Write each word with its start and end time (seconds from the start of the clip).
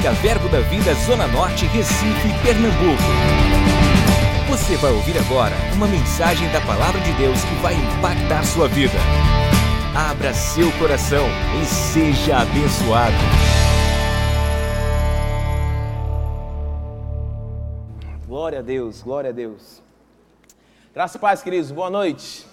Música 0.00 0.22
Verbo 0.22 0.48
da 0.48 0.60
Vida 0.60 0.94
Zona 0.94 1.26
Norte, 1.26 1.66
Recife, 1.66 2.28
Pernambuco. 2.42 3.02
Você 4.48 4.74
vai 4.78 4.92
ouvir 4.92 5.18
agora 5.18 5.54
uma 5.74 5.86
mensagem 5.86 6.50
da 6.52 6.60
Palavra 6.62 6.98
de 7.02 7.12
Deus 7.18 7.38
que 7.44 7.54
vai 7.56 7.74
impactar 7.74 8.42
sua 8.44 8.66
vida. 8.66 8.96
Abra 9.94 10.32
seu 10.32 10.72
coração 10.78 11.26
e 11.60 11.66
seja 11.66 12.38
abençoado. 12.38 13.14
Glória 18.26 18.60
a 18.60 18.62
Deus, 18.62 19.02
glória 19.02 19.28
a 19.28 19.34
Deus. 19.34 19.82
Graças 20.94 21.16
e 21.16 21.18
paz, 21.18 21.42
queridos, 21.42 21.70
boa 21.70 21.90
noite. 21.90 22.46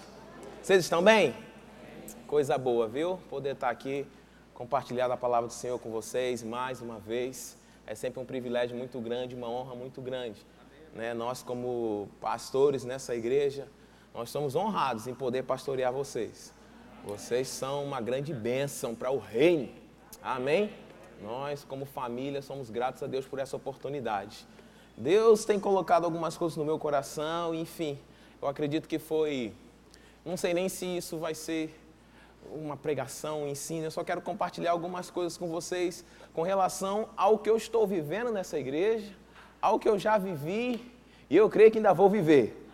Vocês 0.62 0.84
estão 0.84 1.02
bem? 1.02 1.34
Coisa 2.26 2.58
boa, 2.58 2.86
viu? 2.86 3.18
Poder 3.30 3.54
estar 3.54 3.70
aqui 3.70 4.06
compartilhar 4.58 5.08
a 5.08 5.16
palavra 5.16 5.46
do 5.46 5.52
Senhor 5.52 5.78
com 5.78 5.88
vocês 5.88 6.42
mais 6.42 6.82
uma 6.82 6.98
vez. 6.98 7.56
É 7.86 7.94
sempre 7.94 8.18
um 8.18 8.24
privilégio 8.24 8.76
muito 8.76 9.00
grande, 9.00 9.36
uma 9.36 9.48
honra 9.48 9.76
muito 9.76 10.02
grande. 10.02 10.44
Né? 10.92 11.14
Nós, 11.14 11.44
como 11.44 12.08
pastores 12.20 12.84
nessa 12.84 13.14
igreja, 13.14 13.68
nós 14.12 14.30
somos 14.30 14.56
honrados 14.56 15.06
em 15.06 15.14
poder 15.14 15.44
pastorear 15.44 15.92
vocês. 15.92 16.52
Vocês 17.04 17.46
são 17.46 17.84
uma 17.84 18.00
grande 18.00 18.34
bênção 18.34 18.96
para 18.96 19.12
o 19.12 19.18
reino. 19.18 19.68
Amém? 20.20 20.72
Nós, 21.22 21.62
como 21.62 21.84
família, 21.84 22.42
somos 22.42 22.68
gratos 22.68 23.00
a 23.04 23.06
Deus 23.06 23.28
por 23.28 23.38
essa 23.38 23.54
oportunidade. 23.54 24.44
Deus 24.96 25.44
tem 25.44 25.60
colocado 25.60 26.04
algumas 26.04 26.36
coisas 26.36 26.56
no 26.56 26.64
meu 26.64 26.80
coração, 26.80 27.54
enfim, 27.54 27.96
eu 28.42 28.48
acredito 28.48 28.88
que 28.88 28.98
foi. 28.98 29.52
Não 30.24 30.36
sei 30.36 30.52
nem 30.52 30.68
se 30.68 30.84
isso 30.84 31.16
vai 31.16 31.32
ser 31.32 31.72
uma 32.54 32.76
pregação, 32.76 33.44
um 33.44 33.48
ensino, 33.48 33.86
eu 33.86 33.90
só 33.90 34.02
quero 34.02 34.20
compartilhar 34.20 34.70
algumas 34.70 35.10
coisas 35.10 35.36
com 35.36 35.48
vocês 35.48 36.04
com 36.32 36.42
relação 36.42 37.08
ao 37.16 37.38
que 37.38 37.48
eu 37.48 37.56
estou 37.56 37.86
vivendo 37.86 38.32
nessa 38.32 38.58
igreja, 38.58 39.12
ao 39.60 39.78
que 39.78 39.88
eu 39.88 39.98
já 39.98 40.18
vivi 40.18 40.92
e 41.28 41.36
eu 41.36 41.48
creio 41.48 41.70
que 41.70 41.78
ainda 41.78 41.92
vou 41.92 42.08
viver. 42.08 42.66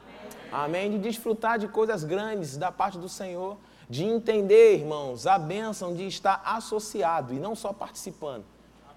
Amém? 0.53 0.91
De 0.91 0.99
desfrutar 0.99 1.59
de 1.59 1.67
coisas 1.67 2.05
grandes 2.05 2.57
da 2.57 2.71
parte 2.71 2.99
do 2.99 3.09
Senhor, 3.09 3.57
de 3.91 4.05
entender, 4.05 4.75
irmãos, 4.75 5.27
a 5.27 5.39
bênção 5.39 5.95
de 5.95 6.07
estar 6.07 6.41
associado 6.45 7.35
e 7.35 7.39
não 7.39 7.55
só 7.55 7.73
participando. 7.73 8.54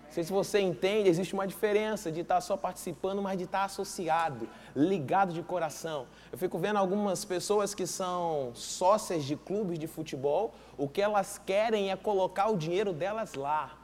Não 0.08 0.14
sei 0.14 0.24
se 0.24 0.32
você 0.32 0.60
entende, 0.60 1.10
existe 1.10 1.34
uma 1.34 1.46
diferença 1.46 2.12
de 2.12 2.22
estar 2.22 2.42
só 2.42 2.58
participando, 2.58 3.22
mas 3.22 3.38
de 3.38 3.44
estar 3.44 3.66
associado, 3.66 4.48
ligado 4.76 5.32
de 5.32 5.44
coração. 5.44 6.08
Eu 6.32 6.38
fico 6.38 6.58
vendo 6.58 6.78
algumas 6.78 7.24
pessoas 7.24 7.76
que 7.76 7.86
são 7.86 8.52
sócias 8.56 9.26
de 9.26 9.36
clubes 9.36 9.78
de 9.78 9.86
futebol, 9.86 10.54
o 10.78 10.88
que 10.88 11.02
elas 11.02 11.40
querem 11.46 11.92
é 11.92 11.96
colocar 11.96 12.50
o 12.50 12.58
dinheiro 12.58 12.94
delas 12.94 13.36
lá, 13.36 13.78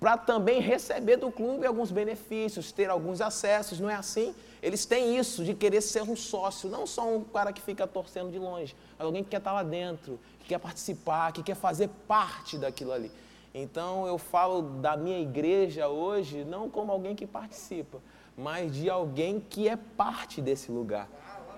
para 0.00 0.16
também 0.16 0.60
receber 0.60 1.16
do 1.16 1.30
clube 1.30 1.66
alguns 1.66 1.90
benefícios, 1.90 2.72
ter 2.72 2.88
alguns 2.88 3.20
acessos, 3.20 3.78
não 3.78 3.90
é 3.90 3.94
assim? 3.94 4.34
Eles 4.62 4.86
têm 4.86 5.16
isso 5.16 5.44
de 5.44 5.54
querer 5.54 5.80
ser 5.80 6.02
um 6.02 6.16
sócio, 6.16 6.68
não 6.68 6.86
só 6.86 7.08
um 7.08 7.22
cara 7.22 7.52
que 7.52 7.60
fica 7.60 7.86
torcendo 7.86 8.30
de 8.30 8.38
longe, 8.38 8.74
mas 8.96 9.06
alguém 9.06 9.22
que 9.22 9.30
quer 9.30 9.38
estar 9.38 9.52
lá 9.52 9.62
dentro, 9.62 10.18
que 10.40 10.48
quer 10.48 10.58
participar, 10.58 11.32
que 11.32 11.42
quer 11.42 11.54
fazer 11.54 11.88
parte 12.06 12.56
daquilo 12.56 12.92
ali. 12.92 13.12
Então 13.60 14.06
eu 14.06 14.18
falo 14.18 14.62
da 14.62 14.96
minha 14.96 15.18
igreja 15.18 15.88
hoje 15.88 16.44
não 16.44 16.70
como 16.70 16.92
alguém 16.92 17.16
que 17.16 17.26
participa, 17.26 17.98
mas 18.36 18.72
de 18.72 18.88
alguém 18.88 19.40
que 19.40 19.68
é 19.68 19.76
parte 19.76 20.40
desse 20.40 20.70
lugar. 20.70 21.08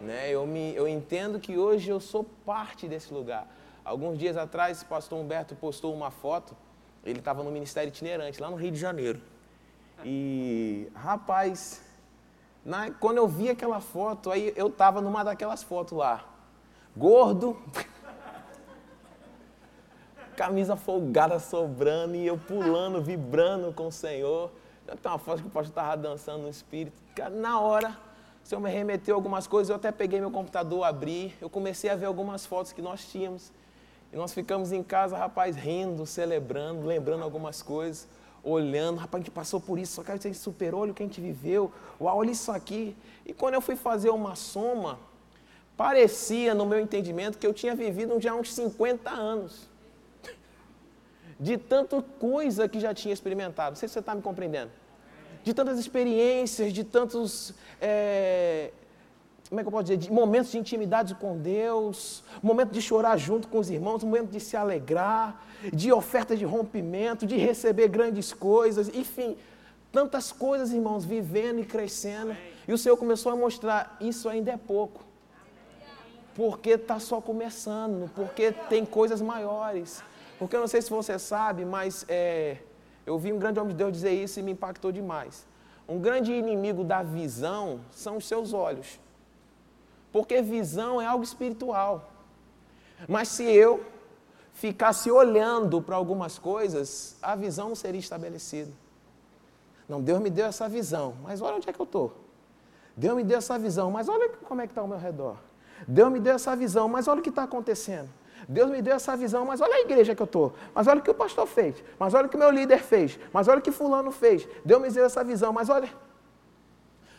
Né? 0.00 0.30
Eu, 0.30 0.46
me, 0.46 0.74
eu 0.74 0.88
entendo 0.88 1.38
que 1.38 1.58
hoje 1.58 1.90
eu 1.90 2.00
sou 2.00 2.24
parte 2.46 2.88
desse 2.88 3.12
lugar. 3.12 3.46
Alguns 3.84 4.18
dias 4.18 4.36
atrás, 4.36 4.80
o 4.80 4.86
pastor 4.86 5.18
Humberto 5.18 5.54
postou 5.54 5.94
uma 5.94 6.10
foto, 6.10 6.56
ele 7.04 7.18
estava 7.18 7.42
no 7.42 7.50
Ministério 7.50 7.88
Itinerante, 7.88 8.40
lá 8.40 8.50
no 8.50 8.56
Rio 8.56 8.70
de 8.70 8.78
Janeiro. 8.78 9.20
E, 10.02 10.88
rapaz, 10.94 11.82
na, 12.64 12.90
quando 12.92 13.18
eu 13.18 13.28
vi 13.28 13.50
aquela 13.50 13.80
foto, 13.80 14.30
aí 14.30 14.52
eu 14.56 14.68
estava 14.68 15.02
numa 15.02 15.22
daquelas 15.22 15.62
fotos 15.62 15.96
lá, 15.96 16.24
gordo, 16.96 17.58
camisa 20.40 20.74
folgada 20.74 21.38
sobrando 21.38 22.16
e 22.16 22.26
eu 22.26 22.38
pulando, 22.38 23.02
vibrando 23.02 23.74
com 23.74 23.88
o 23.88 23.92
Senhor. 23.92 24.50
Tem 24.86 25.12
uma 25.12 25.18
foto 25.18 25.42
que 25.42 25.48
o 25.48 25.50
pastor 25.50 25.68
estava 25.68 25.94
dançando 25.98 26.44
no 26.44 26.48
espírito. 26.48 26.96
Na 27.32 27.60
hora, 27.60 27.90
o 28.42 28.48
Senhor 28.48 28.58
me 28.58 28.70
remeteu 28.70 29.14
algumas 29.14 29.46
coisas, 29.46 29.68
eu 29.68 29.76
até 29.76 29.92
peguei 29.92 30.18
meu 30.18 30.30
computador, 30.30 30.82
abri, 30.84 31.34
eu 31.42 31.50
comecei 31.50 31.90
a 31.90 31.94
ver 31.94 32.06
algumas 32.06 32.46
fotos 32.46 32.72
que 32.72 32.80
nós 32.80 33.04
tínhamos. 33.04 33.52
E 34.10 34.16
nós 34.16 34.32
ficamos 34.32 34.72
em 34.72 34.82
casa, 34.82 35.14
rapaz, 35.14 35.56
rindo, 35.56 36.06
celebrando, 36.06 36.86
lembrando 36.86 37.22
algumas 37.22 37.60
coisas, 37.60 38.08
olhando, 38.42 38.96
rapaz, 38.96 39.20
a 39.20 39.24
gente 39.24 39.34
passou 39.34 39.60
por 39.60 39.78
isso, 39.78 39.92
só 39.92 40.02
que 40.02 40.10
a 40.10 40.16
gente 40.16 40.38
superou, 40.38 40.80
olha 40.80 40.92
o 40.92 40.94
que 40.94 41.02
a 41.02 41.06
gente 41.06 41.20
viveu, 41.20 41.70
uau, 42.00 42.16
olha 42.16 42.30
isso 42.30 42.50
aqui. 42.50 42.96
E 43.26 43.34
quando 43.34 43.52
eu 43.52 43.60
fui 43.60 43.76
fazer 43.76 44.08
uma 44.08 44.34
soma, 44.34 44.98
parecia, 45.76 46.54
no 46.54 46.64
meu 46.64 46.80
entendimento, 46.80 47.36
que 47.36 47.46
eu 47.46 47.52
tinha 47.52 47.74
vivido 47.74 48.18
já 48.18 48.34
uns 48.34 48.54
50 48.54 49.10
anos 49.10 49.68
de 51.40 51.56
tanta 51.56 52.02
coisa 52.02 52.68
que 52.68 52.78
já 52.78 52.92
tinha 52.92 53.14
experimentado. 53.14 53.70
Não 53.70 53.76
sei 53.76 53.88
se 53.88 53.94
você 53.94 54.00
está 54.00 54.14
me 54.14 54.20
compreendendo. 54.20 54.70
De 55.42 55.54
tantas 55.54 55.78
experiências, 55.78 56.70
de 56.70 56.84
tantos. 56.84 57.54
É, 57.80 58.70
como 59.48 59.58
é 59.58 59.64
que 59.64 59.68
eu 59.68 59.72
posso 59.72 59.84
dizer? 59.84 59.96
De 59.96 60.12
momentos 60.12 60.52
de 60.52 60.58
intimidade 60.58 61.14
com 61.14 61.38
Deus, 61.38 62.22
momento 62.42 62.70
de 62.70 62.82
chorar 62.82 63.16
junto 63.16 63.48
com 63.48 63.58
os 63.58 63.70
irmãos, 63.70 64.04
momento 64.04 64.30
de 64.30 64.38
se 64.38 64.56
alegrar, 64.56 65.42
de 65.72 65.90
oferta 65.90 66.36
de 66.36 66.44
rompimento, 66.44 67.26
de 67.26 67.36
receber 67.36 67.88
grandes 67.88 68.32
coisas, 68.32 68.88
enfim, 68.90 69.36
tantas 69.90 70.30
coisas, 70.30 70.70
irmãos, 70.72 71.04
vivendo 71.04 71.60
e 71.60 71.64
crescendo. 71.64 72.36
E 72.68 72.72
o 72.72 72.78
Senhor 72.78 72.98
começou 72.98 73.32
a 73.32 73.36
mostrar: 73.36 73.96
isso 73.98 74.28
ainda 74.28 74.52
é 74.52 74.58
pouco. 74.58 75.02
Porque 76.36 76.70
está 76.70 77.00
só 77.00 77.20
começando, 77.20 78.10
porque 78.14 78.52
tem 78.68 78.84
coisas 78.84 79.20
maiores. 79.20 80.02
Porque 80.40 80.56
eu 80.56 80.60
não 80.60 80.66
sei 80.66 80.80
se 80.80 80.88
você 80.88 81.18
sabe, 81.18 81.66
mas 81.66 82.06
é, 82.08 82.56
eu 83.04 83.18
vi 83.18 83.30
um 83.30 83.38
grande 83.38 83.60
homem 83.60 83.72
de 83.72 83.76
Deus 83.76 83.92
dizer 83.92 84.12
isso 84.12 84.40
e 84.40 84.42
me 84.42 84.52
impactou 84.52 84.90
demais. 84.90 85.46
Um 85.86 85.98
grande 86.00 86.32
inimigo 86.32 86.82
da 86.82 87.02
visão 87.02 87.80
são 87.92 88.16
os 88.16 88.26
seus 88.26 88.54
olhos. 88.54 88.98
Porque 90.10 90.40
visão 90.40 90.98
é 90.98 91.04
algo 91.04 91.22
espiritual. 91.22 92.10
Mas 93.06 93.28
se 93.28 93.44
eu 93.44 93.84
ficasse 94.54 95.10
olhando 95.10 95.82
para 95.82 95.96
algumas 95.96 96.38
coisas, 96.38 97.18
a 97.20 97.36
visão 97.36 97.68
não 97.68 97.76
seria 97.76 98.00
estabelecida. 98.00 98.72
Não, 99.86 100.00
Deus 100.00 100.20
me 100.20 100.30
deu 100.30 100.46
essa 100.46 100.66
visão, 100.70 101.16
mas 101.22 101.42
olha 101.42 101.56
onde 101.56 101.68
é 101.68 101.72
que 101.72 101.80
eu 101.80 101.84
estou. 101.84 102.16
Deus 102.96 103.14
me 103.14 103.24
deu 103.24 103.36
essa 103.36 103.58
visão, 103.58 103.90
mas 103.90 104.08
olha 104.08 104.30
como 104.48 104.62
é 104.62 104.66
que 104.66 104.70
está 104.70 104.80
ao 104.80 104.88
meu 104.88 104.98
redor. 104.98 105.36
Deus 105.86 106.10
me 106.10 106.18
deu 106.18 106.36
essa 106.36 106.56
visão, 106.56 106.88
mas 106.88 107.08
olha 107.08 107.20
o 107.20 107.22
que 107.22 107.28
está 107.28 107.42
acontecendo. 107.42 108.08
Deus 108.48 108.70
me 108.70 108.82
deu 108.82 108.94
essa 108.94 109.16
visão, 109.16 109.44
mas 109.44 109.60
olha 109.60 109.74
a 109.74 109.80
igreja 109.80 110.14
que 110.14 110.22
eu 110.22 110.26
estou, 110.26 110.52
mas 110.74 110.86
olha 110.86 111.00
o 111.00 111.02
que 111.02 111.10
o 111.10 111.14
pastor 111.14 111.46
fez, 111.46 111.82
mas 111.98 112.14
olha 112.14 112.26
o 112.26 112.28
que 112.28 112.36
o 112.36 112.38
meu 112.38 112.50
líder 112.50 112.80
fez, 112.82 113.18
mas 113.32 113.48
olha 113.48 113.58
o 113.58 113.62
que 113.62 113.70
fulano 113.70 114.10
fez. 114.10 114.48
Deus 114.64 114.80
me 114.80 114.90
deu 114.90 115.04
essa 115.04 115.22
visão, 115.22 115.52
mas 115.52 115.68
olha. 115.68 115.90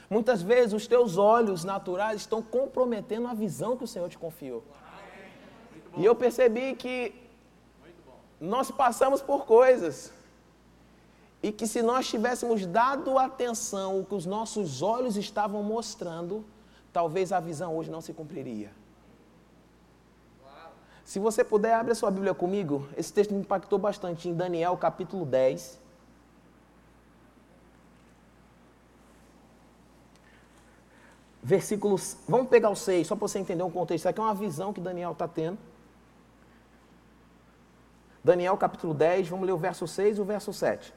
Muitas 0.09 0.41
vezes 0.41 0.73
os 0.73 0.87
teus 0.87 1.17
olhos 1.17 1.63
naturais 1.63 2.21
estão 2.21 2.41
comprometendo 2.41 3.27
a 3.27 3.33
visão 3.33 3.77
que 3.77 3.85
o 3.85 3.87
Senhor 3.87 4.09
te 4.09 4.17
confiou. 4.17 4.61
E 5.95 6.03
eu 6.03 6.13
percebi 6.13 6.75
que 6.75 7.13
nós 8.39 8.71
passamos 8.71 9.21
por 9.21 9.45
coisas 9.45 10.11
e 11.43 11.51
que 11.51 11.65
se 11.65 11.81
nós 11.81 12.07
tivéssemos 12.07 12.65
dado 12.65 13.17
atenção 13.17 13.97
ao 13.97 14.03
que 14.03 14.13
os 14.13 14.25
nossos 14.25 14.81
olhos 14.81 15.15
estavam 15.15 15.63
mostrando, 15.63 16.45
talvez 16.91 17.31
a 17.31 17.39
visão 17.39 17.75
hoje 17.75 17.89
não 17.89 18.01
se 18.01 18.13
cumpriria. 18.13 18.71
Se 21.11 21.19
você 21.19 21.43
puder, 21.43 21.73
abre 21.73 21.91
a 21.91 21.95
sua 21.95 22.09
Bíblia 22.09 22.33
comigo. 22.33 22.87
Esse 22.95 23.11
texto 23.11 23.33
me 23.33 23.41
impactou 23.41 23.77
bastante 23.77 24.29
em 24.29 24.33
Daniel 24.33 24.77
capítulo 24.77 25.25
10. 25.25 25.77
Versículos. 31.43 32.15
Vamos 32.29 32.47
pegar 32.47 32.69
o 32.69 32.77
6, 32.77 33.05
só 33.05 33.17
para 33.17 33.27
você 33.27 33.39
entender 33.39 33.61
um 33.61 33.69
contexto. 33.69 34.03
Isso 34.03 34.07
aqui 34.07 34.21
é 34.21 34.23
uma 34.23 34.33
visão 34.33 34.71
que 34.71 34.79
Daniel 34.79 35.11
está 35.11 35.27
tendo. 35.27 35.57
Daniel 38.23 38.55
capítulo 38.55 38.93
10, 38.93 39.27
vamos 39.27 39.45
ler 39.45 39.51
o 39.51 39.57
verso 39.57 39.85
6 39.85 40.17
e 40.17 40.21
o 40.21 40.23
verso 40.23 40.53
7. 40.53 40.93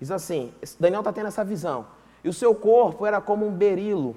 Diz 0.00 0.10
assim: 0.10 0.54
Daniel 0.80 1.02
está 1.02 1.12
tendo 1.12 1.28
essa 1.28 1.44
visão. 1.44 1.86
E 2.24 2.30
o 2.30 2.32
seu 2.32 2.54
corpo 2.54 3.04
era 3.04 3.20
como 3.20 3.46
um 3.46 3.52
berilo, 3.52 4.16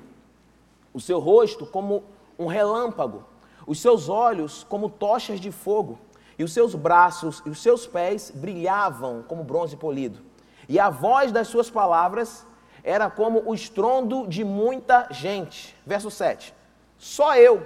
o 0.93 1.01
seu 1.01 1.19
rosto 1.19 1.65
como 1.65 2.01
um 2.39 2.45
relâmpago 2.45 3.32
os 3.65 3.79
seus 3.79 4.09
olhos 4.09 4.63
como 4.63 4.89
tochas 4.89 5.39
de 5.39 5.51
fogo, 5.51 5.99
e 6.37 6.43
os 6.43 6.51
seus 6.51 6.73
braços 6.75 7.41
e 7.45 7.49
os 7.49 7.61
seus 7.61 7.85
pés 7.85 8.31
brilhavam 8.33 9.23
como 9.27 9.43
bronze 9.43 9.77
polido. 9.77 10.19
E 10.67 10.79
a 10.79 10.89
voz 10.89 11.31
das 11.31 11.47
suas 11.47 11.69
palavras 11.69 12.45
era 12.83 13.09
como 13.09 13.43
o 13.45 13.53
estrondo 13.53 14.27
de 14.27 14.43
muita 14.43 15.07
gente. 15.11 15.75
Verso 15.85 16.09
7. 16.09 16.53
Só 16.97 17.35
eu, 17.35 17.65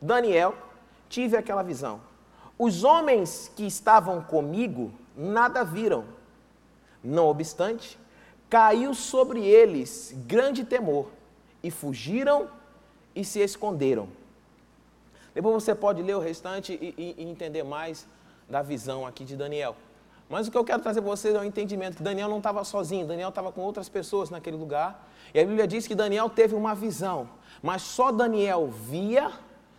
Daniel, 0.00 0.54
tive 1.08 1.36
aquela 1.36 1.62
visão. 1.62 2.00
Os 2.58 2.84
homens 2.84 3.50
que 3.56 3.66
estavam 3.66 4.22
comigo 4.22 4.92
nada 5.16 5.64
viram. 5.64 6.04
Não 7.02 7.26
obstante, 7.26 7.98
caiu 8.48 8.94
sobre 8.94 9.44
eles 9.44 10.14
grande 10.26 10.64
temor, 10.64 11.08
e 11.62 11.70
fugiram 11.70 12.48
e 13.14 13.24
se 13.24 13.40
esconderam. 13.40 14.08
Depois 15.34 15.62
você 15.62 15.74
pode 15.74 16.02
ler 16.02 16.16
o 16.16 16.20
restante 16.20 16.78
e, 16.80 16.94
e, 16.96 17.22
e 17.22 17.30
entender 17.30 17.62
mais 17.62 18.06
da 18.48 18.62
visão 18.62 19.06
aqui 19.06 19.24
de 19.24 19.36
Daniel. 19.36 19.74
Mas 20.28 20.48
o 20.48 20.50
que 20.50 20.56
eu 20.56 20.64
quero 20.64 20.82
trazer 20.82 21.00
para 21.00 21.10
vocês 21.10 21.34
é 21.34 21.38
o 21.38 21.44
entendimento 21.44 21.96
que 21.96 22.02
Daniel 22.02 22.28
não 22.28 22.38
estava 22.38 22.64
sozinho, 22.64 23.06
Daniel 23.06 23.28
estava 23.28 23.52
com 23.52 23.60
outras 23.60 23.88
pessoas 23.88 24.30
naquele 24.30 24.56
lugar. 24.56 25.08
E 25.34 25.40
a 25.40 25.44
Bíblia 25.44 25.66
diz 25.66 25.86
que 25.86 25.94
Daniel 25.94 26.28
teve 26.30 26.54
uma 26.54 26.74
visão, 26.74 27.28
mas 27.62 27.82
só 27.82 28.10
Daniel 28.10 28.68
via, 28.68 29.30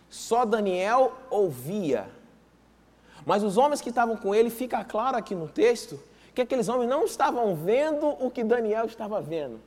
só 0.08 0.44
Daniel 0.44 1.12
ouvia. 1.30 2.08
Mas 3.26 3.42
os 3.42 3.56
homens 3.56 3.80
que 3.80 3.88
estavam 3.88 4.16
com 4.16 4.34
ele, 4.34 4.50
fica 4.50 4.84
claro 4.84 5.16
aqui 5.16 5.34
no 5.34 5.48
texto, 5.48 5.98
que 6.34 6.42
aqueles 6.42 6.68
homens 6.68 6.88
não 6.88 7.04
estavam 7.04 7.54
vendo 7.54 8.06
o 8.06 8.30
que 8.30 8.44
Daniel 8.44 8.86
estava 8.86 9.20
vendo. 9.20 9.60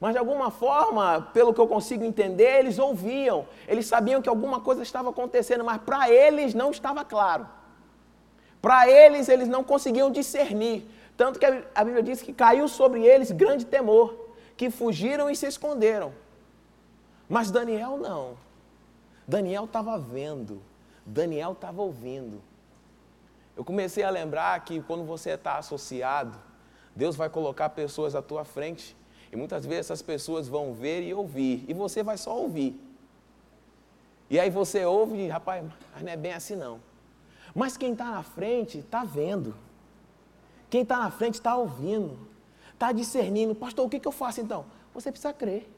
Mas 0.00 0.14
de 0.14 0.18
alguma 0.18 0.50
forma, 0.50 1.28
pelo 1.34 1.52
que 1.52 1.60
eu 1.60 1.68
consigo 1.68 2.02
entender, 2.02 2.60
eles 2.60 2.78
ouviam, 2.78 3.46
eles 3.68 3.86
sabiam 3.86 4.22
que 4.22 4.30
alguma 4.30 4.58
coisa 4.58 4.82
estava 4.82 5.10
acontecendo, 5.10 5.62
mas 5.62 5.82
para 5.82 6.10
eles 6.10 6.54
não 6.54 6.70
estava 6.70 7.04
claro. 7.04 7.46
Para 8.62 8.88
eles, 8.88 9.28
eles 9.28 9.46
não 9.46 9.62
conseguiam 9.62 10.10
discernir. 10.10 10.88
Tanto 11.18 11.38
que 11.38 11.44
a 11.44 11.84
Bíblia 11.84 12.02
diz 12.02 12.22
que 12.22 12.32
caiu 12.32 12.66
sobre 12.66 13.04
eles 13.04 13.30
grande 13.30 13.66
temor, 13.66 14.16
que 14.56 14.70
fugiram 14.70 15.28
e 15.28 15.36
se 15.36 15.46
esconderam. 15.46 16.14
Mas 17.28 17.50
Daniel 17.50 17.98
não. 17.98 18.38
Daniel 19.28 19.64
estava 19.64 19.98
vendo, 19.98 20.62
Daniel 21.04 21.52
estava 21.52 21.82
ouvindo. 21.82 22.42
Eu 23.54 23.64
comecei 23.64 24.02
a 24.02 24.08
lembrar 24.08 24.58
que 24.64 24.80
quando 24.80 25.04
você 25.04 25.30
está 25.32 25.58
associado, 25.58 26.38
Deus 26.96 27.16
vai 27.16 27.28
colocar 27.28 27.68
pessoas 27.68 28.14
à 28.14 28.22
tua 28.22 28.44
frente 28.44 28.96
e 29.32 29.36
muitas 29.36 29.64
vezes 29.64 29.86
essas 29.86 30.02
pessoas 30.02 30.48
vão 30.48 30.72
ver 30.72 31.02
e 31.02 31.14
ouvir 31.14 31.64
e 31.68 31.74
você 31.74 32.02
vai 32.02 32.18
só 32.18 32.36
ouvir. 32.36 32.78
E 34.28 34.38
aí 34.38 34.50
você 34.50 34.84
ouve 34.84 35.16
e, 35.16 35.28
rapaz, 35.28 35.64
mas 35.92 36.02
não 36.02 36.12
é 36.12 36.16
bem 36.16 36.32
assim 36.32 36.56
não. 36.56 36.80
Mas 37.54 37.76
quem 37.76 37.92
está 37.92 38.06
na 38.10 38.22
frente 38.22 38.78
está 38.78 39.04
vendo. 39.04 39.54
Quem 40.68 40.82
está 40.82 40.98
na 40.98 41.10
frente 41.10 41.34
está 41.34 41.56
ouvindo. 41.56 42.16
Está 42.72 42.92
discernindo. 42.92 43.54
Pastor, 43.54 43.86
o 43.86 43.88
que, 43.88 43.98
que 43.98 44.06
eu 44.06 44.12
faço 44.12 44.40
então? 44.40 44.64
Você 44.94 45.10
precisa 45.10 45.32
crer. 45.32 45.68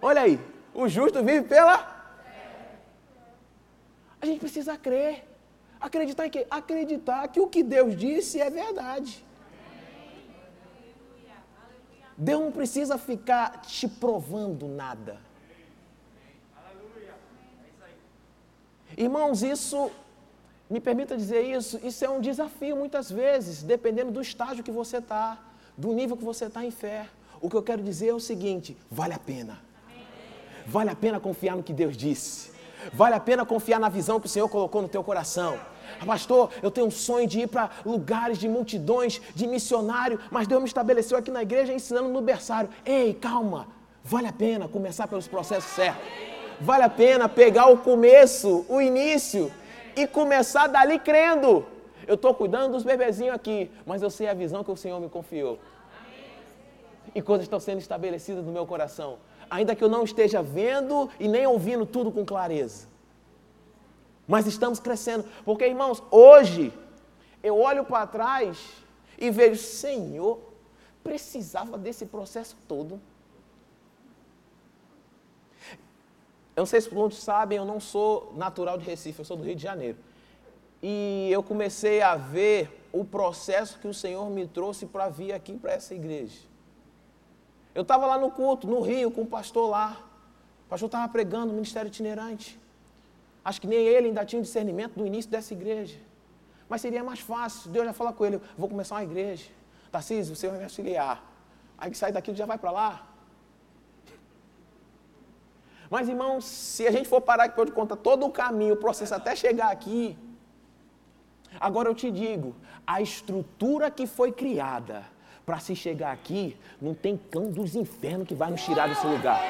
Olha 0.00 0.22
aí, 0.22 0.38
o 0.72 0.88
justo 0.88 1.22
vive 1.24 1.48
pela. 1.48 1.92
A 4.20 4.26
gente 4.26 4.38
precisa 4.38 4.76
crer. 4.76 5.24
Acreditar 5.80 6.26
em 6.26 6.30
quê? 6.30 6.46
Acreditar 6.50 7.26
que 7.28 7.40
o 7.40 7.48
que 7.48 7.62
Deus 7.62 7.96
disse 7.96 8.40
é 8.40 8.48
verdade. 8.50 9.23
Deus 12.16 12.42
não 12.42 12.52
precisa 12.52 12.96
ficar 12.96 13.62
te 13.62 13.88
provando 13.88 14.68
nada. 14.68 15.18
Irmãos, 18.96 19.42
isso 19.42 19.90
me 20.70 20.80
permita 20.80 21.16
dizer 21.16 21.42
isso, 21.42 21.80
isso 21.82 22.04
é 22.04 22.08
um 22.08 22.20
desafio 22.20 22.76
muitas 22.76 23.10
vezes, 23.10 23.62
dependendo 23.62 24.12
do 24.12 24.20
estágio 24.20 24.62
que 24.62 24.70
você 24.70 24.98
está, 24.98 25.38
do 25.76 25.92
nível 25.92 26.16
que 26.16 26.24
você 26.24 26.46
está 26.46 26.64
em 26.64 26.70
fé. 26.70 27.08
O 27.40 27.50
que 27.50 27.56
eu 27.56 27.62
quero 27.62 27.82
dizer 27.82 28.08
é 28.08 28.14
o 28.14 28.20
seguinte: 28.20 28.76
vale 28.90 29.12
a 29.14 29.18
pena. 29.18 29.58
Vale 30.66 30.90
a 30.90 30.96
pena 30.96 31.20
confiar 31.20 31.56
no 31.56 31.62
que 31.62 31.72
Deus 31.72 31.96
disse. 31.96 32.52
Vale 32.92 33.14
a 33.14 33.20
pena 33.20 33.44
confiar 33.44 33.80
na 33.80 33.88
visão 33.88 34.20
que 34.20 34.26
o 34.26 34.30
Senhor 34.30 34.48
colocou 34.48 34.80
no 34.80 34.88
teu 34.88 35.02
coração. 35.02 35.58
Pastor, 36.04 36.50
eu 36.62 36.70
tenho 36.70 36.86
um 36.86 36.90
sonho 36.90 37.26
de 37.26 37.40
ir 37.40 37.46
para 37.46 37.70
lugares 37.84 38.38
de 38.38 38.48
multidões, 38.48 39.20
de 39.34 39.46
missionário, 39.46 40.20
mas 40.30 40.46
Deus 40.46 40.60
me 40.60 40.68
estabeleceu 40.68 41.16
aqui 41.16 41.30
na 41.30 41.42
igreja 41.42 41.72
ensinando 41.72 42.08
no 42.08 42.20
berçário. 42.20 42.68
Ei, 42.84 43.14
calma, 43.14 43.68
vale 44.02 44.28
a 44.28 44.32
pena 44.32 44.68
começar 44.68 45.06
pelos 45.08 45.26
processos 45.26 45.70
certos. 45.70 46.02
Vale 46.60 46.84
a 46.84 46.88
pena 46.88 47.28
pegar 47.28 47.66
o 47.66 47.78
começo, 47.78 48.64
o 48.68 48.80
início, 48.80 49.50
e 49.96 50.06
começar 50.06 50.66
dali 50.66 50.98
crendo. 50.98 51.66
Eu 52.06 52.14
estou 52.14 52.34
cuidando 52.34 52.72
dos 52.72 52.82
bebezinhos 52.82 53.34
aqui, 53.34 53.70
mas 53.86 54.02
eu 54.02 54.10
sei 54.10 54.28
a 54.28 54.34
visão 54.34 54.62
que 54.62 54.70
o 54.70 54.76
Senhor 54.76 55.00
me 55.00 55.08
confiou. 55.08 55.58
E 57.14 57.22
coisas 57.22 57.44
estão 57.44 57.60
sendo 57.60 57.78
estabelecidas 57.78 58.44
no 58.44 58.52
meu 58.52 58.66
coração, 58.66 59.18
ainda 59.48 59.74
que 59.74 59.82
eu 59.82 59.88
não 59.88 60.04
esteja 60.04 60.42
vendo 60.42 61.08
e 61.18 61.28
nem 61.28 61.46
ouvindo 61.46 61.86
tudo 61.86 62.10
com 62.12 62.24
clareza. 62.24 62.93
Mas 64.26 64.46
estamos 64.46 64.80
crescendo, 64.80 65.24
porque 65.44 65.66
irmãos, 65.66 66.02
hoje 66.10 66.72
eu 67.42 67.58
olho 67.58 67.84
para 67.84 68.06
trás 68.06 68.58
e 69.18 69.30
vejo, 69.30 69.62
Senhor, 69.62 70.40
precisava 71.02 71.76
desse 71.76 72.06
processo 72.06 72.56
todo. 72.66 73.00
Eu 76.56 76.60
não 76.60 76.66
sei 76.66 76.80
se 76.80 76.92
muitos 76.94 77.18
sabem, 77.18 77.58
eu 77.58 77.64
não 77.64 77.80
sou 77.80 78.32
natural 78.36 78.78
de 78.78 78.84
Recife, 78.84 79.18
eu 79.18 79.24
sou 79.24 79.36
do 79.36 79.42
Rio 79.42 79.56
de 79.56 79.62
Janeiro. 79.62 79.98
E 80.82 81.28
eu 81.30 81.42
comecei 81.42 82.00
a 82.00 82.14
ver 82.14 82.88
o 82.92 83.04
processo 83.04 83.78
que 83.78 83.88
o 83.88 83.94
Senhor 83.94 84.28
me 84.30 84.46
trouxe 84.46 84.86
para 84.86 85.08
vir 85.08 85.32
aqui 85.32 85.56
para 85.56 85.72
essa 85.72 85.94
igreja. 85.94 86.38
Eu 87.74 87.82
estava 87.82 88.06
lá 88.06 88.16
no 88.16 88.30
culto, 88.30 88.68
no 88.68 88.80
Rio, 88.80 89.10
com 89.10 89.22
o 89.22 89.26
pastor 89.26 89.68
lá. 89.68 89.98
O 90.66 90.68
pastor 90.68 90.86
estava 90.86 91.10
pregando, 91.12 91.52
ministério 91.52 91.88
itinerante. 91.88 92.58
Acho 93.44 93.60
que 93.60 93.66
nem 93.66 93.78
ele 93.86 94.08
ainda 94.08 94.24
tinha 94.24 94.40
discernimento 94.40 94.94
do 94.94 95.06
início 95.06 95.30
dessa 95.30 95.52
igreja. 95.52 95.98
Mas 96.68 96.80
seria 96.80 97.04
mais 97.04 97.20
fácil. 97.20 97.70
Deus 97.70 97.84
já 97.84 97.92
fala 97.92 98.12
com 98.12 98.24
ele: 98.24 98.40
vou 98.56 98.68
começar 98.68 98.94
uma 98.96 99.04
igreja. 99.04 99.50
Tarcísio, 99.92 100.34
você 100.34 100.48
vai 100.48 100.58
me 100.58 100.64
auxiliar. 100.64 101.22
Aí 101.76 101.90
que 101.90 101.98
sai 101.98 102.10
daqui, 102.10 102.34
já 102.34 102.46
vai 102.46 102.58
para 102.58 102.70
lá. 102.70 103.06
Mas, 105.90 106.08
irmãos, 106.08 106.44
se 106.44 106.86
a 106.86 106.90
gente 106.90 107.08
for 107.08 107.20
parar 107.20 107.44
aqui 107.44 107.54
para 107.54 107.70
contar 107.70 107.96
todo 107.96 108.24
o 108.26 108.30
caminho, 108.30 108.74
o 108.74 108.76
processo 108.76 109.14
até 109.14 109.36
chegar 109.36 109.70
aqui, 109.70 110.18
agora 111.60 111.88
eu 111.88 111.94
te 111.94 112.10
digo, 112.10 112.56
a 112.86 113.00
estrutura 113.00 113.90
que 113.90 114.06
foi 114.06 114.32
criada 114.32 115.04
para 115.44 115.58
se 115.58 115.76
chegar 115.76 116.10
aqui, 116.12 116.56
não 116.80 116.94
tem 116.94 117.16
cão 117.16 117.50
dos 117.50 117.74
infernos 117.76 118.26
que 118.26 118.34
vai 118.34 118.50
nos 118.50 118.62
tirar 118.64 118.88
desse 118.88 119.06
lugar. 119.06 119.42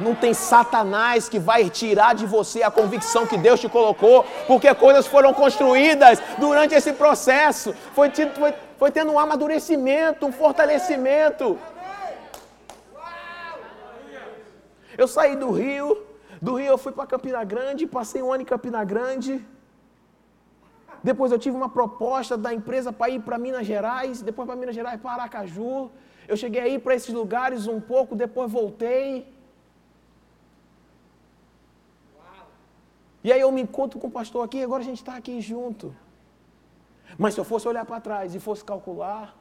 Não 0.00 0.14
tem 0.14 0.32
Satanás 0.32 1.28
que 1.28 1.38
vai 1.38 1.68
tirar 1.68 2.14
de 2.14 2.26
você 2.26 2.62
a 2.62 2.70
convicção 2.70 3.26
que 3.26 3.36
Deus 3.36 3.60
te 3.60 3.68
colocou, 3.68 4.24
porque 4.46 4.72
coisas 4.74 5.06
foram 5.06 5.32
construídas 5.34 6.20
durante 6.38 6.74
esse 6.74 6.92
processo. 6.92 7.74
Foi, 7.94 8.10
foi, 8.10 8.54
foi 8.78 8.90
tendo 8.90 9.12
um 9.12 9.18
amadurecimento, 9.18 10.26
um 10.26 10.32
fortalecimento. 10.32 11.58
Eu 14.96 15.06
saí 15.06 15.36
do 15.36 15.50
Rio, 15.50 16.04
do 16.42 16.54
Rio 16.56 16.68
eu 16.68 16.78
fui 16.78 16.92
para 16.92 17.06
Campina 17.06 17.42
Grande, 17.44 17.86
passei 17.86 18.20
um 18.22 18.32
ano 18.32 18.42
em 18.42 18.46
Campina 18.46 18.84
Grande. 18.84 19.44
Depois 21.02 21.30
eu 21.30 21.38
tive 21.38 21.56
uma 21.56 21.68
proposta 21.68 22.36
da 22.36 22.52
empresa 22.52 22.92
para 22.92 23.08
ir 23.08 23.20
para 23.20 23.38
Minas 23.38 23.66
Gerais, 23.66 24.20
depois 24.22 24.46
para 24.46 24.56
Minas 24.56 24.74
Gerais, 24.74 25.00
para 25.00 25.12
Aracaju. 25.12 25.90
Eu 26.26 26.36
cheguei 26.36 26.60
aí 26.60 26.78
para 26.78 26.94
esses 26.94 27.14
lugares 27.14 27.66
um 27.66 27.80
pouco, 27.80 28.16
depois 28.16 28.50
voltei. 28.50 29.26
E 33.22 33.32
aí 33.32 33.40
eu 33.40 33.50
me 33.50 33.62
encontro 33.62 33.98
com 33.98 34.06
o 34.06 34.10
pastor 34.10 34.44
aqui, 34.44 34.62
agora 34.62 34.82
a 34.82 34.86
gente 34.86 34.98
está 34.98 35.16
aqui 35.16 35.40
junto. 35.40 35.94
Mas 37.16 37.34
se 37.34 37.40
eu 37.40 37.44
fosse 37.44 37.66
olhar 37.66 37.84
para 37.84 38.00
trás 38.00 38.34
e 38.34 38.40
fosse 38.40 38.64
calcular, 38.64 39.36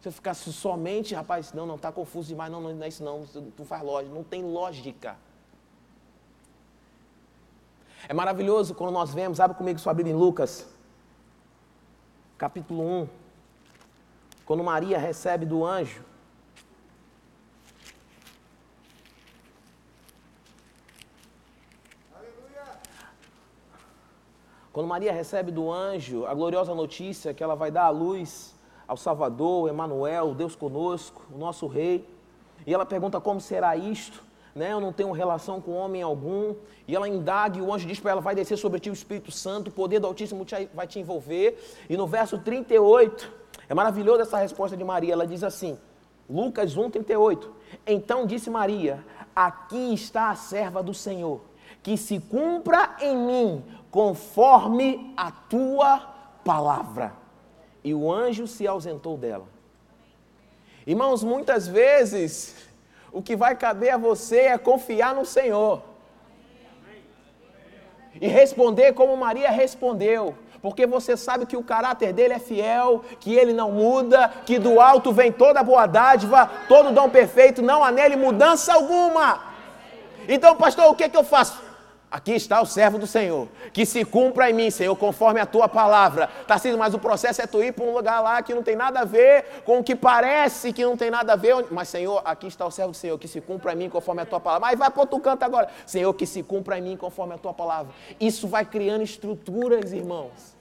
se 0.00 0.08
eu 0.08 0.12
ficasse 0.12 0.52
somente, 0.52 1.14
rapaz, 1.14 1.52
não, 1.52 1.64
não, 1.64 1.76
está 1.76 1.92
confuso 1.92 2.28
demais, 2.28 2.50
não, 2.50 2.60
não 2.60 2.84
é 2.84 2.88
isso 2.88 3.04
não, 3.04 3.24
tu 3.56 3.64
faz 3.64 3.82
lógica, 3.82 4.14
não 4.14 4.24
tem 4.24 4.42
lógica. 4.42 5.16
É 8.08 8.12
maravilhoso 8.12 8.74
quando 8.74 8.92
nós 8.92 9.14
vemos, 9.14 9.38
abre 9.38 9.56
comigo 9.56 9.78
sua 9.78 9.94
Bíblia 9.94 10.12
em 10.12 10.18
Lucas, 10.18 10.66
capítulo 12.36 12.82
1, 12.82 13.08
quando 14.44 14.64
Maria 14.64 14.98
recebe 14.98 15.46
do 15.46 15.64
anjo, 15.64 16.02
Quando 24.72 24.86
Maria 24.86 25.12
recebe 25.12 25.50
do 25.50 25.70
anjo 25.70 26.24
a 26.24 26.32
gloriosa 26.32 26.74
notícia 26.74 27.34
que 27.34 27.44
ela 27.44 27.54
vai 27.54 27.70
dar 27.70 27.84
à 27.84 27.90
luz 27.90 28.54
ao 28.88 28.96
Salvador, 28.96 29.68
Emanuel, 29.68 30.34
Deus 30.34 30.56
conosco, 30.56 31.22
o 31.30 31.36
nosso 31.36 31.66
rei. 31.66 32.08
E 32.66 32.72
ela 32.72 32.86
pergunta 32.86 33.20
como 33.20 33.38
será 33.38 33.76
isto, 33.76 34.24
né? 34.54 34.72
Eu 34.72 34.80
não 34.80 34.90
tenho 34.90 35.12
relação 35.12 35.60
com 35.60 35.72
homem 35.72 36.00
algum. 36.00 36.54
E 36.88 36.96
ela 36.96 37.06
indaga 37.06 37.58
e 37.58 37.60
o 37.60 37.70
anjo 37.70 37.86
diz 37.86 38.00
para 38.00 38.12
ela: 38.12 38.22
vai 38.22 38.34
descer 38.34 38.56
sobre 38.56 38.80
ti 38.80 38.88
o 38.88 38.94
Espírito 38.94 39.30
Santo, 39.30 39.68
o 39.68 39.70
poder 39.70 40.00
do 40.00 40.06
Altíssimo 40.06 40.46
vai 40.72 40.86
te 40.86 40.98
envolver. 40.98 41.62
E 41.90 41.94
no 41.94 42.06
verso 42.06 42.38
38, 42.38 43.30
é 43.68 43.74
maravilhoso 43.74 44.22
essa 44.22 44.38
resposta 44.38 44.74
de 44.74 44.84
Maria. 44.84 45.12
Ela 45.12 45.26
diz 45.26 45.44
assim: 45.44 45.78
Lucas 46.30 46.78
1, 46.78 46.90
38. 46.90 47.54
Então 47.86 48.24
disse 48.24 48.48
Maria: 48.48 49.04
Aqui 49.36 49.92
está 49.92 50.30
a 50.30 50.34
serva 50.34 50.82
do 50.82 50.94
Senhor, 50.94 51.42
que 51.82 51.98
se 51.98 52.18
cumpra 52.18 52.96
em 53.00 53.14
mim 53.14 53.64
conforme 53.92 55.12
a 55.16 55.30
tua 55.30 56.00
palavra. 56.44 57.12
E 57.84 57.94
o 57.94 58.10
anjo 58.10 58.48
se 58.48 58.66
ausentou 58.66 59.16
dela. 59.16 59.46
Irmãos, 60.84 61.22
muitas 61.22 61.68
vezes 61.68 62.56
o 63.12 63.22
que 63.22 63.36
vai 63.36 63.54
caber 63.54 63.94
a 63.94 63.98
você 63.98 64.40
é 64.40 64.58
confiar 64.58 65.14
no 65.14 65.24
Senhor. 65.24 65.82
E 68.20 68.26
responder 68.26 68.94
como 68.94 69.16
Maria 69.16 69.50
respondeu 69.50 70.34
porque 70.62 70.86
você 70.86 71.16
sabe 71.16 71.44
que 71.44 71.56
o 71.56 71.64
caráter 71.64 72.12
dele 72.12 72.34
é 72.34 72.38
fiel, 72.38 73.04
que 73.18 73.34
ele 73.34 73.52
não 73.52 73.72
muda, 73.72 74.32
que 74.46 74.60
do 74.60 74.80
alto 74.80 75.12
vem 75.12 75.32
toda 75.32 75.60
boa 75.60 75.86
dádiva, 75.86 76.48
todo 76.68 76.92
dom 76.92 77.10
perfeito, 77.10 77.60
não 77.60 77.82
há 77.82 77.90
nele 77.90 78.14
mudança 78.14 78.72
alguma. 78.72 79.40
Então, 80.28 80.54
pastor, 80.54 80.86
o 80.88 80.94
que, 80.94 81.02
é 81.02 81.08
que 81.08 81.16
eu 81.16 81.24
faço? 81.24 81.60
Aqui 82.12 82.32
está 82.32 82.60
o 82.60 82.66
servo 82.66 82.98
do 82.98 83.06
Senhor, 83.06 83.48
que 83.72 83.86
se 83.86 84.04
cumpra 84.04 84.50
em 84.50 84.52
mim, 84.52 84.70
Senhor, 84.70 84.94
conforme 84.94 85.40
a 85.40 85.46
tua 85.46 85.66
palavra. 85.66 86.28
Tarcísio, 86.46 86.76
mas 86.76 86.92
o 86.92 86.98
processo 86.98 87.40
é 87.40 87.46
tu 87.46 87.62
ir 87.62 87.72
para 87.72 87.86
um 87.86 87.94
lugar 87.94 88.20
lá 88.20 88.42
que 88.42 88.52
não 88.52 88.62
tem 88.62 88.76
nada 88.76 89.00
a 89.00 89.04
ver 89.06 89.62
com 89.64 89.78
o 89.78 89.82
que 89.82 89.96
parece 89.96 90.74
que 90.74 90.84
não 90.84 90.94
tem 90.94 91.10
nada 91.10 91.32
a 91.32 91.36
ver. 91.36 91.68
Mas, 91.70 91.88
Senhor, 91.88 92.20
aqui 92.22 92.46
está 92.46 92.66
o 92.66 92.70
servo 92.70 92.90
do 92.90 92.98
Senhor, 92.98 93.18
que 93.18 93.26
se 93.26 93.40
cumpra 93.40 93.72
em 93.72 93.76
mim 93.76 93.88
conforme 93.88 94.20
a 94.20 94.26
tua 94.26 94.38
palavra. 94.38 94.68
Mas 94.68 94.78
vai 94.78 94.90
para 94.90 95.00
outro 95.00 95.18
canto 95.20 95.42
agora. 95.42 95.70
Senhor, 95.86 96.12
que 96.12 96.26
se 96.26 96.42
cumpra 96.42 96.76
em 96.76 96.82
mim 96.82 96.96
conforme 96.98 97.32
a 97.32 97.38
tua 97.38 97.54
palavra. 97.54 97.94
Isso 98.20 98.46
vai 98.46 98.66
criando 98.66 99.02
estruturas, 99.02 99.90
irmãos 99.90 100.52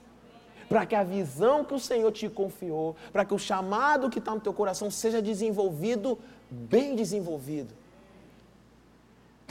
para 0.70 0.86
que 0.86 0.96
a 0.96 1.04
visão 1.04 1.66
que 1.66 1.74
o 1.74 1.80
Senhor 1.80 2.10
te 2.14 2.30
confiou, 2.30 2.96
para 3.12 3.26
que 3.26 3.34
o 3.34 3.38
chamado 3.38 4.10
que 4.10 4.20
está 4.20 4.34
no 4.34 4.40
teu 4.40 4.54
coração 4.54 4.90
seja 4.90 5.22
desenvolvido, 5.22 6.18
bem 6.50 6.96
desenvolvido. 6.96 7.81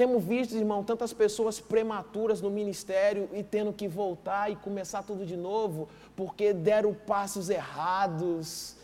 Temos 0.00 0.24
visto, 0.24 0.56
irmão, 0.56 0.82
tantas 0.82 1.12
pessoas 1.12 1.60
prematuras 1.60 2.40
no 2.40 2.48
ministério 2.48 3.28
e 3.34 3.42
tendo 3.42 3.70
que 3.70 3.86
voltar 3.86 4.50
e 4.50 4.56
começar 4.56 5.02
tudo 5.02 5.26
de 5.26 5.36
novo, 5.36 5.90
porque 6.16 6.54
deram 6.54 6.94
passos 6.94 7.50
errados, 7.50 8.76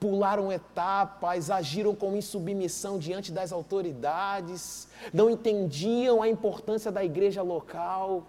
pularam 0.00 0.50
etapas, 0.50 1.52
agiram 1.52 1.94
com 1.94 2.16
insubmissão 2.16 2.98
diante 2.98 3.30
das 3.30 3.52
autoridades, 3.52 4.88
não 5.14 5.30
entendiam 5.30 6.20
a 6.20 6.28
importância 6.28 6.90
da 6.90 7.04
igreja 7.04 7.42
local. 7.42 8.26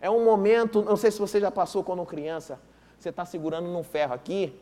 É 0.00 0.08
um 0.08 0.24
momento, 0.24 0.80
não 0.80 0.96
sei 0.96 1.10
se 1.10 1.18
você 1.18 1.40
já 1.40 1.50
passou 1.50 1.82
quando 1.82 2.06
criança, 2.06 2.60
você 2.96 3.08
está 3.08 3.24
segurando 3.24 3.66
num 3.66 3.82
ferro 3.82 4.14
aqui, 4.14 4.54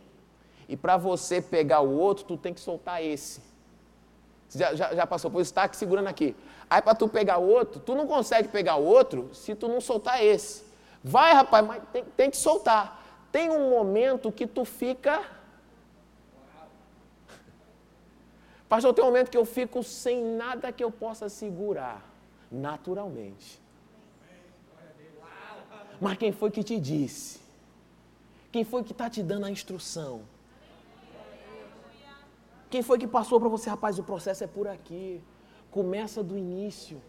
e 0.67 0.79
para 0.79 0.97
você 0.97 1.43
pegar 1.43 1.83
o 1.83 1.95
outro, 1.95 2.25
tu 2.25 2.39
tem 2.39 2.55
que 2.55 2.61
soltar 2.61 3.05
esse. 3.05 3.46
Já, 4.51 4.75
já, 4.75 4.95
já 4.95 5.07
passou 5.07 5.31
por 5.31 5.41
isso, 5.41 5.51
está 5.51 5.65
aqui 5.65 5.77
segurando 5.77 6.09
aqui. 6.09 6.35
Aí 6.69 6.81
para 6.83 6.95
tu 6.95 7.09
pegar 7.09 7.39
outro, 7.39 7.81
tu 7.81 7.95
não 7.95 8.07
consegue 8.07 8.49
pegar 8.49 8.77
outro 8.77 9.31
se 9.35 9.55
tu 9.55 9.69
não 9.69 9.81
soltar 9.81 10.25
esse. 10.25 10.65
Vai, 11.03 11.33
rapaz, 11.33 11.67
mas 11.67 11.83
tem, 11.93 12.05
tem 12.17 12.31
que 12.31 12.37
soltar. 12.37 13.05
Tem 13.31 13.51
um 13.51 13.71
momento 13.71 14.33
que 14.33 14.47
tu 14.47 14.65
fica. 14.65 15.23
Pastor, 18.69 18.93
tem 18.95 19.05
um 19.05 19.09
momento 19.09 19.31
que 19.31 19.39
eu 19.39 19.45
fico 19.45 19.83
sem 19.83 20.25
nada 20.25 20.73
que 20.73 20.83
eu 20.83 20.91
possa 20.91 21.29
segurar, 21.29 22.03
naturalmente. 22.51 23.61
Mas 26.01 26.19
quem 26.19 26.33
foi 26.33 26.51
que 26.51 26.63
te 26.63 26.79
disse? 26.79 27.41
Quem 28.53 28.65
foi 28.65 28.83
que 28.85 28.93
está 28.93 29.09
te 29.09 29.23
dando 29.23 29.47
a 29.47 29.51
instrução? 29.51 30.23
Quem 32.69 32.83
foi 32.83 32.99
que 32.99 33.07
passou 33.07 33.39
para 33.39 33.49
você, 33.49 33.71
rapaz, 33.71 33.99
o 33.99 34.03
processo 34.03 34.45
é 34.45 34.47
por 34.47 34.67
aqui. 34.67 35.23
Começa 35.71 36.23
do 36.23 36.37
início. 36.37 37.01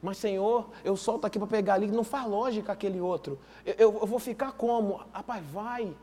Mas, 0.00 0.18
Senhor, 0.18 0.68
eu 0.84 0.96
solto 0.96 1.26
aqui 1.26 1.38
para 1.38 1.48
pegar 1.48 1.74
ali, 1.74 1.86
não 1.86 2.04
faz 2.04 2.26
lógica 2.26 2.72
aquele 2.72 3.00
outro. 3.00 3.38
Eu, 3.64 3.74
eu, 3.78 3.98
eu, 4.00 4.06
vou 4.06 4.18
ficar 4.18 4.52
como? 4.52 5.00
Rapaz, 5.12 5.42
vai. 5.46 5.96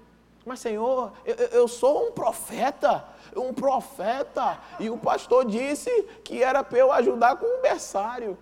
Mas, 0.44 0.60
Senhor, 0.60 1.14
eu, 1.24 1.36
eu 1.36 1.68
sou 1.68 2.08
um 2.08 2.12
profeta, 2.12 3.06
um 3.36 3.54
profeta. 3.54 4.60
E 4.80 4.90
o 4.90 4.98
pastor 4.98 5.46
disse 5.46 5.92
que 6.24 6.42
era 6.42 6.64
para 6.64 6.80
eu 6.80 6.92
ajudar 6.92 7.36
com 7.36 7.46
o 7.46 7.62
berçário. 7.62 8.38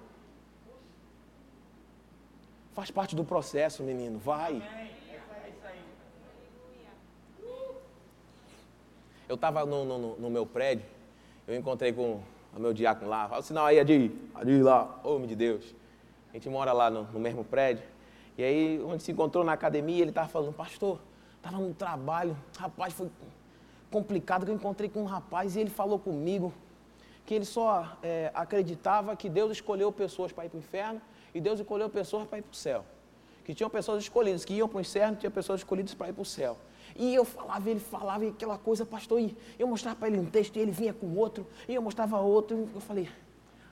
Faz 2.72 2.90
parte 2.90 3.14
do 3.14 3.26
processo, 3.26 3.84
menino. 3.84 4.18
Vai. 4.18 4.64
Eu 9.30 9.36
estava 9.36 9.64
no, 9.64 9.86
no, 9.86 10.16
no, 10.18 10.30
meu 10.32 10.44
prédio, 10.44 10.84
eu 11.48 11.56
encontrei 11.56 11.94
com 11.94 12.20
o 12.52 12.60
meu 12.60 12.74
diácono 12.74 13.12
lá. 13.12 13.30
Fala 13.30 13.42
o 13.42 13.44
sinal 13.44 13.68
aí, 13.68 13.80
Adi. 13.80 14.12
Adi 14.34 14.64
lá, 14.64 15.00
homem 15.04 15.28
de 15.28 15.36
Deus. 15.36 15.76
A 16.32 16.34
gente 16.34 16.50
mora 16.50 16.74
lá 16.74 16.90
no, 16.90 17.04
no 17.04 17.20
mesmo 17.20 17.44
prédio. 17.44 17.84
E 18.36 18.44
aí, 18.44 18.82
onde 18.84 19.04
se 19.04 19.12
encontrou 19.12 19.44
na 19.44 19.54
academia, 19.54 20.02
ele 20.02 20.10
estava 20.10 20.28
falando, 20.28 20.52
pastor, 20.52 21.00
estava 21.38 21.60
no 21.60 21.72
trabalho. 21.76 22.36
Rapaz, 22.58 22.92
foi 22.92 23.08
complicado 23.92 24.46
que 24.46 24.52
eu 24.52 24.56
encontrei 24.56 24.90
com 24.90 25.04
um 25.04 25.06
rapaz 25.06 25.56
e 25.56 25.60
ele 25.60 25.70
falou 25.70 26.00
comigo 26.00 26.52
que 27.24 27.36
ele 27.36 27.46
só 27.46 27.98
é, 28.02 28.32
acreditava 28.34 29.16
que 29.16 29.30
Deus 29.30 29.52
escolheu 29.52 29.92
pessoas 29.92 30.32
para 30.32 30.46
ir 30.46 30.50
para 30.50 30.58
o 30.58 30.60
inferno 30.60 31.00
e 31.36 31.40
Deus 31.40 31.60
escolheu 31.60 31.88
pessoas 31.88 32.28
para 32.28 32.40
ir 32.40 32.42
para 32.42 32.52
o 32.52 32.56
céu. 32.56 32.84
Que 33.46 33.54
tinham 33.54 33.70
pessoas 33.70 34.02
escolhidas, 34.02 34.44
que 34.44 34.56
iam 34.56 34.68
para 34.68 34.80
o 34.80 34.82
inferno, 34.82 35.18
tinha 35.18 35.30
pessoas 35.30 35.60
escolhidas 35.60 35.94
para 35.94 36.10
ir 36.10 36.14
para 36.14 36.24
o 36.24 36.26
céu. 36.26 36.58
E 37.00 37.16
eu 37.16 37.24
falava, 37.24 37.70
ele 37.70 37.80
falava, 37.80 38.26
e 38.26 38.28
aquela 38.28 38.58
coisa, 38.58 38.86
pastor, 38.86 39.22
e 39.22 39.34
eu 39.58 39.66
mostrava 39.66 39.96
para 39.96 40.10
ele 40.10 40.20
um 40.20 40.26
texto, 40.26 40.58
e 40.58 40.60
ele 40.60 40.72
vinha 40.72 40.94
com 40.94 41.16
outro, 41.16 41.48
e 41.66 41.74
eu 41.74 41.82
mostrava 41.82 42.20
outro, 42.20 42.58
e 42.58 42.76
eu 42.76 42.82
falei, 42.82 43.10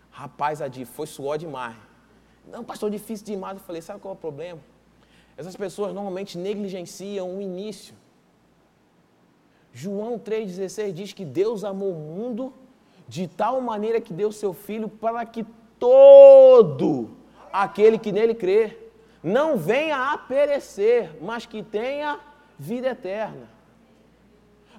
rapaz, 0.10 0.62
Adi, 0.62 0.86
foi 0.86 1.06
suor 1.06 1.38
demais. 1.38 1.76
Não, 2.48 2.64
pastor, 2.64 2.90
difícil 2.90 3.26
demais. 3.26 3.58
Eu 3.58 3.64
falei, 3.64 3.82
sabe 3.82 4.00
qual 4.00 4.14
é 4.14 4.18
o 4.18 4.20
problema? 4.20 4.62
Essas 5.36 5.58
pessoas 5.58 5.94
normalmente 5.94 6.38
negligenciam 6.38 7.38
o 7.38 7.42
início. 7.42 7.94
João 9.74 10.18
3,16 10.18 10.94
diz 10.94 11.12
que 11.12 11.26
Deus 11.26 11.66
amou 11.66 11.92
o 11.92 12.00
mundo 12.00 12.54
de 13.10 13.28
tal 13.28 13.60
maneira 13.60 14.00
que 14.00 14.14
deu 14.14 14.32
seu 14.32 14.54
Filho 14.54 14.88
para 14.88 15.26
que 15.26 15.46
todo 15.78 17.10
aquele 17.52 18.00
que 18.00 18.12
nele 18.12 18.34
crê, 18.34 18.78
não 19.22 19.58
venha 19.58 20.14
a 20.14 20.18
perecer, 20.18 21.12
mas 21.22 21.46
que 21.46 21.62
tenha 21.62 22.20
vida 22.58 22.88
eterna. 22.90 23.48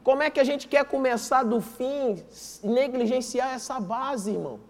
Como 0.02 0.22
é 0.22 0.30
que 0.30 0.40
a 0.40 0.44
gente 0.44 0.66
quer 0.68 0.84
começar 0.84 1.42
do 1.42 1.60
fim, 1.60 2.22
negligenciar 2.62 3.54
essa 3.54 3.78
base, 3.78 4.30
irmão? 4.32 4.60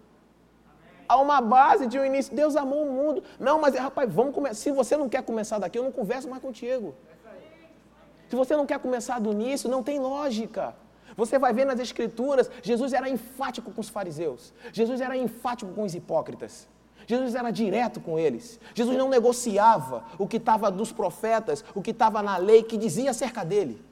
Há 1.08 1.16
uma 1.16 1.40
base 1.40 1.86
de 1.86 1.98
um 1.98 2.04
início. 2.04 2.34
Deus 2.34 2.54
amou 2.54 2.86
o 2.86 2.92
mundo. 2.92 3.22
Não, 3.38 3.60
mas 3.60 3.74
rapaz, 3.74 4.12
vamos 4.12 4.34
começar. 4.34 4.54
Se 4.56 4.70
você 4.70 4.96
não 4.96 5.08
quer 5.08 5.22
começar 5.22 5.58
daqui, 5.58 5.78
eu 5.78 5.84
não 5.84 5.92
converso 5.92 6.28
mais 6.28 6.42
contigo. 6.42 6.94
Se 8.28 8.36
você 8.36 8.54
não 8.54 8.66
quer 8.66 8.78
começar 8.78 9.18
do 9.18 9.32
início, 9.32 9.70
não 9.70 9.82
tem 9.82 9.98
lógica. 9.98 10.74
Você 11.16 11.38
vai 11.38 11.52
ver 11.52 11.64
nas 11.64 11.80
Escrituras, 11.80 12.50
Jesus 12.62 12.92
era 12.92 13.08
enfático 13.08 13.72
com 13.72 13.80
os 13.80 13.88
fariseus. 13.88 14.52
Jesus 14.72 15.00
era 15.00 15.16
enfático 15.16 15.72
com 15.72 15.82
os 15.82 15.94
hipócritas. 15.94 16.68
Jesus 17.08 17.34
era 17.34 17.50
direto 17.50 18.02
com 18.02 18.18
eles. 18.18 18.60
Jesus 18.74 18.94
não 18.94 19.08
negociava 19.08 20.04
o 20.18 20.28
que 20.28 20.36
estava 20.36 20.70
dos 20.70 20.92
profetas, 20.92 21.64
o 21.74 21.80
que 21.80 21.90
estava 21.90 22.22
na 22.22 22.36
lei 22.36 22.62
que 22.62 22.76
dizia 22.76 23.10
acerca 23.12 23.42
dele. 23.46 23.82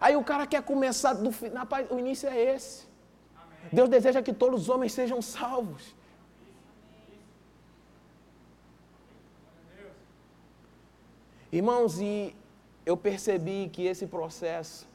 Aí 0.00 0.16
o 0.16 0.24
cara 0.24 0.46
quer 0.46 0.62
começar 0.62 1.12
do 1.12 1.30
final, 1.30 1.66
o 1.90 1.98
início 1.98 2.26
é 2.26 2.54
esse. 2.54 2.86
Deus 3.70 3.90
deseja 3.90 4.22
que 4.22 4.32
todos 4.32 4.62
os 4.62 4.68
homens 4.70 4.94
sejam 4.94 5.20
salvos. 5.20 5.94
Irmãos, 11.52 12.00
e 12.00 12.34
eu 12.86 12.96
percebi 12.96 13.68
que 13.70 13.84
esse 13.84 14.06
processo 14.06 14.88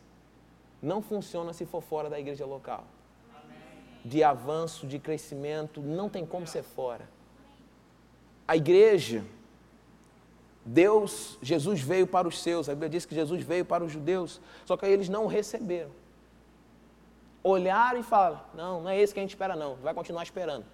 não 0.81 0.99
funciona 0.99 1.53
se 1.53 1.63
for 1.63 1.81
fora 1.83 2.09
da 2.09 2.19
igreja 2.19 2.43
local 2.43 2.83
de 4.03 4.23
avanço, 4.23 4.87
de 4.87 4.99
crescimento, 4.99 5.81
não 5.81 6.09
tem 6.09 6.25
como 6.25 6.47
ser 6.47 6.63
fora. 6.63 7.07
A 8.47 8.57
igreja, 8.57 9.23
Deus, 10.65 11.37
Jesus 11.41 11.81
veio 11.81 12.07
para 12.07 12.27
os 12.27 12.41
seus, 12.41 12.67
a 12.67 12.73
Bíblia 12.73 12.89
diz 12.89 13.05
que 13.05 13.15
Jesus 13.15 13.43
veio 13.43 13.63
para 13.63 13.83
os 13.83 13.91
judeus, 13.91 14.41
só 14.65 14.75
que 14.75 14.85
eles 14.85 15.07
não 15.07 15.27
receberam. 15.27 15.91
Olharam 17.43 17.99
e 17.99 18.03
falaram: 18.03 18.41
não, 18.53 18.81
não 18.81 18.89
é 18.89 18.99
esse 18.99 19.13
que 19.13 19.19
a 19.19 19.23
gente 19.23 19.31
espera, 19.31 19.55
não, 19.55 19.75
vai 19.75 19.93
continuar 19.93 20.23
esperando. 20.23 20.65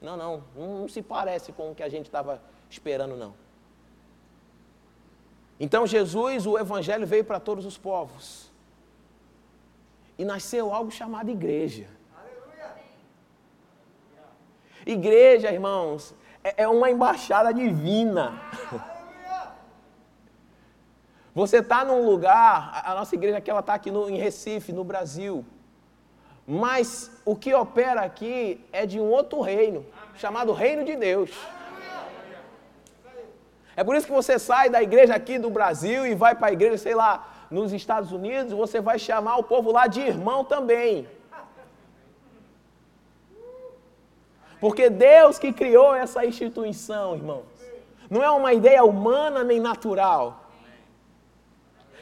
Não, 0.00 0.16
não, 0.16 0.44
não 0.56 0.88
se 0.88 1.00
parece 1.00 1.52
com 1.52 1.70
o 1.70 1.74
que 1.74 1.82
a 1.82 1.88
gente 1.88 2.06
estava 2.06 2.42
esperando, 2.68 3.16
não. 3.16 3.34
Então 5.58 5.86
Jesus, 5.86 6.44
o 6.44 6.58
Evangelho 6.58 7.06
veio 7.06 7.24
para 7.24 7.38
todos 7.38 7.64
os 7.64 7.78
povos. 7.78 8.50
E 10.18 10.24
nasceu 10.24 10.72
algo 10.74 10.90
chamado 10.90 11.30
igreja. 11.30 11.88
Igreja, 14.86 15.50
irmãos, 15.50 16.14
é, 16.42 16.64
é 16.64 16.68
uma 16.68 16.90
embaixada 16.90 17.52
divina. 17.52 18.40
Você 21.34 21.58
está 21.58 21.82
num 21.84 22.04
lugar, 22.04 22.82
a 22.84 22.94
nossa 22.94 23.14
igreja 23.14 23.38
aqui 23.38 23.50
ela 23.50 23.60
está 23.60 23.72
aqui 23.72 23.90
no, 23.90 24.10
em 24.10 24.18
Recife, 24.18 24.70
no 24.72 24.84
Brasil. 24.84 25.44
Mas 26.46 27.10
o 27.24 27.34
que 27.34 27.54
opera 27.54 28.02
aqui 28.02 28.62
é 28.72 28.84
de 28.84 29.00
um 29.00 29.08
outro 29.08 29.40
reino, 29.40 29.86
chamado 30.16 30.52
Reino 30.52 30.84
de 30.84 30.94
Deus. 30.96 31.30
É 33.74 33.82
por 33.82 33.96
isso 33.96 34.06
que 34.06 34.12
você 34.12 34.38
sai 34.38 34.68
da 34.68 34.82
igreja 34.82 35.14
aqui 35.14 35.38
do 35.38 35.48
Brasil 35.48 36.06
e 36.06 36.14
vai 36.14 36.34
para 36.34 36.48
a 36.48 36.52
igreja, 36.52 36.76
sei 36.76 36.94
lá, 36.94 37.26
nos 37.50 37.72
Estados 37.72 38.12
Unidos, 38.12 38.52
você 38.52 38.80
vai 38.80 38.98
chamar 38.98 39.36
o 39.36 39.42
povo 39.44 39.72
lá 39.72 39.86
de 39.86 40.00
irmão 40.00 40.44
também. 40.44 41.08
Porque 44.62 44.88
Deus 44.88 45.40
que 45.40 45.52
criou 45.52 45.92
essa 45.92 46.24
instituição, 46.24 47.16
irmãos, 47.16 47.46
não 48.08 48.22
é 48.22 48.30
uma 48.30 48.52
ideia 48.52 48.84
humana 48.84 49.42
nem 49.42 49.58
natural. 49.58 50.24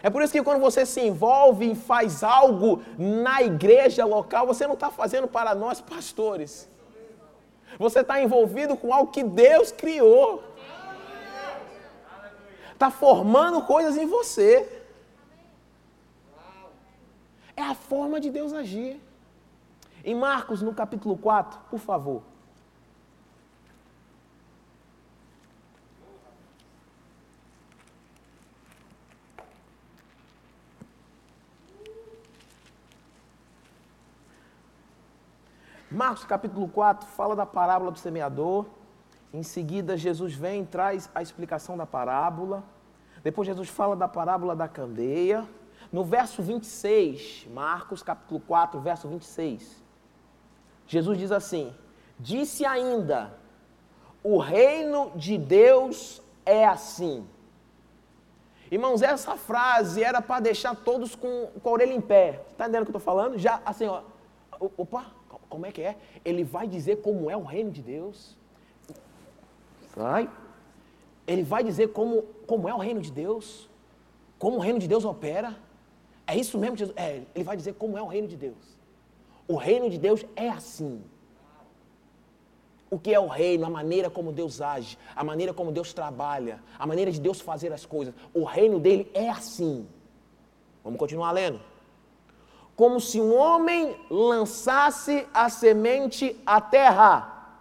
É 0.02 0.10
por 0.10 0.20
isso 0.20 0.34
que 0.34 0.42
quando 0.42 0.60
você 0.60 0.84
se 0.84 1.00
envolve 1.00 1.72
e 1.72 1.74
faz 1.74 2.22
algo 2.22 2.82
na 2.98 3.40
igreja 3.42 4.04
local, 4.04 4.46
você 4.46 4.66
não 4.66 4.74
está 4.74 4.90
fazendo 4.90 5.26
para 5.26 5.54
nós 5.54 5.80
pastores. 5.80 6.68
Você 7.78 8.00
está 8.00 8.20
envolvido 8.20 8.76
com 8.76 8.92
algo 8.92 9.10
que 9.10 9.24
Deus 9.24 9.72
criou. 9.72 10.44
Está 12.74 12.90
formando 12.90 13.62
coisas 13.62 13.96
em 13.96 14.04
você. 14.04 14.84
É 17.56 17.62
a 17.62 17.74
forma 17.74 18.20
de 18.20 18.28
Deus 18.28 18.52
agir. 18.52 19.00
Em 20.04 20.14
Marcos, 20.14 20.60
no 20.60 20.74
capítulo 20.74 21.16
4, 21.16 21.58
por 21.70 21.80
favor. 21.80 22.20
Marcos 36.10 36.24
capítulo 36.24 36.66
4 36.66 37.06
fala 37.06 37.36
da 37.36 37.46
parábola 37.46 37.92
do 37.92 37.98
semeador. 38.00 38.66
Em 39.32 39.44
seguida, 39.44 39.96
Jesus 39.96 40.34
vem 40.34 40.62
e 40.62 40.66
traz 40.66 41.08
a 41.14 41.22
explicação 41.22 41.76
da 41.76 41.86
parábola. 41.86 42.64
Depois, 43.22 43.46
Jesus 43.46 43.68
fala 43.68 43.94
da 43.94 44.08
parábola 44.08 44.56
da 44.56 44.66
candeia. 44.66 45.46
No 45.92 46.02
verso 46.02 46.42
26, 46.42 47.46
Marcos 47.54 48.02
capítulo 48.02 48.40
4, 48.40 48.80
verso 48.80 49.06
26, 49.06 49.84
Jesus 50.84 51.16
diz 51.16 51.30
assim: 51.30 51.72
Disse 52.18 52.66
ainda, 52.66 53.32
o 54.20 54.36
reino 54.36 55.12
de 55.14 55.38
Deus 55.38 56.20
é 56.44 56.66
assim. 56.66 57.24
Irmãos, 58.68 59.00
essa 59.00 59.36
frase 59.36 60.02
era 60.02 60.20
para 60.20 60.40
deixar 60.40 60.74
todos 60.74 61.14
com, 61.14 61.46
com 61.62 61.68
a 61.68 61.72
orelha 61.72 61.94
em 61.94 62.00
pé. 62.00 62.42
Está 62.50 62.64
entendendo 62.64 62.82
o 62.82 62.86
que 62.86 62.96
eu 62.96 62.98
estou 62.98 63.14
falando? 63.14 63.38
Já 63.38 63.62
assim, 63.64 63.86
ó. 63.86 64.02
Opa, 64.76 65.19
como 65.50 65.66
é 65.66 65.73
que 65.73 65.83
é? 65.83 65.97
Ele 66.25 66.45
vai 66.45 66.66
dizer 66.66 67.02
como 67.02 67.28
é 67.28 67.37
o 67.37 67.42
reino 67.42 67.71
de 67.73 67.83
Deus. 67.83 68.37
Vai. 69.95 70.30
Ele 71.26 71.42
vai 71.42 71.62
dizer 71.64 71.88
como, 71.88 72.23
como 72.47 72.69
é 72.69 72.73
o 72.73 72.78
reino 72.78 73.00
de 73.02 73.11
Deus. 73.11 73.69
Como 74.38 74.57
o 74.57 74.61
reino 74.61 74.78
de 74.78 74.87
Deus 74.87 75.04
opera. 75.04 75.57
É 76.26 76.37
isso 76.37 76.57
mesmo 76.57 76.76
Jesus. 76.76 76.97
É, 76.97 77.23
ele 77.35 77.45
vai 77.45 77.57
dizer 77.57 77.75
como 77.75 77.99
é 77.99 78.02
o 78.02 78.07
reino 78.07 78.28
de 78.28 78.37
Deus. 78.37 78.78
O 79.49 79.57
reino 79.57 79.90
de 79.90 79.99
Deus 79.99 80.25
é 80.37 80.49
assim. 80.49 81.02
O 82.88 82.99
que 82.99 83.12
é 83.12 83.19
o 83.19 83.26
reino, 83.26 83.66
a 83.66 83.71
maneira 83.71 84.09
como 84.09 84.33
Deus 84.33 84.61
age, 84.61 84.97
a 85.14 85.23
maneira 85.23 85.52
como 85.52 85.71
Deus 85.73 85.92
trabalha, 85.92 86.61
a 86.78 86.87
maneira 86.87 87.11
de 87.11 87.21
Deus 87.21 87.40
fazer 87.40 87.73
as 87.73 87.85
coisas. 87.85 88.14
O 88.33 88.45
reino 88.45 88.78
dele 88.78 89.11
é 89.14 89.28
assim. 89.28 89.87
Vamos 90.83 90.99
continuar 90.99 91.33
lendo 91.33 91.61
como 92.80 92.99
se 92.99 93.20
um 93.20 93.37
homem 93.37 93.94
lançasse 94.08 95.26
a 95.34 95.50
semente 95.50 96.34
à 96.46 96.62
terra, 96.62 97.58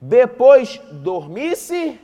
depois 0.00 0.80
dormisse 0.92 2.00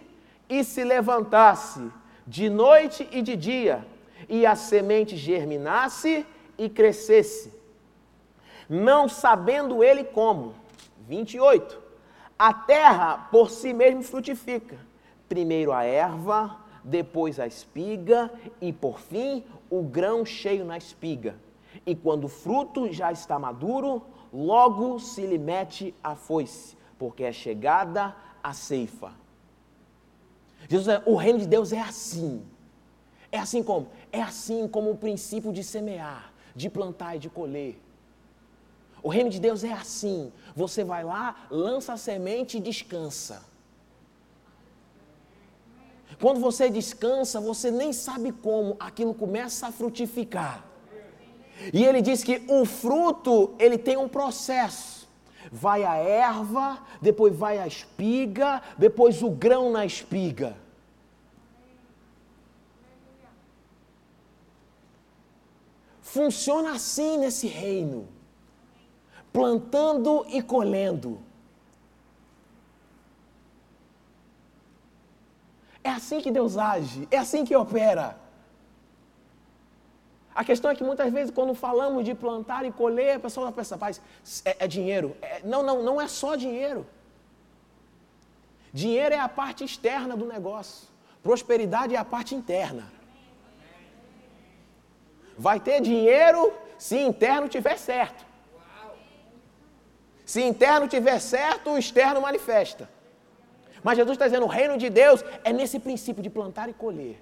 e 0.46 0.62
se 0.62 0.84
levantasse, 0.84 1.80
de 2.26 2.50
noite 2.50 3.08
e 3.10 3.22
de 3.22 3.34
dia, 3.34 3.86
e 4.28 4.44
a 4.44 4.54
semente 4.54 5.16
germinasse 5.16 6.26
e 6.58 6.68
crescesse, 6.68 7.54
não 8.68 9.08
sabendo 9.08 9.82
ele 9.82 10.04
como. 10.04 10.54
28. 11.08 11.80
A 12.38 12.52
terra 12.52 13.28
por 13.30 13.48
si 13.48 13.72
mesmo 13.72 14.02
frutifica, 14.02 14.76
primeiro 15.26 15.72
a 15.72 15.84
erva, 15.84 16.54
depois 16.84 17.40
a 17.40 17.46
espiga 17.46 18.30
e 18.60 18.74
por 18.74 19.00
fim 19.00 19.42
o 19.70 19.82
grão 19.82 20.22
cheio 20.22 20.66
na 20.66 20.76
espiga 20.76 21.34
e 21.86 21.94
quando 21.94 22.24
o 22.24 22.28
fruto 22.28 22.92
já 22.92 23.12
está 23.12 23.38
maduro, 23.38 24.02
logo 24.32 24.98
se 24.98 25.26
lhe 25.26 25.38
mete 25.38 25.94
a 26.02 26.14
foice, 26.14 26.76
porque 26.98 27.24
é 27.24 27.32
chegada 27.32 28.14
a 28.42 28.52
ceifa. 28.52 29.12
Jesus, 30.68 31.00
o 31.06 31.16
reino 31.16 31.38
de 31.38 31.46
Deus 31.46 31.72
é 31.72 31.80
assim. 31.80 32.44
É 33.32 33.38
assim 33.38 33.62
como? 33.62 33.88
É 34.12 34.22
assim 34.22 34.66
como 34.68 34.90
o 34.90 34.96
princípio 34.96 35.52
de 35.52 35.62
semear, 35.62 36.32
de 36.54 36.68
plantar 36.68 37.16
e 37.16 37.18
de 37.18 37.30
colher. 37.30 37.80
O 39.02 39.08
reino 39.08 39.30
de 39.30 39.40
Deus 39.40 39.64
é 39.64 39.72
assim. 39.72 40.32
Você 40.54 40.84
vai 40.84 41.04
lá, 41.04 41.46
lança 41.50 41.92
a 41.94 41.96
semente 41.96 42.58
e 42.58 42.60
descansa. 42.60 43.42
Quando 46.20 46.40
você 46.40 46.68
descansa, 46.68 47.40
você 47.40 47.70
nem 47.70 47.92
sabe 47.92 48.30
como 48.30 48.76
aquilo 48.78 49.14
começa 49.14 49.68
a 49.68 49.72
frutificar. 49.72 50.69
E 51.72 51.84
ele 51.84 52.00
diz 52.00 52.24
que 52.24 52.42
o 52.48 52.64
fruto, 52.64 53.54
ele 53.58 53.76
tem 53.76 53.96
um 53.96 54.08
processo. 54.08 55.08
Vai 55.50 55.84
a 55.84 55.96
erva, 55.96 56.78
depois 57.00 57.34
vai 57.34 57.58
a 57.58 57.66
espiga, 57.66 58.62
depois 58.78 59.22
o 59.22 59.30
grão 59.30 59.70
na 59.70 59.84
espiga. 59.84 60.56
Funciona 66.00 66.72
assim 66.72 67.18
nesse 67.18 67.46
reino. 67.46 68.08
Plantando 69.32 70.26
e 70.28 70.42
colhendo. 70.42 71.20
É 75.82 75.90
assim 75.90 76.20
que 76.20 76.30
Deus 76.30 76.58
age, 76.58 77.08
é 77.10 77.16
assim 77.16 77.44
que 77.44 77.56
opera. 77.56 78.19
A 80.40 80.44
questão 80.50 80.70
é 80.70 80.74
que 80.74 80.82
muitas 80.82 81.12
vezes, 81.12 81.30
quando 81.30 81.52
falamos 81.52 82.02
de 82.02 82.14
plantar 82.14 82.64
e 82.64 82.72
colher, 82.72 83.16
a 83.16 83.20
pessoa 83.20 83.52
pensa, 83.52 83.74
rapaz, 83.74 84.00
é, 84.42 84.64
é 84.64 84.66
dinheiro. 84.66 85.14
É, 85.20 85.42
não, 85.44 85.62
não, 85.62 85.82
não 85.82 86.00
é 86.00 86.08
só 86.08 86.34
dinheiro. 86.34 86.86
Dinheiro 88.72 89.14
é 89.14 89.18
a 89.18 89.28
parte 89.28 89.64
externa 89.64 90.16
do 90.16 90.24
negócio. 90.24 90.88
Prosperidade 91.22 91.94
é 91.94 91.98
a 91.98 92.06
parte 92.06 92.34
interna. 92.34 92.90
Vai 95.36 95.60
ter 95.60 95.78
dinheiro 95.82 96.54
se 96.78 96.96
interno 96.98 97.46
tiver 97.46 97.76
certo. 97.76 98.24
Se 100.24 100.40
interno 100.40 100.88
tiver 100.88 101.18
certo, 101.20 101.72
o 101.72 101.78
externo 101.78 102.22
manifesta. 102.22 102.88
Mas 103.84 103.98
Jesus 103.98 104.14
está 104.14 104.24
dizendo: 104.24 104.46
o 104.46 104.54
reino 104.60 104.78
de 104.78 104.88
Deus 104.88 105.22
é 105.44 105.52
nesse 105.52 105.78
princípio 105.78 106.22
de 106.22 106.30
plantar 106.30 106.70
e 106.70 106.72
colher. 106.72 107.18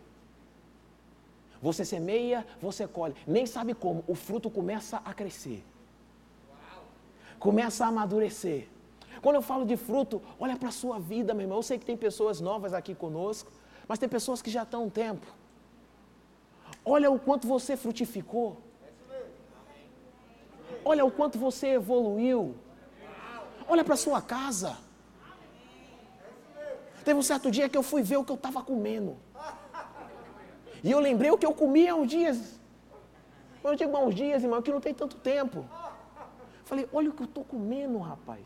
Você 1.60 1.84
semeia, 1.84 2.46
você 2.60 2.86
colhe. 2.86 3.14
Nem 3.26 3.46
sabe 3.46 3.74
como. 3.74 4.04
O 4.06 4.14
fruto 4.14 4.48
começa 4.50 5.02
a 5.04 5.12
crescer. 5.12 5.64
Começa 7.38 7.84
a 7.84 7.88
amadurecer. 7.88 8.68
Quando 9.20 9.36
eu 9.36 9.42
falo 9.42 9.64
de 9.64 9.76
fruto, 9.76 10.22
olha 10.38 10.56
para 10.56 10.68
a 10.68 10.72
sua 10.72 10.98
vida, 10.98 11.34
meu 11.34 11.44
irmão. 11.44 11.58
Eu 11.58 11.62
sei 11.62 11.78
que 11.78 11.84
tem 11.84 11.96
pessoas 11.96 12.40
novas 12.40 12.72
aqui 12.72 12.94
conosco, 12.94 13.50
mas 13.88 13.98
tem 13.98 14.08
pessoas 14.08 14.40
que 14.40 14.50
já 14.50 14.62
estão 14.62 14.84
um 14.84 14.90
tempo. 14.90 15.26
Olha 16.84 17.10
o 17.10 17.18
quanto 17.18 17.46
você 17.46 17.76
frutificou. 17.76 18.56
Olha 20.84 21.04
o 21.04 21.10
quanto 21.10 21.38
você 21.38 21.68
evoluiu. 21.68 22.54
Olha 23.68 23.84
para 23.84 23.94
a 23.94 23.96
sua 23.96 24.22
casa. 24.22 24.78
Teve 27.04 27.18
um 27.18 27.22
certo 27.22 27.50
dia 27.50 27.68
que 27.68 27.76
eu 27.76 27.82
fui 27.82 28.02
ver 28.02 28.16
o 28.16 28.24
que 28.24 28.32
eu 28.32 28.36
estava 28.36 28.62
comendo. 28.62 29.16
E 30.82 30.90
eu 30.90 31.00
lembrei 31.00 31.30
o 31.30 31.38
que 31.38 31.46
eu 31.46 31.54
comia 31.54 31.92
há 31.92 31.94
uns 31.96 32.08
dias. 32.08 32.58
Eu 33.62 33.74
digo 33.74 33.96
há 33.96 34.00
uns 34.00 34.14
dias, 34.14 34.42
irmão, 34.42 34.62
que 34.62 34.70
não 34.70 34.80
tem 34.80 34.94
tanto 34.94 35.16
tempo. 35.16 35.64
Falei, 36.64 36.88
olha 36.92 37.10
o 37.10 37.12
que 37.12 37.22
eu 37.22 37.26
estou 37.26 37.44
comendo, 37.44 37.98
rapaz. 37.98 38.44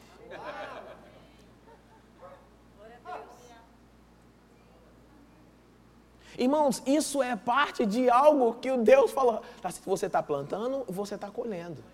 Irmãos, 6.38 6.82
isso 6.86 7.22
é 7.22 7.36
parte 7.36 7.84
de 7.84 8.08
algo 8.08 8.54
que 8.54 8.70
o 8.70 8.78
Deus 8.78 9.10
falou. 9.10 9.42
Tá, 9.60 9.68
você 9.84 10.06
está 10.06 10.22
plantando, 10.22 10.84
você 10.88 11.14
está 11.14 11.30
colhendo. 11.30 11.84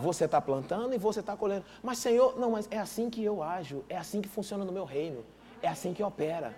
Você 0.00 0.24
está 0.24 0.40
plantando 0.40 0.94
e 0.94 0.98
você 0.98 1.20
está 1.20 1.36
colhendo. 1.36 1.64
Mas, 1.82 1.98
Senhor, 1.98 2.38
não, 2.38 2.52
mas 2.52 2.68
é 2.70 2.78
assim 2.78 3.10
que 3.10 3.22
eu 3.22 3.42
ajo, 3.42 3.84
é 3.88 3.96
assim 3.96 4.20
que 4.22 4.28
funciona 4.28 4.64
no 4.64 4.72
meu 4.72 4.84
reino, 4.84 5.24
é 5.60 5.68
assim 5.68 5.92
que 5.92 6.02
opera. 6.02 6.54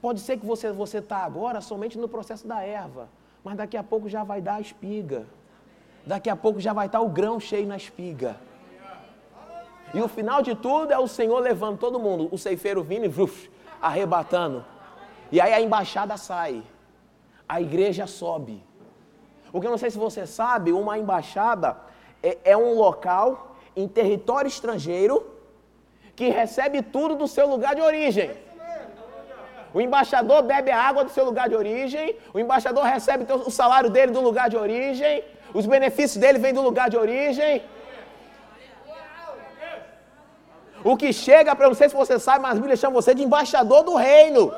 Pode 0.00 0.20
ser 0.20 0.38
que 0.38 0.46
você 0.46 0.70
você 0.70 0.98
está 0.98 1.18
agora 1.18 1.60
somente 1.60 1.98
no 1.98 2.08
processo 2.08 2.46
da 2.46 2.62
erva, 2.62 3.08
mas 3.42 3.56
daqui 3.56 3.76
a 3.76 3.82
pouco 3.82 4.08
já 4.08 4.22
vai 4.22 4.40
dar 4.40 4.54
a 4.54 4.60
espiga. 4.60 5.26
Daqui 6.06 6.30
a 6.30 6.36
pouco 6.36 6.60
já 6.60 6.72
vai 6.72 6.86
estar 6.86 7.00
o 7.00 7.08
grão 7.08 7.38
cheio 7.40 7.66
na 7.66 7.76
espiga. 7.76 8.36
E 9.92 10.00
o 10.00 10.08
final 10.08 10.42
de 10.42 10.54
tudo 10.54 10.92
é 10.92 10.98
o 10.98 11.08
Senhor 11.08 11.38
levando 11.40 11.78
todo 11.78 11.98
mundo, 11.98 12.28
o 12.30 12.38
ceifeiro 12.38 12.82
vindo 12.82 13.04
e 13.04 13.08
vruf, 13.08 13.50
arrebatando. 13.80 14.64
E 15.32 15.40
aí 15.40 15.52
a 15.52 15.60
embaixada 15.60 16.16
sai, 16.16 16.62
a 17.48 17.60
igreja 17.60 18.06
sobe. 18.06 18.62
Porque 19.50 19.66
eu 19.66 19.70
não 19.70 19.78
sei 19.78 19.90
se 19.90 19.98
você 19.98 20.26
sabe, 20.26 20.72
uma 20.72 20.98
embaixada 20.98 21.76
é, 22.22 22.38
é 22.44 22.56
um 22.56 22.74
local 22.74 23.56
em 23.74 23.88
território 23.88 24.48
estrangeiro 24.48 25.26
que 26.14 26.28
recebe 26.28 26.82
tudo 26.82 27.14
do 27.14 27.26
seu 27.26 27.48
lugar 27.48 27.74
de 27.74 27.80
origem. 27.80 28.30
O 29.72 29.80
embaixador 29.80 30.42
bebe 30.42 30.70
a 30.70 30.80
água 30.80 31.04
do 31.04 31.10
seu 31.10 31.24
lugar 31.24 31.48
de 31.48 31.54
origem, 31.54 32.16
o 32.32 32.38
embaixador 32.38 32.84
recebe 32.84 33.26
o 33.32 33.50
salário 33.50 33.90
dele 33.90 34.12
do 34.12 34.20
lugar 34.20 34.48
de 34.48 34.56
origem, 34.56 35.22
os 35.52 35.66
benefícios 35.66 36.16
dele 36.16 36.38
vêm 36.38 36.54
do 36.54 36.62
lugar 36.62 36.88
de 36.88 36.96
origem. 36.96 37.62
O 40.84 40.96
que 40.96 41.12
chega 41.12 41.54
para, 41.54 41.66
não 41.66 41.74
sei 41.74 41.88
se 41.88 41.94
você 41.94 42.18
sabe, 42.18 42.40
mas 42.40 42.52
a 42.52 42.54
Bíblia 42.54 42.76
chama 42.76 42.94
você 42.94 43.14
de 43.14 43.22
embaixador 43.22 43.82
do 43.82 43.94
reino. 43.94 44.52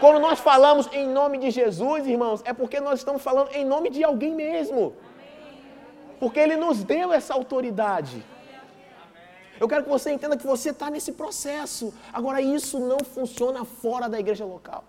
Quando 0.00 0.20
nós 0.20 0.38
falamos 0.38 0.88
em 0.92 1.06
nome 1.08 1.38
de 1.38 1.50
Jesus, 1.50 2.06
irmãos, 2.06 2.40
é 2.44 2.52
porque 2.52 2.80
nós 2.80 3.00
estamos 3.00 3.20
falando 3.20 3.50
em 3.52 3.64
nome 3.64 3.90
de 3.90 4.04
alguém 4.04 4.32
mesmo. 4.32 4.94
Porque 6.20 6.38
Ele 6.38 6.56
nos 6.56 6.84
deu 6.84 7.12
essa 7.12 7.34
autoridade. 7.34 8.24
Eu 9.60 9.68
quero 9.68 9.84
que 9.84 9.90
você 9.90 10.10
entenda 10.12 10.36
que 10.36 10.46
você 10.46 10.70
está 10.70 10.88
nesse 10.90 11.12
processo. 11.12 11.92
Agora, 12.12 12.40
isso 12.40 12.78
não 12.78 12.98
funciona 13.04 13.64
fora 13.64 14.08
da 14.08 14.18
igreja 14.18 14.44
local. 14.44 14.84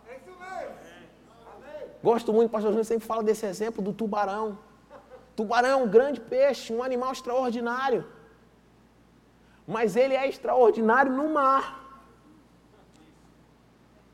Gosto 2.04 2.32
muito, 2.32 2.48
o 2.48 2.52
pastor 2.52 2.72
Júnior 2.72 2.86
sempre 2.86 3.06
fala 3.08 3.24
desse 3.24 3.46
exemplo 3.46 3.84
do 3.84 3.92
tubarão. 3.92 4.58
Tubarão 5.36 5.70
é 5.70 5.76
um 5.76 5.88
grande 5.88 6.20
peixe, 6.20 6.74
um 6.74 6.84
animal 6.84 7.12
extraordinário. 7.12 8.06
Mas 9.68 9.96
ele 9.96 10.16
é 10.16 10.28
extraordinário 10.28 11.12
no 11.12 11.30
mar. 11.30 11.80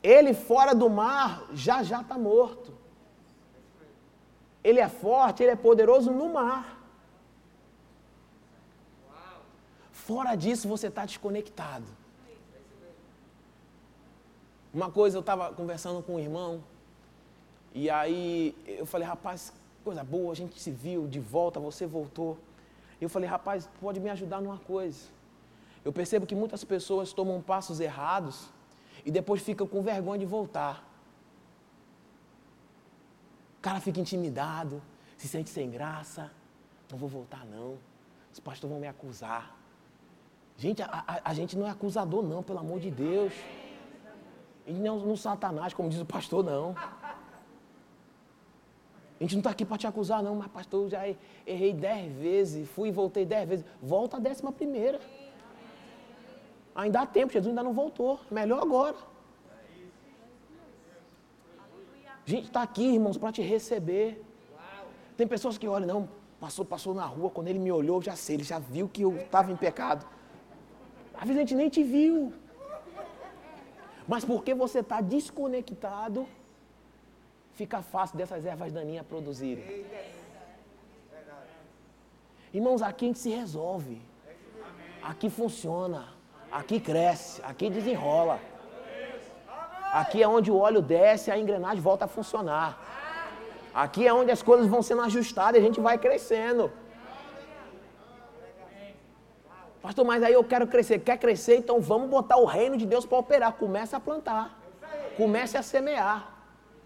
Ele 0.02 0.34
fora 0.34 0.74
do 0.74 0.88
mar 0.88 1.44
já 1.52 1.82
já 1.82 2.00
está 2.00 2.16
morto. 2.16 2.72
Ele 4.62 4.80
é 4.80 4.88
forte, 4.88 5.42
ele 5.42 5.52
é 5.52 5.56
poderoso 5.56 6.10
no 6.10 6.32
mar. 6.32 6.75
Fora 10.06 10.36
disso, 10.36 10.68
você 10.68 10.86
está 10.86 11.04
desconectado. 11.04 11.84
Uma 14.72 14.88
coisa, 14.88 15.16
eu 15.16 15.20
estava 15.20 15.52
conversando 15.52 16.00
com 16.00 16.14
um 16.14 16.20
irmão, 16.20 16.62
e 17.74 17.90
aí 17.90 18.54
eu 18.68 18.86
falei, 18.86 19.04
rapaz, 19.04 19.52
coisa 19.82 20.04
boa, 20.04 20.30
a 20.30 20.36
gente 20.36 20.60
se 20.60 20.70
viu 20.70 21.08
de 21.08 21.18
volta, 21.18 21.58
você 21.58 21.86
voltou. 21.86 22.38
Eu 23.00 23.08
falei, 23.08 23.28
rapaz, 23.28 23.68
pode 23.80 23.98
me 23.98 24.08
ajudar 24.08 24.40
numa 24.40 24.58
coisa. 24.58 25.08
Eu 25.84 25.92
percebo 25.92 26.24
que 26.24 26.36
muitas 26.36 26.62
pessoas 26.62 27.12
tomam 27.12 27.42
passos 27.42 27.80
errados 27.80 28.48
e 29.04 29.10
depois 29.10 29.42
ficam 29.42 29.66
com 29.66 29.82
vergonha 29.82 30.20
de 30.20 30.26
voltar. 30.26 30.88
O 33.58 33.60
cara 33.60 33.80
fica 33.80 33.98
intimidado, 33.98 34.80
se 35.18 35.26
sente 35.26 35.50
sem 35.50 35.68
graça. 35.68 36.30
Não 36.88 36.96
vou 36.96 37.08
voltar, 37.08 37.44
não. 37.44 37.76
Os 38.32 38.38
pastores 38.38 38.70
vão 38.70 38.80
me 38.80 38.86
acusar. 38.86 39.55
Gente, 40.58 40.82
a, 40.82 41.04
a, 41.06 41.30
a 41.30 41.34
gente 41.34 41.56
não 41.56 41.66
é 41.66 41.70
acusador, 41.70 42.22
não, 42.22 42.42
pelo 42.42 42.58
amor 42.58 42.80
de 42.80 42.90
Deus. 42.90 43.32
E 44.66 44.72
não, 44.72 44.98
não 44.98 45.16
Satanás, 45.16 45.74
como 45.74 45.88
diz 45.88 46.00
o 46.00 46.04
pastor, 46.06 46.42
não. 46.42 46.74
A 49.18 49.22
gente 49.22 49.34
não 49.34 49.40
está 49.40 49.50
aqui 49.50 49.64
para 49.64 49.78
te 49.78 49.86
acusar, 49.86 50.22
não, 50.22 50.34
mas 50.34 50.48
pastor, 50.48 50.84
eu 50.84 50.90
já 50.90 51.08
errei 51.46 51.72
dez 51.72 52.12
vezes, 52.12 52.68
fui 52.68 52.88
e 52.88 52.92
voltei 52.92 53.24
dez 53.24 53.48
vezes. 53.48 53.64
Volta 53.82 54.16
a 54.16 54.20
décima 54.20 54.52
primeira. 54.52 55.00
Ainda 56.74 57.00
há 57.00 57.06
tempo, 57.06 57.32
Jesus 57.32 57.48
ainda 57.48 57.62
não 57.62 57.72
voltou. 57.72 58.20
Melhor 58.30 58.62
agora. 58.62 58.96
A 62.26 62.30
gente 62.30 62.48
está 62.48 62.62
aqui, 62.62 62.94
irmãos, 62.94 63.16
para 63.16 63.32
te 63.32 63.40
receber. 63.40 64.22
Tem 65.16 65.26
pessoas 65.26 65.56
que 65.56 65.66
olham, 65.66 65.86
não, 65.86 66.08
passou, 66.40 66.64
passou 66.64 66.92
na 66.92 67.06
rua, 67.06 67.30
quando 67.30 67.48
ele 67.48 67.58
me 67.58 67.72
olhou, 67.72 68.02
já 68.02 68.16
sei, 68.16 68.36
ele 68.36 68.44
já 68.44 68.58
viu 68.58 68.88
que 68.88 69.02
eu 69.02 69.16
estava 69.16 69.50
em 69.50 69.56
pecado. 69.56 70.04
Às 71.18 71.26
vezes 71.26 71.36
a 71.36 71.40
gente 71.40 71.54
nem 71.54 71.68
te 71.68 71.82
viu. 71.82 72.32
Mas 74.06 74.24
porque 74.24 74.54
você 74.54 74.80
está 74.80 75.00
desconectado, 75.00 76.26
fica 77.54 77.82
fácil 77.82 78.16
dessas 78.16 78.44
ervas 78.44 78.72
daninhas 78.72 79.06
produzirem. 79.06 79.84
Irmãos, 82.52 82.82
aqui 82.82 83.04
a 83.06 83.08
gente 83.08 83.18
se 83.18 83.30
resolve. 83.30 84.00
Aqui 85.02 85.28
funciona. 85.28 86.08
Aqui 86.50 86.78
cresce, 86.78 87.42
aqui 87.42 87.68
desenrola. 87.68 88.38
Aqui 89.92 90.22
é 90.22 90.28
onde 90.28 90.50
o 90.50 90.56
óleo 90.56 90.80
desce 90.80 91.30
a 91.30 91.38
engrenagem 91.38 91.80
volta 91.80 92.04
a 92.04 92.08
funcionar. 92.08 92.70
Aqui 93.74 94.06
é 94.06 94.12
onde 94.12 94.30
as 94.30 94.42
coisas 94.42 94.66
vão 94.66 94.82
sendo 94.82 95.02
ajustadas 95.02 95.56
e 95.56 95.62
a 95.62 95.66
gente 95.66 95.80
vai 95.80 95.98
crescendo. 95.98 96.70
Pastor, 99.86 100.04
mas 100.04 100.20
aí 100.20 100.32
eu 100.32 100.42
quero 100.42 100.66
crescer. 100.66 100.98
Quer 100.98 101.16
crescer? 101.16 101.58
Então 101.58 101.80
vamos 101.80 102.10
botar 102.10 102.38
o 102.38 102.44
reino 102.44 102.76
de 102.76 102.84
Deus 102.84 103.06
para 103.06 103.18
operar. 103.18 103.52
Comece 103.52 103.94
a 103.94 104.00
plantar. 104.00 104.58
Comece 105.16 105.56
a 105.56 105.62
semear. 105.62 106.18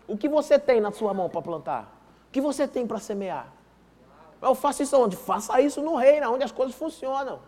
O 0.06 0.18
que 0.18 0.28
você 0.28 0.58
tem 0.58 0.82
na 0.82 0.92
sua 0.92 1.14
mão 1.14 1.26
para 1.30 1.40
plantar? 1.40 1.98
O 2.28 2.30
que 2.30 2.42
você 2.42 2.68
tem 2.68 2.86
para 2.86 2.98
semear? 2.98 3.50
Eu 4.42 4.54
faço 4.54 4.82
isso 4.82 4.94
onde? 4.98 5.16
Faça 5.16 5.58
isso 5.62 5.80
no 5.80 5.96
reino, 5.96 6.30
onde 6.30 6.44
as 6.44 6.52
coisas 6.52 6.74
funcionam. 6.74 7.40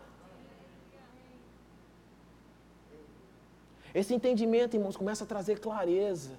Esse 3.94 4.14
entendimento, 4.14 4.74
irmãos, 4.74 4.96
começa 4.96 5.24
a 5.24 5.26
trazer 5.26 5.60
clareza. 5.60 6.30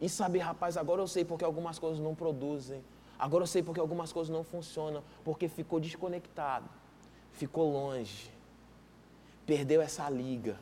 E 0.00 0.08
saber, 0.08 0.38
rapaz, 0.38 0.76
agora 0.76 1.00
eu 1.02 1.08
sei 1.08 1.24
porque 1.24 1.44
algumas 1.44 1.76
coisas 1.76 1.98
não 1.98 2.14
produzem. 2.14 2.84
Agora 3.18 3.42
eu 3.42 3.48
sei 3.48 3.64
porque 3.64 3.80
algumas 3.80 4.12
coisas 4.12 4.30
não 4.30 4.44
funcionam. 4.44 5.02
Porque 5.24 5.48
ficou 5.48 5.80
desconectado. 5.80 6.68
Ficou 7.32 7.68
longe. 7.72 8.38
Perdeu 9.50 9.82
essa 9.82 10.08
liga. 10.08 10.60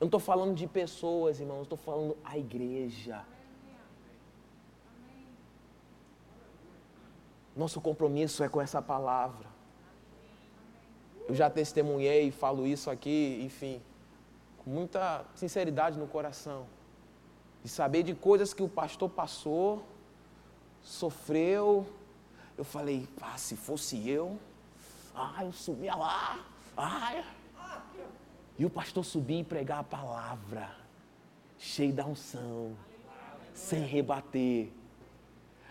não 0.00 0.06
estou 0.08 0.18
falando 0.18 0.52
de 0.52 0.66
pessoas, 0.66 1.38
irmãos. 1.38 1.62
Estou 1.62 1.78
falando 1.78 2.16
a 2.24 2.36
igreja. 2.36 3.24
Nosso 7.54 7.80
compromisso 7.80 8.42
é 8.42 8.48
com 8.48 8.60
essa 8.60 8.82
palavra. 8.82 9.46
Eu 11.28 11.36
já 11.36 11.48
testemunhei 11.48 12.26
e 12.26 12.32
falo 12.32 12.66
isso 12.66 12.90
aqui, 12.90 13.40
enfim, 13.44 13.80
com 14.64 14.70
muita 14.70 15.24
sinceridade 15.36 15.96
no 16.00 16.08
coração. 16.08 16.66
De 17.62 17.68
saber 17.68 18.02
de 18.02 18.12
coisas 18.12 18.52
que 18.52 18.64
o 18.64 18.68
pastor 18.68 19.08
passou, 19.08 19.84
sofreu. 20.82 21.86
Eu 22.56 22.64
falei, 22.64 23.06
ah, 23.22 23.38
se 23.38 23.54
fosse 23.54 24.08
eu, 24.08 24.36
ah, 25.18 25.44
eu 25.44 25.52
subia 25.52 25.94
lá. 25.94 26.44
Ah. 26.76 27.22
E 28.58 28.64
o 28.64 28.70
pastor 28.70 29.04
subia 29.04 29.40
e 29.40 29.44
pregar 29.44 29.80
a 29.80 29.84
palavra, 29.84 30.70
cheio 31.58 31.92
da 31.92 32.04
unção, 32.04 32.72
sem 33.54 33.80
rebater. 33.84 34.68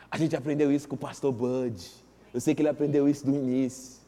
A 0.10 0.18
gente 0.18 0.36
aprendeu 0.36 0.72
isso 0.72 0.88
com 0.88 0.96
o 0.96 0.98
pastor 0.98 1.34
Bud. 1.34 1.90
Eu 2.34 2.40
sei 2.40 2.56
que 2.56 2.62
ele 2.62 2.70
aprendeu 2.70 3.10
isso 3.10 3.26
do 3.26 3.36
início 3.36 4.02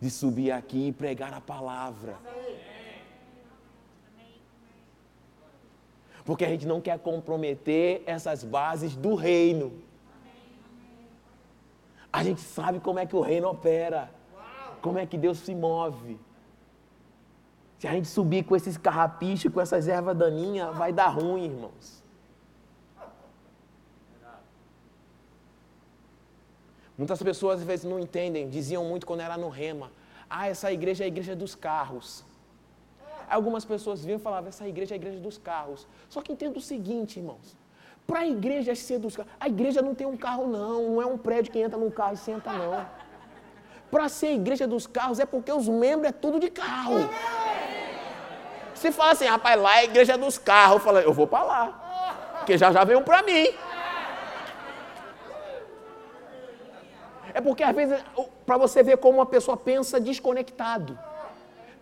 de 0.00 0.10
subir 0.10 0.50
aqui 0.50 0.88
e 0.88 0.92
pregar 0.92 1.32
a 1.32 1.40
palavra. 1.40 2.16
Porque 6.24 6.44
a 6.44 6.48
gente 6.48 6.66
não 6.66 6.80
quer 6.80 6.98
comprometer 6.98 8.02
essas 8.04 8.42
bases 8.42 8.96
do 8.96 9.14
reino. 9.14 9.72
A 12.12 12.24
gente 12.24 12.40
sabe 12.40 12.80
como 12.80 12.98
é 12.98 13.06
que 13.06 13.14
o 13.14 13.20
reino 13.20 13.48
opera, 13.48 14.10
como 14.86 15.00
é 15.00 15.04
que 15.04 15.18
Deus 15.18 15.38
se 15.38 15.52
move. 15.52 16.16
Se 17.80 17.88
a 17.88 17.92
gente 17.94 18.06
subir 18.06 18.44
com 18.44 18.54
esses 18.54 18.76
carrapichos, 18.86 19.52
com 19.52 19.60
essas 19.60 19.88
ervas 19.88 20.16
daninhas, 20.16 20.74
vai 20.76 20.92
dar 20.92 21.08
ruim, 21.08 21.46
irmãos. 21.46 22.04
Muitas 26.96 27.20
pessoas 27.20 27.58
às 27.60 27.66
vezes 27.66 27.84
não 27.84 27.98
entendem, 27.98 28.48
diziam 28.48 28.84
muito 28.84 29.04
quando 29.08 29.22
era 29.28 29.36
no 29.36 29.48
rema. 29.48 29.90
Ah, 30.30 30.46
essa 30.46 30.72
igreja 30.72 31.02
é 31.02 31.06
a 31.06 31.08
igreja 31.08 31.34
dos 31.34 31.56
carros. 31.56 32.24
Algumas 33.28 33.64
pessoas 33.64 34.04
vinham 34.04 34.20
e 34.20 34.22
falavam, 34.22 34.48
essa 34.50 34.68
igreja 34.68 34.94
é 34.94 34.96
a 34.96 35.00
igreja 35.02 35.18
dos 35.18 35.36
carros. 35.36 35.84
Só 36.08 36.22
que 36.22 36.32
entenda 36.32 36.58
o 36.58 36.62
seguinte, 36.62 37.18
irmãos. 37.18 37.56
Para 38.06 38.20
a 38.20 38.26
igreja 38.26 38.72
ser 38.76 39.00
dos 39.00 39.16
carros, 39.16 39.32
a 39.40 39.48
igreja 39.48 39.82
não 39.82 39.96
tem 39.96 40.06
um 40.06 40.16
carro, 40.16 40.46
não. 40.46 40.90
Não 40.90 41.02
é 41.02 41.06
um 41.06 41.18
prédio 41.18 41.52
que 41.52 41.58
entra 41.58 41.76
num 41.76 41.90
carro 41.90 42.14
e 42.14 42.16
senta, 42.16 42.52
não. 42.52 42.86
Para 43.96 44.10
ser 44.10 44.26
a 44.26 44.32
igreja 44.32 44.66
dos 44.66 44.86
carros 44.86 45.18
é 45.18 45.24
porque 45.24 45.50
os 45.50 45.66
membros 45.66 46.10
é 46.10 46.12
tudo 46.12 46.38
de 46.38 46.50
carro. 46.50 47.08
Se 48.74 48.92
fala 48.92 49.12
assim, 49.12 49.24
rapaz, 49.24 49.58
lá 49.58 49.76
é 49.76 49.78
a 49.78 49.84
igreja 49.84 50.18
dos 50.18 50.36
carros, 50.36 50.74
eu 50.74 50.80
falo, 50.80 50.98
eu 50.98 51.14
vou 51.14 51.26
para 51.26 51.42
lá. 51.42 52.34
Porque 52.36 52.58
já 52.58 52.70
já 52.70 52.84
veio 52.84 52.98
um 52.98 53.02
para 53.02 53.22
mim. 53.22 53.48
É 57.32 57.40
porque 57.40 57.62
às 57.62 57.74
vezes, 57.74 58.04
para 58.44 58.58
você 58.58 58.82
ver 58.82 58.98
como 58.98 59.16
uma 59.16 59.24
pessoa 59.24 59.56
pensa 59.56 59.98
desconectado. 59.98 60.98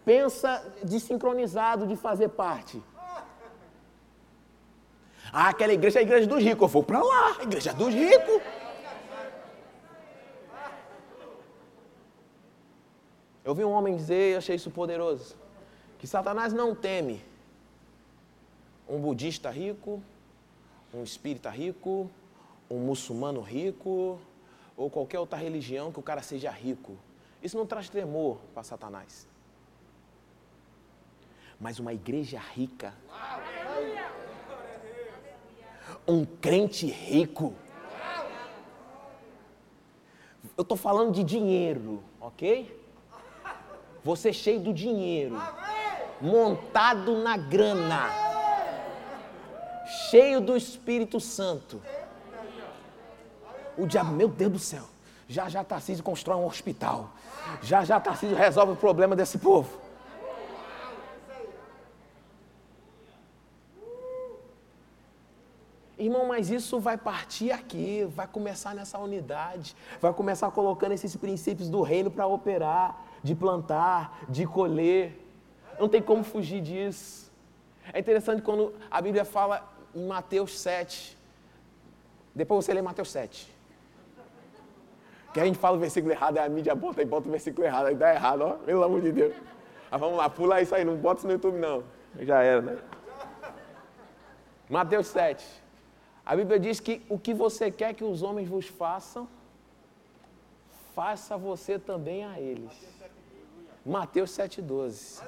pensa 0.05 0.65
desincronizado 0.85 1.85
de 1.85 1.97
fazer 1.97 2.29
parte. 2.29 2.81
Ah, 5.33 5.49
aquela 5.49 5.73
igreja 5.73 5.99
é 5.99 6.01
a 6.01 6.03
igreja 6.03 6.29
dos 6.29 6.41
ricos. 6.41 6.63
Eu 6.63 6.69
vou 6.69 6.85
para 6.85 7.03
lá, 7.03 7.39
igreja 7.43 7.73
dos 7.73 7.93
ricos. 7.93 8.41
Eu 13.45 13.55
vi 13.55 13.63
um 13.63 13.73
homem 13.73 13.95
dizer, 13.95 14.33
e 14.33 14.37
achei 14.37 14.57
isso 14.57 14.71
poderoso, 14.71 15.37
que 15.99 16.07
Satanás 16.07 16.53
não 16.53 16.75
teme 16.75 17.23
um 18.89 18.99
budista 18.99 19.51
rico, 19.51 20.03
um 20.95 21.03
espírita 21.03 21.51
rico, 21.51 22.11
um 22.71 22.79
muçulmano 22.79 23.43
rico, 23.43 24.19
ou 24.77 24.89
qualquer 24.89 25.19
outra 25.19 25.39
religião 25.39 25.93
que 25.93 26.01
o 26.01 26.03
cara 26.03 26.23
seja 26.23 26.51
rico. 26.51 26.97
Isso 27.43 27.57
não 27.57 27.67
traz 27.67 27.91
tremor 27.91 28.39
para 28.55 28.63
Satanás. 28.63 29.29
Mas 31.61 31.79
uma 31.79 31.93
igreja 31.93 32.39
rica, 32.39 32.95
um 36.09 36.25
crente 36.25 36.87
rico. 36.87 37.55
Eu 40.57 40.63
estou 40.63 40.77
falando 40.77 41.13
de 41.13 41.23
dinheiro, 41.23 42.03
ok? 42.21 42.84
Você 44.05 44.35
cheio 44.35 44.61
do 44.61 44.73
dinheiro, 44.73 45.41
montado 46.21 47.17
na 47.17 47.39
grana, 47.39 48.11
cheio 50.11 50.43
do 50.43 50.55
Espírito 50.55 51.19
Santo. 51.19 51.81
O 53.79 53.87
diabo, 53.87 54.13
meu 54.13 54.29
Deus 54.29 54.53
do 54.53 54.59
céu, 54.59 54.85
já 55.27 55.49
já 55.49 55.65
Tarcísio 55.65 56.05
constrói 56.05 56.37
um 56.37 56.47
hospital. 56.47 57.11
Já 57.63 57.83
já 57.83 57.99
Tarcísio 57.99 58.37
resolve 58.37 58.73
o 58.75 58.77
problema 58.77 59.17
desse 59.17 59.39
povo. 59.39 59.85
Irmão, 65.97 66.27
mas 66.27 66.51
isso 66.51 66.79
vai 66.79 66.99
partir 66.99 67.53
aqui, 67.53 68.07
vai 68.15 68.27
começar 68.27 68.75
nessa 68.75 68.99
unidade, 68.99 69.75
vai 70.01 70.13
começar 70.13 70.51
colocando 70.51 70.93
esses 70.93 71.17
princípios 71.17 71.71
do 71.71 71.81
reino 71.83 72.11
para 72.11 72.27
operar, 72.27 73.01
de 73.25 73.35
plantar, 73.35 74.21
de 74.29 74.47
colher. 74.47 75.19
Não 75.81 75.89
tem 75.89 76.03
como 76.03 76.23
fugir 76.23 76.61
disso. 76.61 77.33
É 77.93 77.99
interessante 77.99 78.43
quando 78.43 78.73
a 78.91 79.01
Bíblia 79.01 79.25
fala 79.25 79.67
em 79.95 80.07
Mateus 80.07 80.59
7. 80.59 81.17
Depois 82.35 82.65
você 82.65 82.75
lê 82.75 82.83
Mateus 82.83 83.11
7. 83.11 83.53
Que 85.33 85.41
a 85.41 85.45
gente 85.47 85.59
fala 85.59 85.77
o 85.77 85.81
versículo 85.81 86.13
errado, 86.13 86.39
aí 86.39 86.47
a 86.47 86.49
mídia 86.49 86.75
bota 86.75 87.03
e 87.03 87.05
bota 87.05 87.27
o 87.27 87.31
versículo 87.31 87.67
errado, 87.67 87.87
aí 87.87 87.95
dá 87.95 88.15
errado, 88.15 88.43
ó, 88.43 88.51
pelo 88.53 88.85
amor 88.85 89.01
de 89.01 89.11
Deus. 89.11 89.35
Mas 89.91 90.01
vamos 90.01 90.17
lá, 90.17 90.29
pula 90.29 90.61
isso 90.61 90.75
aí, 90.75 90.85
não 90.85 90.97
bota 90.97 91.21
isso 91.21 91.27
no 91.27 91.33
YouTube 91.33 91.59
não. 91.59 91.83
Já 92.21 92.43
era, 92.43 92.61
né? 92.61 92.79
Mateus 94.69 95.09
7. 95.09 95.45
A 96.25 96.37
Bíblia 96.37 96.61
diz 96.61 96.79
que 96.79 97.03
o 97.09 97.19
que 97.19 97.35
você 97.35 97.71
quer 97.71 97.95
que 97.95 98.05
os 98.05 98.23
homens 98.23 98.49
vos 98.49 98.69
façam, 98.69 99.29
faça 100.95 101.37
você 101.37 101.79
também 101.79 102.25
a 102.25 102.39
eles. 102.39 102.94
Mateus 103.85 104.31
7,12. 104.31 105.23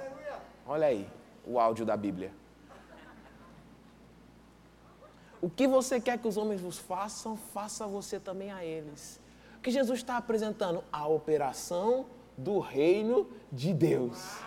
Olha 0.66 0.87
aí 0.87 1.09
o 1.45 1.61
áudio 1.61 1.85
da 1.85 1.97
Bíblia. 1.97 2.33
O 5.40 5.51
que 5.51 5.69
você 5.69 6.01
quer 6.01 6.19
que 6.19 6.27
os 6.27 6.37
homens 6.37 6.61
vos 6.61 6.79
façam, 6.79 7.37
faça 7.37 7.87
você 7.87 8.19
também 8.19 8.51
a 8.51 8.64
eles. 8.64 9.21
O 9.59 9.61
que 9.61 9.71
Jesus 9.71 10.01
está 10.01 10.16
apresentando? 10.16 10.83
A 10.90 11.07
operação 11.07 12.07
do 12.37 12.59
reino 12.59 13.29
de 13.53 13.75
Deus. 13.75 14.40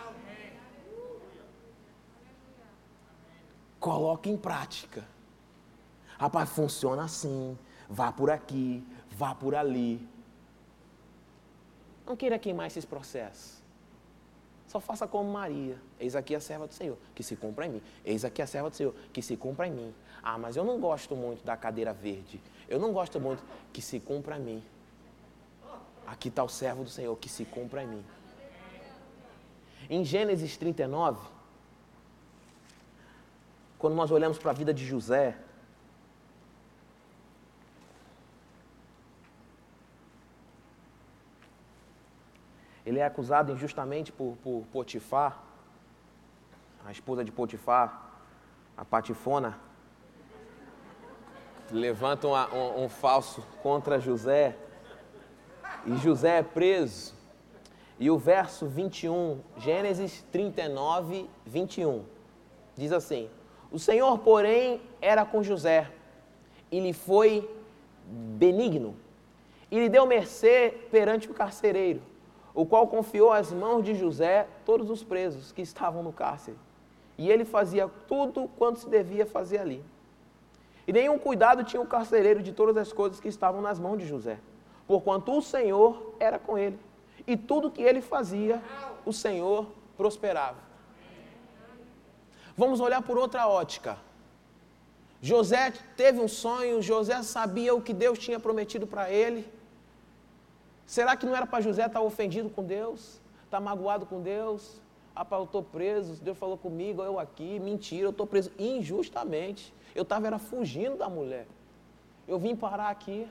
Coloque 3.80 4.30
em 4.30 4.36
prática. 4.36 5.06
Rapaz, 6.18 6.50
funciona 6.50 7.04
assim. 7.06 7.58
Vá 7.88 8.12
por 8.12 8.30
aqui, 8.30 8.86
vá 9.12 9.34
por 9.34 9.56
ali. 9.56 10.06
Não 12.06 12.16
queira 12.16 12.38
queimar 12.38 12.68
esses 12.68 12.84
processos. 12.84 13.59
Só 14.70 14.80
faça 14.80 15.08
como 15.08 15.32
Maria. 15.32 15.82
Eis 16.00 16.16
aqui 16.16 16.36
a 16.36 16.40
serva 16.40 16.68
do 16.68 16.74
Senhor, 16.76 16.96
que 17.16 17.24
se 17.24 17.36
cumpra 17.36 17.66
em 17.66 17.70
mim. 17.70 17.82
Eis 18.06 18.24
aqui 18.24 18.40
a 18.40 18.46
serva 18.46 18.70
do 18.70 18.76
Senhor, 18.76 18.94
que 19.12 19.20
se 19.20 19.36
cumpra 19.36 19.68
em 19.68 19.72
mim. 19.72 19.96
Ah, 20.22 20.38
mas 20.38 20.56
eu 20.56 20.64
não 20.64 20.80
gosto 20.80 21.16
muito 21.16 21.44
da 21.44 21.58
cadeira 21.58 21.92
verde. 21.92 22.40
Eu 22.68 22.80
não 22.80 22.94
gosto 22.94 23.20
muito 23.20 23.44
que 23.74 23.82
se 23.82 24.00
cumpra 24.00 24.38
em 24.38 24.42
mim. 24.42 24.64
Aqui 26.06 26.28
está 26.30 26.44
o 26.44 26.48
servo 26.48 26.84
do 26.84 26.90
Senhor, 26.90 27.16
que 27.18 27.28
se 27.28 27.46
cumpra 27.46 27.84
em 27.84 27.88
mim. 27.88 28.06
Em 29.90 30.06
Gênesis 30.06 30.56
39, 30.56 31.20
quando 33.80 33.96
nós 33.96 34.12
olhamos 34.12 34.38
para 34.38 34.52
a 34.52 34.54
vida 34.54 34.72
de 34.72 34.86
José, 34.86 35.36
Ele 42.90 42.98
é 42.98 43.06
acusado 43.06 43.52
injustamente 43.52 44.12
por, 44.12 44.36
por 44.44 44.64
Potifar, 44.72 45.40
a 46.84 46.92
esposa 46.92 47.24
de 47.24 47.32
Potifar, 47.32 48.16
a 48.76 48.84
Patifona. 48.84 49.60
Levanta 51.70 52.28
um, 52.28 52.34
um, 52.34 52.86
um 52.86 52.90
falso 52.90 53.46
contra 53.62 54.00
José. 54.00 54.58
E 55.86 55.98
José 55.98 56.40
é 56.40 56.42
preso. 56.42 57.14
E 58.00 58.10
o 58.10 58.18
verso 58.18 58.66
21, 58.66 59.40
Gênesis 59.58 60.26
39, 60.32 61.30
21, 61.46 62.04
diz 62.76 62.92
assim: 62.92 63.30
O 63.72 63.78
Senhor, 63.78 64.18
porém, 64.18 64.82
era 65.00 65.24
com 65.24 65.44
José, 65.44 65.92
e 66.72 66.80
lhe 66.80 66.94
foi 66.94 67.48
benigno, 68.08 68.98
e 69.70 69.78
lhe 69.78 69.90
deu 69.90 70.08
mercê 70.08 70.76
perante 70.90 71.30
o 71.30 71.36
carcereiro 71.36 72.09
o 72.60 72.66
qual 72.66 72.88
confiou 72.88 73.32
às 73.32 73.54
mãos 73.54 73.86
de 73.86 73.96
José 73.96 74.46
todos 74.66 74.90
os 74.90 75.02
presos 75.02 75.54
que 75.54 75.62
estavam 75.62 76.04
no 76.04 76.12
cárcere. 76.12 76.58
E 77.18 77.32
ele 77.32 77.46
fazia 77.46 77.90
tudo 78.06 78.50
quanto 78.58 78.80
se 78.80 78.90
devia 78.90 79.26
fazer 79.26 79.60
ali. 79.60 79.82
E 80.86 80.92
nenhum 80.92 81.18
cuidado 81.18 81.64
tinha 81.64 81.82
o 81.82 81.86
carcereiro 81.86 82.44
de 82.44 82.52
todas 82.52 82.76
as 82.76 82.92
coisas 82.92 83.18
que 83.18 83.30
estavam 83.30 83.62
nas 83.62 83.80
mãos 83.80 83.98
de 83.98 84.06
José, 84.06 84.40
porquanto 84.86 85.38
o 85.38 85.42
Senhor 85.42 86.16
era 86.20 86.38
com 86.38 86.58
ele. 86.58 86.78
E 87.26 87.38
tudo 87.38 87.72
que 87.72 87.82
ele 87.82 88.02
fazia, 88.02 88.62
o 89.06 89.14
Senhor 89.14 89.66
prosperava. 89.96 90.58
Vamos 92.58 92.82
olhar 92.82 93.02
por 93.02 93.18
outra 93.18 93.48
ótica. 93.48 93.98
José 95.22 95.72
teve 95.96 96.20
um 96.20 96.28
sonho, 96.28 96.82
José 96.82 97.24
sabia 97.24 97.74
o 97.74 97.82
que 97.82 97.94
Deus 97.94 98.20
tinha 98.20 98.38
prometido 98.38 98.86
para 98.86 99.10
ele. 99.10 99.50
Será 100.90 101.16
que 101.16 101.24
não 101.24 101.36
era 101.36 101.46
para 101.46 101.62
José 101.62 101.86
estar 101.86 102.02
ofendido 102.02 102.50
com 102.50 102.64
Deus? 102.64 103.22
Estar 103.46 103.60
magoado 103.60 104.08
com 104.08 104.24
Deus? 104.24 104.82
Ah, 105.16 105.24
eu 105.34 105.44
estou 105.44 105.62
preso, 105.62 106.16
Deus 106.16 106.36
falou 106.36 106.58
comigo, 106.58 107.04
eu 107.04 107.20
aqui, 107.20 107.60
mentira, 107.60 108.08
eu 108.08 108.10
estou 108.10 108.26
preso 108.26 108.52
injustamente. 108.58 109.72
Eu 109.94 110.02
estava 110.02 110.26
era 110.26 110.40
fugindo 110.40 110.98
da 110.98 111.08
mulher. 111.08 111.46
Eu 112.28 112.40
vim 112.40 112.56
parar 112.56 112.90
aqui. 112.90 113.28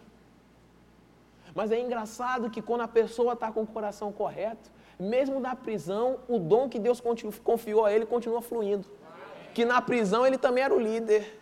Mas 1.53 1.73
é 1.73 1.81
engraçado 1.81 2.49
que 2.49 2.62
quando 2.62 2.83
a 2.83 2.88
pessoa 2.88 3.33
está 3.33 3.51
com 3.51 3.62
o 3.62 3.66
coração 3.66 4.12
correto, 4.12 4.71
mesmo 4.97 5.40
na 5.40 5.57
prisão, 5.57 6.21
o 6.29 6.38
dom 6.38 6.68
que 6.68 6.79
Deus 6.79 7.03
confiou 7.42 7.85
a 7.85 7.92
ele 7.92 8.07
continua 8.07 8.40
fluindo. 8.40 8.87
Que 9.53 9.64
na 9.64 9.83
prisão 9.83 10.25
ele 10.25 10.38
também 10.38 10.62
era 10.62 10.73
o 10.73 10.79
líder. 10.79 11.40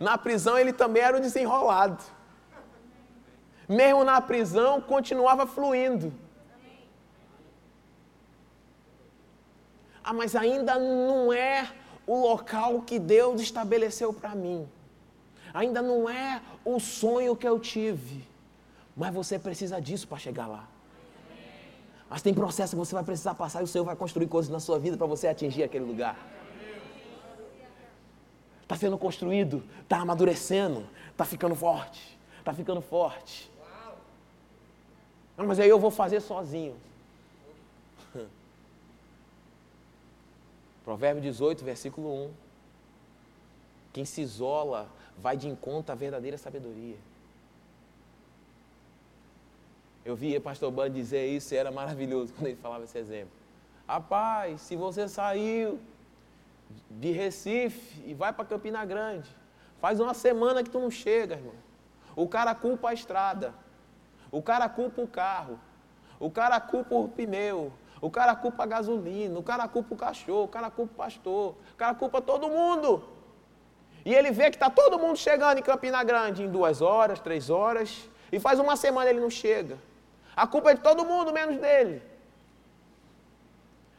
Na 0.00 0.16
prisão 0.16 0.58
ele 0.58 0.72
também 0.72 1.02
era 1.02 1.18
o 1.18 1.20
desenrolado 1.20 2.15
mesmo 3.68 4.04
na 4.04 4.20
prisão, 4.20 4.80
continuava 4.80 5.46
fluindo. 5.46 6.12
Ah, 10.02 10.12
mas 10.12 10.36
ainda 10.36 10.78
não 10.78 11.32
é 11.32 11.68
o 12.06 12.16
local 12.20 12.82
que 12.82 12.98
Deus 12.98 13.40
estabeleceu 13.40 14.12
para 14.12 14.34
mim. 14.34 14.68
Ainda 15.52 15.82
não 15.82 16.08
é 16.08 16.40
o 16.64 16.78
sonho 16.78 17.34
que 17.34 17.48
eu 17.48 17.58
tive. 17.58 18.24
Mas 18.96 19.12
você 19.12 19.38
precisa 19.38 19.80
disso 19.80 20.06
para 20.06 20.18
chegar 20.18 20.46
lá. 20.46 20.68
Mas 22.08 22.22
tem 22.22 22.32
processo 22.32 22.70
que 22.70 22.78
você 22.78 22.94
vai 22.94 23.02
precisar 23.02 23.34
passar 23.34 23.62
e 23.62 23.64
o 23.64 23.66
Senhor 23.66 23.84
vai 23.84 23.96
construir 23.96 24.28
coisas 24.28 24.50
na 24.50 24.60
sua 24.60 24.78
vida 24.78 24.96
para 24.96 25.06
você 25.06 25.26
atingir 25.26 25.64
aquele 25.64 25.84
lugar. 25.84 26.16
Está 28.62 28.76
sendo 28.76 28.96
construído, 28.96 29.64
está 29.82 29.98
amadurecendo, 29.98 30.86
está 31.10 31.24
ficando 31.24 31.54
forte, 31.54 32.18
está 32.38 32.52
ficando 32.52 32.80
forte. 32.80 33.50
Mas 35.36 35.60
aí 35.60 35.68
eu 35.68 35.78
vou 35.78 35.90
fazer 35.90 36.20
sozinho. 36.20 36.76
Provérbio 40.84 41.22
18, 41.22 41.64
versículo 41.64 42.26
1. 42.26 42.30
Quem 43.92 44.04
se 44.04 44.22
isola 44.22 44.88
vai 45.18 45.36
de 45.36 45.48
encontro 45.48 45.92
à 45.92 45.94
verdadeira 45.94 46.38
sabedoria. 46.38 46.96
Eu 50.04 50.14
via 50.14 50.40
pastor 50.40 50.70
Ban 50.70 50.90
dizer 50.90 51.26
isso 51.26 51.52
e 51.52 51.56
era 51.56 51.70
maravilhoso 51.70 52.32
quando 52.38 52.46
ele 52.46 52.56
falava 52.56 52.84
esse 52.84 52.96
exemplo. 52.96 53.32
Rapaz, 53.88 54.60
se 54.60 54.76
você 54.76 55.08
saiu 55.08 55.80
de 56.90 57.10
Recife 57.10 58.02
e 58.06 58.14
vai 58.14 58.32
para 58.32 58.44
Campina 58.44 58.84
Grande, 58.84 59.28
faz 59.80 60.00
uma 60.00 60.14
semana 60.14 60.62
que 60.62 60.70
tu 60.70 60.78
não 60.78 60.90
chega, 60.90 61.34
irmão. 61.34 61.54
O 62.14 62.26
cara 62.26 62.54
culpa 62.54 62.90
a 62.90 62.94
estrada. 62.94 63.54
O 64.30 64.42
cara 64.42 64.68
culpa 64.68 65.02
o 65.02 65.06
carro. 65.06 65.58
O 66.18 66.30
cara 66.30 66.60
culpa 66.60 66.94
o 66.94 67.08
pneu. 67.08 67.72
O 68.00 68.10
cara 68.10 68.34
culpa 68.34 68.62
a 68.62 68.66
gasolina. 68.66 69.38
O 69.38 69.42
cara 69.42 69.66
culpa 69.68 69.94
o 69.94 69.96
cachorro. 69.96 70.44
O 70.44 70.48
cara 70.48 70.70
culpa 70.70 70.92
o 70.92 70.96
pastor. 70.96 71.54
O 71.72 71.76
cara 71.76 71.94
culpa 71.94 72.20
todo 72.20 72.48
mundo. 72.48 73.02
E 74.04 74.14
ele 74.14 74.30
vê 74.30 74.50
que 74.50 74.56
está 74.56 74.70
todo 74.70 74.98
mundo 74.98 75.16
chegando 75.16 75.58
em 75.58 75.62
Campina 75.62 76.02
Grande 76.04 76.42
em 76.44 76.48
duas 76.48 76.80
horas, 76.80 77.18
três 77.18 77.50
horas. 77.50 78.08
E 78.30 78.38
faz 78.38 78.58
uma 78.58 78.76
semana 78.76 79.10
ele 79.10 79.20
não 79.20 79.30
chega. 79.30 79.78
A 80.34 80.46
culpa 80.46 80.70
é 80.70 80.74
de 80.74 80.80
todo 80.80 81.04
mundo, 81.04 81.32
menos 81.32 81.58
dele. 81.58 82.02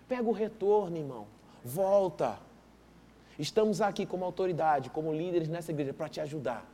Pega 0.07 0.23
o 0.23 0.31
retorno, 0.31 0.95
irmão. 0.95 1.27
Volta. 1.63 2.39
Estamos 3.37 3.81
aqui 3.81 4.05
como 4.05 4.23
autoridade, 4.23 4.89
como 4.89 5.13
líderes 5.13 5.49
nessa 5.49 5.71
igreja, 5.71 5.93
para 5.93 6.09
te 6.09 6.21
ajudar. 6.21 6.65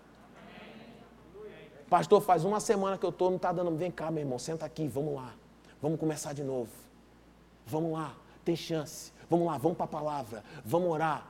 Pastor, 1.93 2.19
faz 2.21 2.43
uma 2.43 2.59
semana 2.59 2.97
que 2.97 3.05
eu 3.05 3.11
estou, 3.11 3.29
não 3.29 3.37
está 3.37 3.51
dando. 3.51 3.69
Vem 3.75 3.91
cá, 3.91 4.09
meu 4.09 4.23
irmão, 4.23 4.39
senta 4.39 4.65
aqui, 4.65 4.87
vamos 4.87 5.13
lá. 5.13 5.29
Vamos 5.79 5.99
começar 5.99 6.33
de 6.33 6.43
novo. 6.43 6.71
Vamos 7.67 7.93
lá, 7.93 8.13
tem 8.43 8.55
chance. 8.55 9.13
Vamos 9.29 9.45
lá, 9.45 9.59
vamos 9.59 9.77
para 9.77 9.85
a 9.85 9.89
palavra. 9.89 10.43
Vamos 10.65 10.89
orar. 10.89 11.23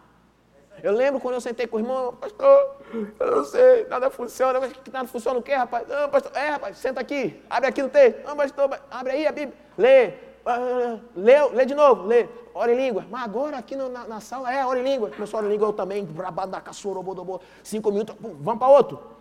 Eu 0.81 0.93
lembro 0.93 1.19
quando 1.19 1.33
eu 1.33 1.41
sentei 1.41 1.67
com 1.67 1.75
o 1.75 1.79
irmão, 1.81 2.13
pastor, 2.13 2.77
eu 3.19 3.35
não 3.35 3.43
sei, 3.43 3.85
nada 3.89 4.09
funciona. 4.09 4.61
Nada 4.89 5.05
funciona 5.05 5.37
o 5.37 5.43
quê, 5.43 5.53
rapaz? 5.53 5.85
Não, 5.85 6.09
pastor, 6.09 6.31
é, 6.33 6.51
rapaz, 6.51 6.77
senta 6.77 7.01
aqui, 7.01 7.43
abre 7.49 7.67
aqui 7.67 7.83
no 7.83 7.89
texto. 7.89 8.25
Não, 8.25 8.37
pastor, 8.37 8.79
abre 8.89 9.11
aí 9.11 9.27
a 9.27 9.33
Bíblia, 9.33 9.57
lê. 9.77 10.13
Uh, 10.45 11.01
lê, 11.13 11.45
lê 11.49 11.65
de 11.65 11.75
novo, 11.75 12.07
lê. 12.07 12.29
Ora 12.53 12.71
em 12.71 12.77
língua. 12.77 13.05
Mas 13.11 13.23
agora 13.23 13.57
aqui 13.57 13.75
no, 13.75 13.89
na, 13.89 14.07
na, 14.07 14.21
sala, 14.21 14.53
é, 14.53 14.65
ora 14.65 14.79
em 14.79 14.83
língua. 14.83 15.09
Começou 15.09 15.39
a 15.39 15.41
orar 15.41 15.51
em 15.51 15.55
língua, 15.55 15.67
eu 15.67 15.73
também, 15.73 16.05
brabadacaçorobodobo, 16.05 17.41
cinco 17.61 17.91
minutos, 17.91 18.15
pum, 18.15 18.37
vamos 18.39 18.59
para 18.59 18.69
outro. 18.69 19.12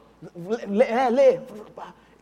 Lê, 0.68 0.84
é, 0.84 1.10
lê. 1.10 1.40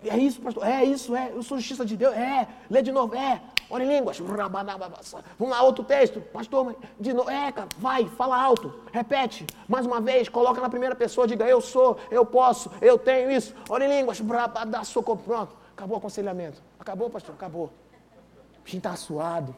É 0.04 0.16
isso, 0.16 0.40
pastor, 0.40 0.66
é 0.66 0.82
isso, 0.84 1.14
é. 1.14 1.30
Eu 1.30 1.42
sou 1.42 1.58
justiça 1.58 1.84
de 1.84 1.96
Deus, 1.96 2.14
é. 2.14 2.48
Lê 2.70 2.80
de 2.82 2.90
novo, 2.90 3.14
é. 3.14 3.40
Ora 3.68 3.84
em 3.84 3.88
línguas. 3.88 4.18
Vamos 4.18 5.54
lá, 5.54 5.62
outro 5.62 5.84
texto. 5.84 6.20
Pastor, 6.20 6.74
de 6.98 7.12
novo. 7.12 7.30
É, 7.30 7.52
cara, 7.52 7.68
vai, 7.78 8.06
fala 8.06 8.40
alto. 8.42 8.74
Repete. 8.90 9.46
Mais 9.68 9.86
uma 9.86 10.00
vez, 10.00 10.28
coloca 10.28 10.60
na 10.60 10.68
primeira 10.68 10.96
pessoa, 10.96 11.26
diga 11.26 11.46
eu 11.46 11.60
sou, 11.60 11.96
eu 12.10 12.26
posso, 12.26 12.70
eu 12.80 12.98
tenho 12.98 13.30
isso. 13.30 13.54
Ora 13.68 13.84
em 13.84 13.98
línguas. 13.98 14.20
Pronto. 14.20 15.56
Acabou 15.76 15.96
o 15.96 15.98
aconselhamento. 15.98 16.60
Acabou, 16.80 17.08
pastor? 17.08 17.34
Acabou. 17.34 17.66
O 17.66 18.62
bichinho 18.64 18.78
está 18.78 18.96
suado. 18.96 19.54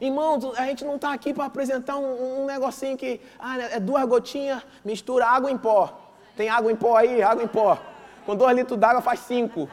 Irmãos, 0.00 0.44
a 0.58 0.66
gente 0.66 0.84
não 0.84 0.96
está 0.96 1.12
aqui 1.12 1.32
para 1.32 1.44
apresentar 1.44 1.96
um, 1.96 2.42
um, 2.42 2.46
negocinho 2.46 2.96
que 2.96 3.20
ah, 3.38 3.58
é 3.58 3.80
duas 3.80 4.04
gotinhas, 4.04 4.62
mistura 4.84 5.26
água 5.26 5.50
em 5.50 5.56
pó. 5.56 5.92
Tem 6.36 6.48
água 6.48 6.70
em 6.70 6.76
pó 6.76 6.96
aí? 6.96 7.22
Água 7.22 7.42
em 7.42 7.48
pó. 7.48 7.78
Com 8.26 8.36
dois 8.36 8.54
litros 8.54 8.78
d'água 8.78 9.00
faz 9.00 9.20
cinco. 9.20 9.68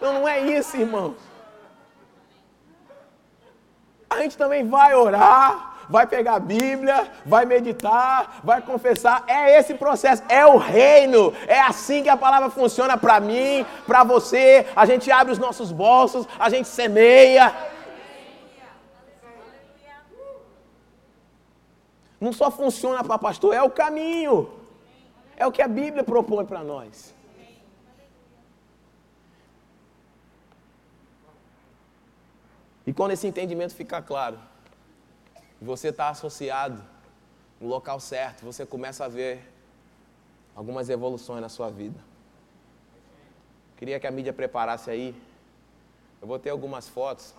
Não, 0.00 0.12
não 0.14 0.28
é 0.28 0.40
isso, 0.40 0.76
irmão. 0.76 1.16
A 4.08 4.22
gente 4.22 4.38
também 4.38 4.66
vai 4.66 4.94
orar, 4.94 5.78
vai 5.88 6.06
pegar 6.06 6.34
a 6.34 6.40
Bíblia, 6.40 7.10
vai 7.26 7.44
meditar, 7.44 8.40
vai 8.44 8.62
confessar. 8.62 9.24
É 9.26 9.58
esse 9.58 9.74
processo, 9.74 10.22
é 10.28 10.46
o 10.46 10.56
reino. 10.56 11.32
É 11.46 11.60
assim 11.60 12.02
que 12.02 12.08
a 12.08 12.16
palavra 12.16 12.48
funciona 12.48 12.96
para 12.96 13.18
mim, 13.18 13.66
para 13.86 14.04
você. 14.04 14.66
A 14.76 14.86
gente 14.86 15.10
abre 15.10 15.32
os 15.32 15.38
nossos 15.38 15.72
bolsos, 15.72 16.26
a 16.38 16.48
gente 16.48 16.68
semeia. 16.68 17.52
Não 22.20 22.32
só 22.32 22.50
funciona 22.50 23.04
para 23.04 23.18
pastor, 23.18 23.54
é 23.54 23.62
o 23.62 23.70
caminho. 23.70 24.50
É 25.36 25.46
o 25.46 25.52
que 25.52 25.62
a 25.62 25.68
Bíblia 25.68 26.02
propõe 26.02 26.44
para 26.44 26.64
nós. 26.64 27.14
E 32.86 32.92
quando 32.92 33.12
esse 33.12 33.26
entendimento 33.26 33.74
ficar 33.74 34.02
claro, 34.02 34.38
você 35.60 35.88
está 35.88 36.08
associado 36.08 36.82
no 37.60 37.68
local 37.68 38.00
certo, 38.00 38.44
você 38.44 38.64
começa 38.64 39.04
a 39.04 39.08
ver 39.08 39.46
algumas 40.56 40.88
evoluções 40.88 41.40
na 41.40 41.48
sua 41.48 41.70
vida. 41.70 42.00
Queria 43.76 44.00
que 44.00 44.06
a 44.06 44.10
mídia 44.10 44.32
preparasse 44.32 44.90
aí. 44.90 45.14
Eu 46.20 46.26
vou 46.26 46.38
ter 46.38 46.50
algumas 46.50 46.88
fotos. 46.88 47.34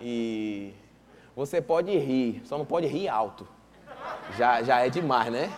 E 0.00 0.72
você 1.34 1.60
pode 1.60 1.96
rir, 1.96 2.42
só 2.44 2.56
não 2.56 2.64
pode 2.64 2.86
rir 2.86 3.08
alto. 3.08 3.46
Já, 4.36 4.62
já 4.62 4.80
é 4.84 4.88
demais, 4.88 5.32
né? 5.32 5.52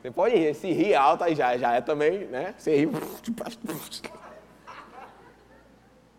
Você 0.00 0.10
pode 0.10 0.36
rir, 0.36 0.54
se 0.54 0.70
rir 0.72 0.94
alto 0.94 1.24
aí 1.24 1.34
já, 1.34 1.56
já 1.56 1.72
é 1.72 1.80
também, 1.80 2.26
né? 2.26 2.54
Você 2.58 2.76
ri. 2.76 2.88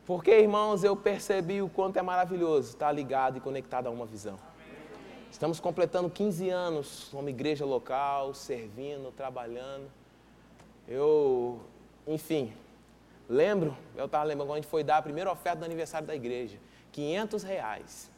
Porque, 0.05 0.31
irmãos, 0.31 0.83
eu 0.83 0.97
percebi 0.97 1.61
o 1.61 1.69
quanto 1.69 1.97
é 1.97 2.01
maravilhoso 2.01 2.69
estar 2.69 2.91
ligado 2.91 3.37
e 3.37 3.39
conectado 3.39 3.87
a 3.87 3.89
uma 3.89 4.05
visão. 4.05 4.37
Estamos 5.31 5.59
completando 5.59 6.09
15 6.09 6.49
anos 6.49 7.07
como 7.11 7.29
igreja 7.29 7.65
local, 7.65 8.33
servindo, 8.33 9.11
trabalhando. 9.11 9.89
Eu, 10.87 11.59
enfim, 12.05 12.53
lembro, 13.29 13.75
eu 13.95 14.05
estava 14.05 14.23
lembrando 14.25 14.47
quando 14.47 14.57
a 14.57 14.61
gente 14.61 14.69
foi 14.69 14.83
dar 14.83 14.97
a 14.97 15.01
primeira 15.01 15.31
oferta 15.31 15.59
do 15.59 15.65
aniversário 15.65 16.05
da 16.05 16.15
igreja, 16.15 16.57
500 16.91 17.43
reais. 17.43 18.12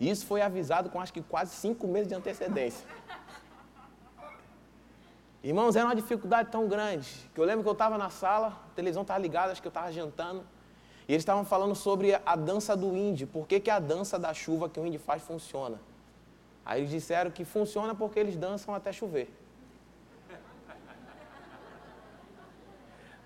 Isso 0.00 0.24
foi 0.24 0.40
avisado 0.40 0.88
com 0.88 0.98
acho 0.98 1.12
que 1.12 1.20
quase 1.20 1.54
cinco 1.54 1.86
meses 1.86 2.08
de 2.08 2.14
antecedência. 2.14 2.86
Irmãos, 5.42 5.76
era 5.76 5.86
uma 5.86 5.94
dificuldade 5.94 6.50
tão 6.50 6.66
grande 6.66 7.08
que 7.34 7.40
eu 7.40 7.44
lembro 7.44 7.62
que 7.62 7.68
eu 7.68 7.72
estava 7.74 7.98
na 7.98 8.10
sala, 8.10 8.48
a 8.70 8.74
televisão 8.74 9.02
estava 9.02 9.20
ligada, 9.20 9.52
acho 9.52 9.60
que 9.60 9.68
eu 9.68 9.70
estava 9.70 9.92
jantando, 9.92 10.44
e 11.06 11.12
eles 11.12 11.22
estavam 11.22 11.44
falando 11.44 11.74
sobre 11.74 12.14
a 12.24 12.36
dança 12.36 12.76
do 12.76 12.96
índio, 12.96 13.26
por 13.26 13.46
que, 13.46 13.58
que 13.60 13.70
a 13.70 13.78
dança 13.78 14.18
da 14.18 14.32
chuva 14.32 14.68
que 14.68 14.78
o 14.78 14.86
índio 14.86 15.00
faz 15.00 15.22
funciona. 15.22 15.80
Aí 16.64 16.80
eles 16.80 16.90
disseram 16.90 17.30
que 17.30 17.44
funciona 17.44 17.94
porque 17.94 18.18
eles 18.18 18.36
dançam 18.36 18.74
até 18.74 18.92
chover. 18.92 19.39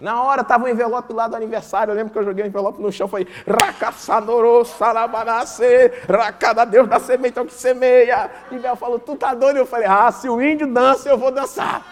Na 0.00 0.22
hora 0.22 0.42
estava 0.42 0.64
o 0.64 0.66
um 0.66 0.70
envelope 0.70 1.12
lá 1.12 1.28
do 1.28 1.37
aniversário, 1.37 1.92
eu 1.92 1.94
lembro 1.94 2.12
que 2.12 2.18
eu 2.18 2.24
joguei 2.24 2.44
o 2.44 2.48
envelope 2.48 2.83
no 2.83 2.90
chão, 2.90 3.07
falei, 3.07 3.28
Racaçadoro, 3.46 4.64
Salabanacê, 4.64 5.92
Racada 6.09 6.66
Deus 6.66 6.88
da 6.88 6.98
semente 6.98 7.38
é 7.38 7.42
o 7.42 7.46
que 7.46 7.54
semeia. 7.54 8.30
E 8.50 8.59
Bel 8.59 8.74
falou, 8.76 8.98
tu 8.98 9.14
tá 9.16 9.35
doido? 9.35 9.59
Eu 9.59 9.66
falei, 9.66 9.87
ah, 9.88 10.11
se 10.11 10.28
o 10.28 10.42
índio 10.42 10.66
dança, 10.66 11.09
eu 11.09 11.16
vou 11.16 11.30
dançar. 11.30 11.87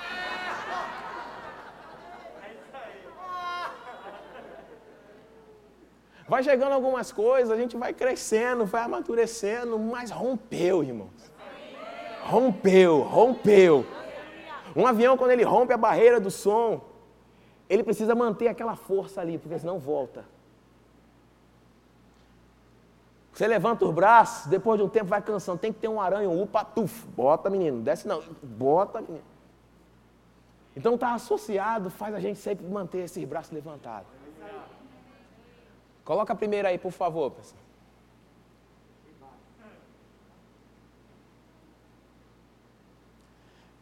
Vai 6.28 6.42
chegando 6.42 6.72
algumas 6.72 7.12
coisas, 7.12 7.50
a 7.50 7.56
gente 7.56 7.76
vai 7.76 7.92
crescendo, 7.92 8.64
vai 8.64 8.82
amadurecendo, 8.82 9.78
mas 9.78 10.10
rompeu, 10.10 10.82
irmãos. 10.82 11.32
Rompeu, 12.22 13.00
rompeu. 13.00 13.86
Um 14.74 14.86
avião, 14.86 15.16
quando 15.16 15.32
ele 15.32 15.44
rompe 15.44 15.72
a 15.72 15.76
barreira 15.76 16.18
do 16.18 16.30
som, 16.30 16.91
ele 17.72 17.82
precisa 17.82 18.14
manter 18.14 18.48
aquela 18.48 18.76
força 18.76 19.22
ali, 19.22 19.38
porque 19.38 19.58
senão 19.58 19.78
volta. 19.78 20.26
Você 23.32 23.46
levanta 23.48 23.87
os 23.87 23.94
braços, 23.94 24.46
depois 24.46 24.78
de 24.78 24.85
um 24.85 24.90
tempo 24.90 25.06
vai 25.06 25.23
cansando. 25.23 25.58
Tem 25.58 25.73
que 25.73 25.81
ter 25.81 25.88
um 25.88 25.98
aranha, 25.98 26.29
um 26.29 26.42
upa, 26.42 26.66
tuf. 26.66 27.06
Bota, 27.16 27.48
menino. 27.48 27.81
Desce 27.81 28.06
não. 28.06 28.23
Bota, 28.42 29.00
menino. 29.00 29.25
Então 30.77 30.96
está 30.96 31.14
associado, 31.14 31.88
faz 31.88 32.14
a 32.14 32.20
gente 32.20 32.38
sempre 32.38 32.66
manter 32.66 33.04
esses 33.04 33.25
braços 33.25 33.52
levantados. 33.52 34.06
Coloca 36.04 36.35
a 36.35 36.37
primeira 36.37 36.68
aí, 36.68 36.77
por 36.77 36.92
favor, 36.92 37.31
pessoal. 37.31 37.62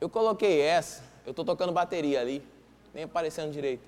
Eu 0.00 0.08
coloquei 0.08 0.60
essa, 0.60 1.02
eu 1.26 1.30
estou 1.30 1.44
tocando 1.44 1.72
bateria 1.72 2.20
ali 2.20 2.40
nem 2.94 3.04
aparecendo 3.04 3.52
direito. 3.52 3.82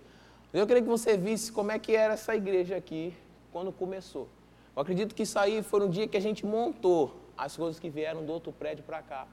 Eu 0.53 0.67
queria 0.67 0.83
que 0.83 0.89
você 0.89 1.17
visse 1.17 1.51
como 1.51 1.73
é 1.73 1.79
que 1.79 1.97
era 1.97 2.15
essa 2.15 2.35
igreja 2.35 2.77
aqui 2.77 3.15
quando 3.51 3.73
começou. 3.73 4.29
Eu 4.75 4.83
acredito 4.83 5.15
que 5.15 5.23
isso 5.23 5.39
aí 5.39 5.63
foi 5.63 5.83
um 5.83 5.91
dia 5.91 6.07
que 6.07 6.17
a 6.17 6.21
gente 6.21 6.45
montou 6.45 7.17
as 7.37 7.57
coisas 7.57 7.79
que 7.79 7.89
vieram 7.89 8.25
do 8.25 8.33
outro 8.33 8.53
prédio 8.53 8.85
para 8.85 9.03
cá. 9.03 9.27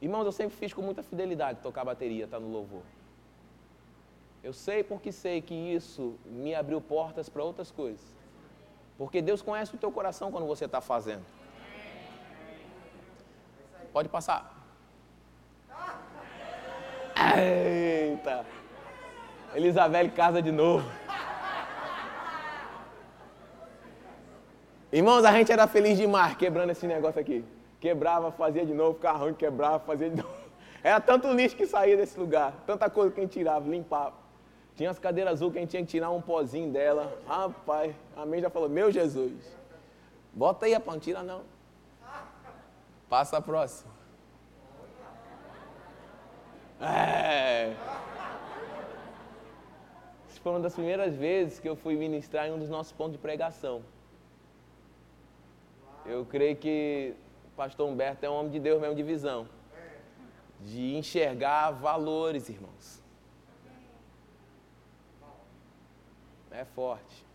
Irmãos, 0.00 0.24
eu 0.24 0.32
sempre 0.32 0.56
fiz 0.56 0.72
com 0.72 0.82
muita 0.82 1.02
fidelidade 1.02 1.60
tocar 1.60 1.84
bateria, 1.84 2.26
tá 2.26 2.38
no 2.38 2.50
louvor. 2.50 2.82
Eu 4.42 4.52
sei 4.52 4.84
porque 4.84 5.10
sei 5.10 5.42
que 5.42 5.54
isso 5.54 6.14
me 6.24 6.54
abriu 6.54 6.80
portas 6.80 7.28
para 7.28 7.42
outras 7.42 7.70
coisas. 7.70 8.00
Porque 8.96 9.20
Deus 9.20 9.42
conhece 9.42 9.74
o 9.74 9.78
teu 9.78 9.90
coração 9.90 10.30
quando 10.30 10.46
você 10.46 10.66
está 10.66 10.80
fazendo. 10.80 11.24
Pode 13.92 14.08
passar. 14.08 14.57
Eita! 17.36 18.46
Elisabelle 19.54 20.10
casa 20.10 20.40
de 20.40 20.52
novo. 20.52 20.88
Irmãos, 24.92 25.24
a 25.24 25.32
gente 25.32 25.52
era 25.52 25.66
feliz 25.66 25.98
demais 25.98 26.36
quebrando 26.36 26.70
esse 26.70 26.86
negócio 26.86 27.20
aqui. 27.20 27.44
Quebrava, 27.80 28.30
fazia 28.32 28.64
de 28.64 28.72
novo, 28.72 28.94
ficava 28.94 29.18
ruim, 29.18 29.34
quebrava, 29.34 29.78
fazia 29.80 30.10
de 30.10 30.16
novo. 30.16 30.38
Era 30.82 31.00
tanto 31.00 31.32
lixo 31.32 31.56
que 31.56 31.66
saía 31.66 31.96
desse 31.96 32.18
lugar, 32.18 32.52
tanta 32.66 32.88
coisa 32.88 33.12
que 33.12 33.20
a 33.20 33.22
gente 33.24 33.32
tirava, 33.32 33.68
limpava. 33.68 34.14
Tinha 34.76 34.90
as 34.90 34.98
cadeiras 34.98 35.34
azul 35.34 35.50
que 35.50 35.58
a 35.58 35.60
gente 35.60 35.70
tinha 35.70 35.82
que 35.82 35.88
tirar 35.88 36.10
um 36.10 36.20
pozinho 36.20 36.70
dela. 36.70 37.12
Rapaz, 37.26 37.94
a 38.16 38.24
mãe 38.24 38.40
já 38.40 38.48
falou: 38.48 38.68
Meu 38.68 38.90
Jesus, 38.92 39.32
bota 40.32 40.66
aí 40.66 40.74
a 40.74 40.80
pão, 40.80 40.98
tira 40.98 41.22
não. 41.22 41.42
Passa 43.08 43.38
a 43.38 43.40
próxima. 43.40 43.97
É. 46.80 47.74
Foi 50.48 50.52
uma 50.52 50.60
das 50.60 50.72
primeiras 50.72 51.14
vezes 51.14 51.58
que 51.58 51.68
eu 51.68 51.76
fui 51.76 51.94
ministrar 51.94 52.46
em 52.46 52.52
um 52.52 52.58
dos 52.58 52.70
nossos 52.70 52.90
pontos 52.90 53.12
de 53.12 53.18
pregação. 53.18 53.82
Eu 56.06 56.24
creio 56.24 56.56
que 56.56 57.14
o 57.52 57.56
pastor 57.56 57.86
Humberto 57.86 58.24
é 58.24 58.30
um 58.30 58.32
homem 58.32 58.50
de 58.50 58.58
Deus 58.58 58.80
mesmo 58.80 58.96
de 58.96 59.02
visão. 59.02 59.46
De 60.60 60.96
enxergar 60.96 61.72
valores, 61.72 62.48
irmãos. 62.48 63.02
É 66.50 66.64
forte. 66.64 67.26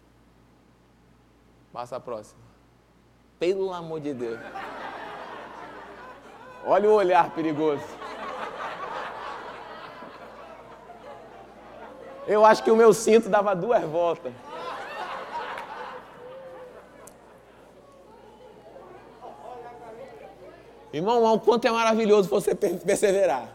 Passa 1.72 1.98
a 1.98 2.00
próxima. 2.00 2.42
Pelo 3.38 3.72
amor 3.72 4.00
de 4.00 4.14
Deus. 4.14 4.40
Olha 6.66 6.90
o 6.90 6.94
olhar 6.94 7.30
perigoso. 7.36 8.03
Eu 12.26 12.46
acho 12.46 12.64
que 12.64 12.72
o 12.72 12.76
meu 12.76 12.94
cinto 12.94 13.30
dava 13.30 13.54
duas 13.56 13.84
voltas. 13.84 14.34
Irmão, 20.94 21.24
o 21.34 21.40
quanto 21.40 21.66
é 21.66 21.72
maravilhoso 21.72 22.30
você 22.30 22.54
perseverar. 22.54 23.50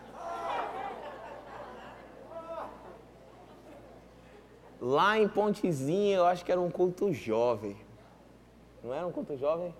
Lá 4.80 5.18
em 5.18 5.28
Pontezinha, 5.28 6.16
eu 6.16 6.26
acho 6.26 6.44
que 6.44 6.50
era 6.50 6.60
um 6.60 6.70
culto 6.70 7.12
jovem. 7.12 7.76
Não 8.82 8.92
era 8.92 9.06
um 9.06 9.12
culto 9.12 9.36
jovem? 9.36 9.74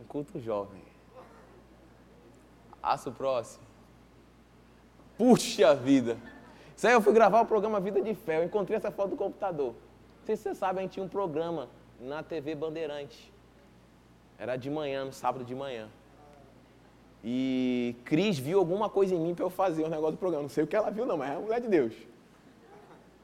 Um 0.00 0.04
culto 0.04 0.40
jovem. 0.40 0.82
Aço 2.82 3.10
próximo. 3.12 3.64
Puxa 5.18 5.74
vida. 5.74 6.16
Aí 6.82 6.94
eu 6.94 7.02
fui 7.02 7.12
gravar 7.12 7.40
o 7.42 7.46
programa 7.46 7.78
Vida 7.80 8.00
de 8.00 8.14
Fé. 8.14 8.38
Eu 8.38 8.44
encontrei 8.44 8.76
essa 8.76 8.90
foto 8.90 9.10
do 9.10 9.16
computador. 9.16 9.74
Não 10.20 10.26
sei 10.26 10.36
se 10.36 10.42
você 10.42 10.54
sabe, 10.54 10.78
a 10.78 10.82
gente 10.82 10.92
tinha 10.92 11.04
um 11.04 11.08
programa 11.08 11.68
na 12.00 12.22
TV 12.22 12.54
Bandeirante. 12.54 13.32
Era 14.38 14.56
de 14.56 14.70
manhã, 14.70 15.04
no 15.04 15.12
sábado 15.12 15.44
de 15.44 15.54
manhã. 15.54 15.88
E 17.22 17.94
Cris 18.04 18.38
viu 18.38 18.58
alguma 18.58 18.88
coisa 18.88 19.14
em 19.14 19.20
mim 19.20 19.34
para 19.34 19.44
eu 19.44 19.50
fazer 19.50 19.82
o 19.82 19.86
um 19.86 19.90
negócio 19.90 20.12
do 20.12 20.18
programa. 20.18 20.42
Não 20.42 20.48
sei 20.48 20.64
o 20.64 20.66
que 20.66 20.74
ela 20.74 20.90
viu, 20.90 21.04
não, 21.04 21.18
mas 21.18 21.30
é 21.30 21.38
mulher 21.38 21.60
de 21.60 21.68
Deus. 21.68 21.94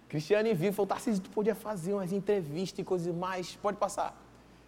Cristiane 0.08 0.52
viu 0.52 0.70
e 0.70 0.72
falou: 0.72 0.86
Tarcísio, 0.86 1.22
tu 1.22 1.30
podia 1.30 1.54
fazer 1.54 1.94
umas 1.94 2.12
entrevistas 2.12 2.78
e 2.78 2.84
coisas 2.84 3.14
mais. 3.14 3.56
Pode 3.56 3.78
passar. 3.78 4.14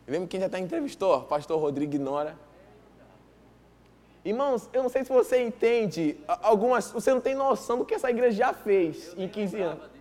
Eu 0.06 0.12
lembro 0.12 0.28
quem 0.28 0.40
já 0.40 0.46
está 0.46 0.58
entrevistou, 0.58 1.22
pastor 1.22 1.60
Rodrigo 1.60 1.98
Nora. 1.98 2.34
Irmãos, 4.28 4.68
eu 4.74 4.82
não 4.82 4.90
sei 4.90 5.04
se 5.04 5.10
você 5.10 5.42
entende, 5.42 6.20
algumas, 6.26 6.90
você 6.90 7.14
não 7.14 7.20
tem 7.20 7.34
noção 7.34 7.78
do 7.78 7.86
que 7.86 7.94
essa 7.94 8.10
igreja 8.10 8.36
já 8.36 8.52
fez 8.52 9.14
em 9.16 9.26
15 9.26 9.60
anos. 9.60 9.88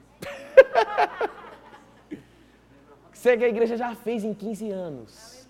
Sei 3.14 3.38
que 3.38 3.46
a 3.46 3.48
igreja 3.48 3.78
já 3.78 3.96
fez 3.96 4.24
em 4.24 4.34
15 4.34 4.70
anos. 4.70 5.48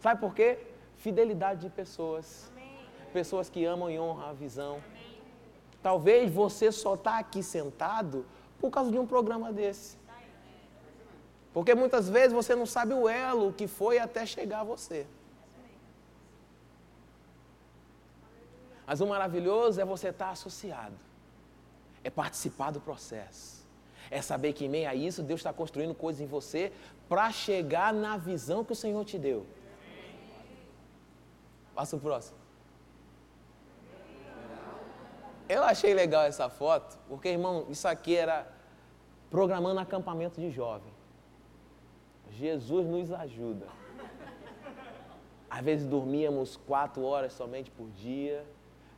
Sabe 0.00 0.20
por 0.20 0.34
quê? 0.34 0.58
fidelidade 0.96 1.60
de 1.60 1.70
pessoas. 1.70 2.50
Pessoas 3.12 3.48
que 3.48 3.64
amam 3.64 3.90
e 3.90 3.98
honram 3.98 4.28
a 4.28 4.32
visão. 4.32 4.82
Talvez 5.80 6.30
você 6.30 6.72
só 6.72 6.94
está 6.94 7.18
aqui 7.18 7.42
sentado 7.42 8.26
por 8.58 8.70
causa 8.70 8.90
de 8.90 8.98
um 8.98 9.06
programa 9.06 9.52
desse. 9.52 9.96
Porque 11.54 11.74
muitas 11.74 12.10
vezes 12.10 12.32
você 12.32 12.56
não 12.56 12.66
sabe 12.66 12.94
o 12.94 13.08
elo 13.08 13.52
que 13.52 13.68
foi 13.68 14.00
até 14.00 14.26
chegar 14.26 14.60
a 14.60 14.64
você. 14.64 15.06
Mas 18.88 19.02
o 19.02 19.06
maravilhoso 19.06 19.78
é 19.78 19.84
você 19.84 20.08
estar 20.08 20.28
tá 20.28 20.30
associado, 20.30 20.96
é 22.02 22.08
participar 22.08 22.70
do 22.70 22.80
processo, 22.80 23.68
é 24.10 24.22
saber 24.22 24.54
que 24.54 24.64
em 24.64 24.68
meio 24.70 24.88
a 24.88 24.94
isso 24.94 25.22
Deus 25.22 25.40
está 25.40 25.52
construindo 25.52 25.94
coisas 25.94 26.22
em 26.22 26.26
você 26.26 26.72
para 27.06 27.30
chegar 27.30 27.92
na 27.92 28.16
visão 28.16 28.64
que 28.64 28.72
o 28.72 28.74
Senhor 28.74 29.04
te 29.04 29.18
deu. 29.18 29.44
Passa 31.74 31.96
o 31.96 32.00
próximo. 32.00 32.38
Eu 35.46 35.62
achei 35.64 35.92
legal 35.92 36.22
essa 36.22 36.48
foto, 36.48 36.98
porque, 37.08 37.28
irmão, 37.28 37.66
isso 37.68 37.86
aqui 37.86 38.16
era 38.16 38.50
programando 39.30 39.80
acampamento 39.80 40.40
de 40.40 40.50
jovem. 40.50 40.92
Jesus 42.30 42.86
nos 42.86 43.12
ajuda. 43.12 43.66
Às 45.50 45.62
vezes 45.62 45.86
dormíamos 45.86 46.56
quatro 46.56 47.02
horas 47.02 47.34
somente 47.34 47.70
por 47.70 47.90
dia 47.90 48.46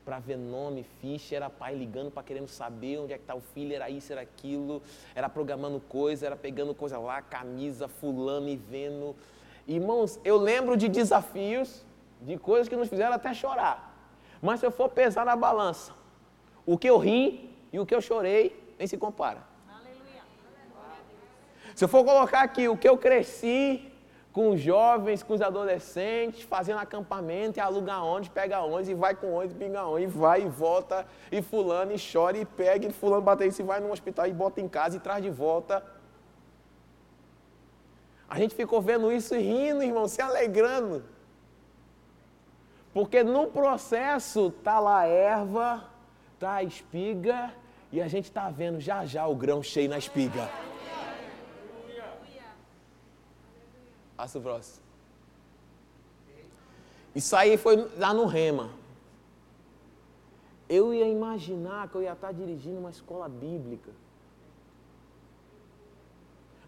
para 0.05 0.18
ver 0.18 0.36
nome, 0.36 0.84
ficha, 1.01 1.36
era 1.36 1.51
pai 1.51 1.74
ligando 1.74 2.11
para 2.11 2.22
querendo 2.22 2.48
saber 2.48 2.98
onde 2.98 3.12
é 3.12 3.16
que 3.16 3.22
está 3.22 3.34
o 3.34 3.40
filho, 3.40 3.74
era 3.74 3.88
isso, 3.90 4.12
era 4.12 4.22
aquilo, 4.22 4.82
era 5.14 5.28
programando 5.28 5.80
coisa, 5.80 6.26
era 6.26 6.36
pegando 6.36 6.74
coisa 6.74 6.98
lá, 6.98 7.20
camisa, 7.20 7.86
fulano 7.88 8.48
e 8.48 8.57
vendo. 8.57 9.14
Irmãos, 9.66 10.18
eu 10.24 10.36
lembro 10.36 10.76
de 10.76 10.88
desafios 10.88 11.84
de 12.20 12.36
coisas 12.38 12.68
que 12.68 12.76
nos 12.76 12.88
fizeram 12.88 13.14
até 13.14 13.32
chorar. 13.32 13.90
Mas 14.42 14.61
se 14.61 14.66
eu 14.66 14.70
for 14.70 14.88
pesar 14.88 15.24
na 15.24 15.36
balança, 15.36 15.92
o 16.64 16.78
que 16.78 16.88
eu 16.88 16.98
ri 16.98 17.55
e 17.72 17.78
o 17.78 17.86
que 17.86 17.94
eu 17.94 18.01
chorei 18.01 18.74
nem 18.78 18.86
se 18.86 18.96
compara. 18.96 19.48
Se 21.74 21.84
eu 21.84 21.88
for 21.88 22.05
colocar 22.05 22.42
aqui 22.42 22.68
o 22.68 22.76
que 22.76 22.88
eu 22.88 22.98
cresci 22.98 23.89
com 24.33 24.51
os 24.51 24.61
jovens, 24.61 25.22
com 25.22 25.35
os 25.35 25.43
adolescentes, 25.43 26.43
fazendo 26.43 26.78
acampamento 26.78 27.59
e 27.59 27.61
aluga 27.61 27.99
onde, 27.99 28.31
pega 28.31 28.61
onde, 28.61 28.93
e 28.93 28.95
vai 28.95 29.14
com 29.14 29.35
onde, 29.35 29.55
pinga 29.55 29.85
onde, 29.85 30.05
e 30.05 30.07
vai 30.07 30.43
e 30.43 30.49
volta, 30.49 31.07
e 31.33 31.43
fulano, 31.43 31.93
e 31.93 31.97
chora, 31.99 32.39
e 32.39 32.45
pega, 32.45 32.87
e 32.87 32.93
fulano 32.93 33.22
bate 33.22 33.47
isso, 33.47 33.61
e 33.61 33.64
vai 33.64 33.81
no 33.81 33.91
hospital, 33.91 34.26
e 34.26 34.33
bota 34.33 34.61
em 34.61 34.68
casa, 34.68 34.97
e 34.97 35.01
traz 35.01 35.22
de 35.22 35.31
volta. 35.31 35.85
A 38.28 38.39
gente 38.39 38.55
ficou 38.55 38.81
vendo 38.81 39.11
isso 39.11 39.35
e 39.35 39.43
rindo, 39.43 39.83
irmão, 39.83 40.07
se 40.07 40.22
alegrando. 40.22 41.03
Porque 42.95 43.24
no 43.24 43.49
processo 43.49 44.51
tá 44.62 44.78
lá 44.78 45.01
a 45.01 45.07
erva, 45.07 45.85
tá 46.39 46.55
a 46.55 46.62
espiga 46.62 47.53
e 47.93 48.01
a 48.01 48.07
gente 48.07 48.24
está 48.24 48.49
vendo 48.51 48.81
já 48.81 49.05
já 49.05 49.26
o 49.26 49.35
grão 49.35 49.62
cheio 49.62 49.89
na 49.89 49.99
espiga. 49.99 50.49
Passa 54.21 54.39
o 54.39 54.43
próximo. 54.43 54.85
Isso 57.14 57.35
aí 57.35 57.57
foi 57.57 57.91
lá 57.97 58.12
no 58.12 58.27
Rema. 58.27 58.68
Eu 60.68 60.93
ia 60.93 61.09
imaginar 61.09 61.89
que 61.89 61.95
eu 61.95 62.03
ia 62.03 62.12
estar 62.12 62.31
dirigindo 62.31 62.79
uma 62.79 62.91
escola 62.91 63.31
bíblica. 63.31 63.91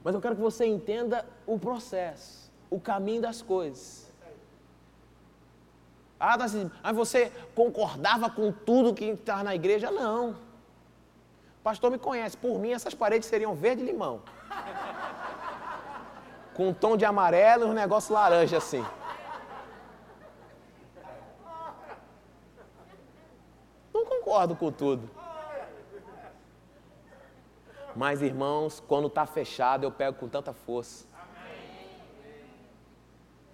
Mas 0.03 0.15
eu 0.15 0.21
quero 0.23 0.35
que 0.35 0.41
você 0.41 0.65
entenda 0.65 1.27
o 1.47 1.59
processo, 1.59 2.51
o 2.71 2.81
caminho 2.81 3.21
das 3.21 3.43
coisas. 3.43 4.11
Ah, 6.19 6.39
tá 6.39 6.45
assim, 6.45 6.71
mas 6.83 6.97
você 6.97 7.31
concordava 7.55 8.31
com 8.31 8.51
tudo 8.51 8.95
que 8.95 9.05
estava 9.05 9.45
na 9.45 9.55
igreja? 9.55 9.91
Não. 9.91 10.31
O 10.31 11.63
pastor 11.63 11.91
me 11.91 11.99
conhece. 11.99 12.35
Por 12.35 12.59
mim, 12.59 12.73
essas 12.73 12.95
paredes 12.95 13.29
seriam 13.29 13.55
verde 13.55 13.85
limão. 13.85 14.23
Com 16.55 16.69
um 16.69 16.75
tom 16.75 16.97
de 16.97 17.05
amarelo 17.05 17.67
e 17.67 17.71
um 17.71 17.73
negócio 17.73 18.15
laranja 18.15 18.59
assim. 18.59 18.85
Não 23.93 24.05
concordo 24.05 24.55
com 24.57 24.71
tudo. 24.71 25.09
Mas, 27.95 28.23
irmãos, 28.23 28.83
quando 28.87 29.07
está 29.07 29.27
fechado, 29.27 29.85
eu 29.85 29.91
pego 29.91 30.19
com 30.19 30.29
tanta 30.29 30.53
força. 30.53 31.07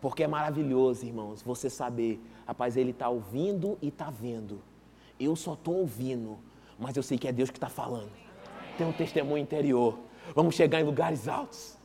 Porque 0.01 0.23
é 0.23 0.29
maravilhoso, 0.29 1.05
irmãos, 1.05 1.43
você 1.43 1.69
saber 1.69 2.21
Rapaz, 2.49 2.79
ele 2.79 2.93
está 2.93 3.11
ouvindo 3.11 3.77
e 3.83 3.89
está 3.89 4.09
vendo. 4.09 4.63
Eu 5.21 5.37
só 5.37 5.53
estou 5.53 5.81
ouvindo, 5.81 6.39
mas 6.79 6.97
eu 6.97 7.03
sei 7.03 7.19
que 7.19 7.29
é 7.29 7.33
Deus 7.33 7.51
que 7.51 7.59
está 7.59 7.69
falando. 7.69 8.11
Tem 8.79 8.87
um 8.87 8.93
testemunho 8.93 9.43
interior. 9.43 9.99
Vamos 10.35 10.55
chegar 10.55 10.81
em 10.81 10.85
lugares 10.85 11.29
altos. 11.29 11.77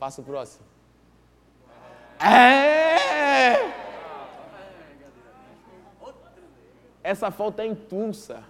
Passa 0.00 0.22
o 0.22 0.24
próximo. 0.24 0.64
É! 2.18 3.70
Essa 7.02 7.30
foto 7.30 7.60
é 7.60 7.66
em 7.66 7.74
Tulsa. 7.74 8.42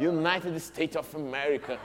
United 0.00 0.56
States 0.56 0.96
of 0.96 1.14
America. 1.14 1.78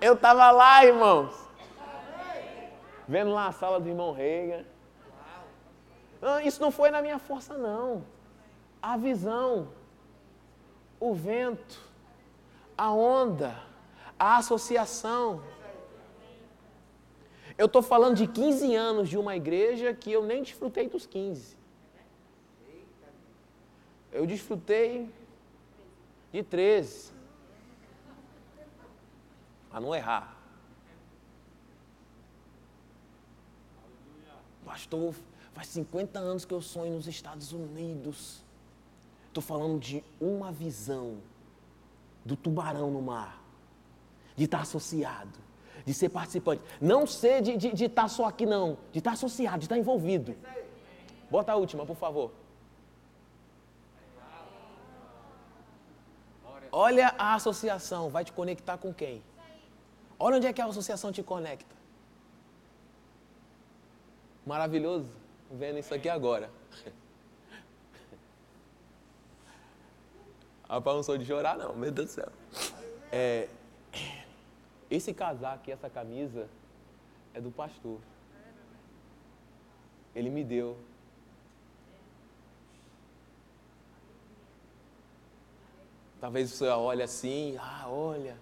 Eu 0.00 0.14
estava 0.14 0.52
lá, 0.52 0.84
irmãos. 0.84 1.34
Vendo 3.08 3.32
lá 3.32 3.48
a 3.48 3.52
sala 3.52 3.80
do 3.80 3.88
irmão 3.88 4.12
Reagan. 4.12 4.64
Isso 6.44 6.62
não 6.62 6.70
foi 6.70 6.92
na 6.92 7.02
minha 7.02 7.18
força, 7.18 7.58
não. 7.58 8.04
A 8.80 8.96
visão, 8.96 9.68
o 11.00 11.12
vento, 11.12 11.91
a 12.76 12.92
onda, 12.92 13.60
a 14.18 14.36
associação. 14.36 15.42
Eu 17.56 17.66
estou 17.66 17.82
falando 17.82 18.16
de 18.16 18.26
15 18.26 18.74
anos 18.74 19.08
de 19.08 19.18
uma 19.18 19.36
igreja 19.36 19.94
que 19.94 20.10
eu 20.10 20.24
nem 20.24 20.42
desfrutei 20.42 20.88
dos 20.88 21.06
15. 21.06 21.56
Eu 24.10 24.26
desfrutei 24.26 25.08
de 26.32 26.42
13. 26.42 27.12
Para 29.70 29.80
não 29.80 29.94
errar. 29.94 30.36
Pastor, 34.64 35.14
faz 35.52 35.68
50 35.68 36.18
anos 36.18 36.44
que 36.44 36.54
eu 36.54 36.62
sonho 36.62 36.94
nos 36.94 37.06
Estados 37.06 37.52
Unidos. 37.52 38.42
Estou 39.28 39.42
falando 39.42 39.78
de 39.78 40.02
uma 40.20 40.52
visão 40.52 41.18
do 42.24 42.36
tubarão 42.36 42.90
no 42.90 43.02
mar, 43.02 43.42
de 44.36 44.44
estar 44.44 44.60
associado, 44.60 45.38
de 45.84 45.92
ser 45.92 46.08
participante. 46.08 46.62
Não 46.80 47.06
ser 47.06 47.42
de, 47.42 47.56
de, 47.56 47.72
de 47.72 47.84
estar 47.84 48.08
só 48.08 48.26
aqui, 48.26 48.46
não, 48.46 48.78
de 48.92 48.98
estar 48.98 49.12
associado, 49.12 49.58
de 49.58 49.64
estar 49.64 49.78
envolvido. 49.78 50.34
Bota 51.30 51.52
a 51.52 51.56
última, 51.56 51.84
por 51.84 51.96
favor. 51.96 52.32
Olha 56.70 57.14
a 57.18 57.34
associação, 57.34 58.08
vai 58.08 58.24
te 58.24 58.32
conectar 58.32 58.78
com 58.78 58.94
quem? 58.94 59.22
Olha 60.18 60.36
onde 60.36 60.46
é 60.46 60.52
que 60.52 60.62
a 60.62 60.66
associação 60.66 61.12
te 61.12 61.22
conecta. 61.22 61.74
Maravilhoso, 64.46 65.08
vendo 65.50 65.78
isso 65.78 65.92
aqui 65.94 66.08
agora. 66.08 66.50
Rapaz, 70.72 70.96
não 70.96 71.02
sou 71.02 71.18
de 71.18 71.26
chorar, 71.26 71.58
não, 71.58 71.74
meu 71.74 71.92
Deus 71.92 72.08
do 72.08 72.12
céu. 72.14 72.32
É, 73.12 73.46
esse 74.90 75.12
casaco 75.12 75.68
e 75.68 75.70
essa 75.70 75.90
camisa 75.90 76.48
é 77.34 77.42
do 77.42 77.50
pastor. 77.50 77.98
Ele 80.16 80.30
me 80.30 80.42
deu. 80.42 80.78
Talvez 86.18 86.50
você 86.50 86.66
olhe 86.68 87.02
assim, 87.02 87.54
ah, 87.60 87.84
olha, 87.90 88.34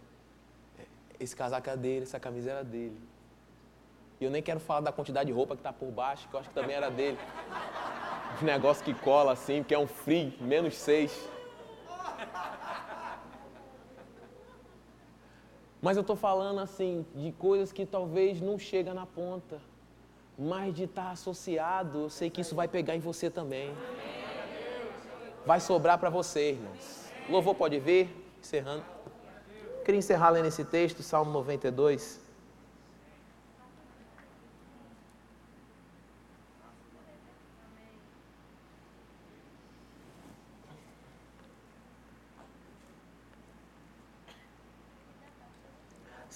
esse 1.18 1.35
casaco 1.35 1.68
é 1.68 1.76
dele, 1.76 2.05
essa 2.05 2.20
camisa 2.20 2.53
era 2.53 2.62
dele. 2.62 2.97
E 4.20 4.24
eu 4.24 4.31
nem 4.31 4.41
quero 4.41 4.61
falar 4.61 4.83
da 4.83 4.93
quantidade 4.93 5.26
de 5.26 5.33
roupa 5.33 5.57
que 5.57 5.61
está 5.62 5.72
por 5.72 5.91
baixo, 5.91 6.28
que 6.28 6.35
eu 6.37 6.39
acho 6.39 6.49
que 6.49 6.55
também 6.55 6.76
era 6.76 6.93
dele. 6.93 7.18
Um 8.41 8.45
negócio 8.45 8.85
que 8.85 8.95
cola 8.95 9.33
assim, 9.33 9.64
que 9.64 9.74
é 9.74 9.78
um 9.78 9.89
frio, 9.89 10.33
menos 10.41 10.76
seis. 10.76 11.28
Mas 15.83 15.97
eu 15.97 16.03
estou 16.03 16.16
falando 16.16 16.61
assim 16.61 17.07
de 17.14 17.33
coisas 17.33 17.72
que 17.72 17.87
talvez 17.87 18.41
não 18.41 18.59
chega 18.59 18.93
na 18.93 19.07
ponta. 19.07 19.59
Mas 20.39 20.74
de 20.74 20.85
estar 20.85 21.05
tá 21.05 21.11
associado, 21.11 22.01
eu 22.01 22.11
sei 22.11 22.31
que 22.31 22.41
isso 22.41 22.55
vai 22.55 22.68
pegar 22.68 22.97
em 22.97 23.01
você 23.01 23.31
também. 23.31 23.74
Vai 25.45 25.61
sobrar 25.61 25.99
para 25.99 26.11
você, 26.11 26.51
irmãos. 26.51 27.11
Louvor 27.28 27.55
pode 27.55 27.78
vir, 27.78 28.09
encerrando. 28.41 28.85
Queria 29.85 29.99
encerrar 29.99 30.31
lendo 30.31 30.47
esse 30.47 30.64
texto, 30.64 31.03
Salmo 31.03 31.31
92. 31.33 32.20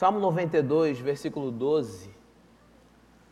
Salmo 0.04 0.20
92, 0.20 0.98
versículo 0.98 1.50
12. 1.50 2.14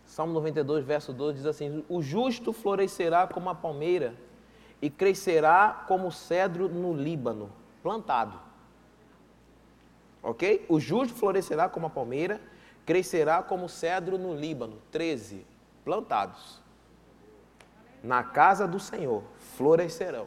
Salmo 0.07 0.33
92, 0.33 0.83
verso 0.83 1.13
12 1.13 1.37
diz 1.37 1.47
assim: 1.47 1.85
O 1.87 2.01
justo 2.01 2.51
florescerá 2.51 3.27
como 3.27 3.51
a 3.51 3.55
palmeira 3.55 4.15
e 4.81 4.89
crescerá 4.89 5.85
como 5.87 6.11
cedro 6.11 6.71
no 6.71 6.95
Líbano, 6.95 7.51
plantado. 7.83 8.41
Ok? 10.23 10.65
O 10.67 10.81
justo 10.81 11.15
florescerá 11.15 11.69
como 11.69 11.89
a 11.89 11.91
palmeira, 11.91 12.41
crescerá 12.87 13.43
como 13.43 13.69
cedro 13.69 14.17
no 14.17 14.35
Líbano. 14.35 14.79
13. 14.91 15.45
Plantados. 15.85 16.63
Na 18.03 18.25
casa 18.25 18.67
do 18.67 18.81
Senhor 18.81 19.23
florescerão, 19.59 20.27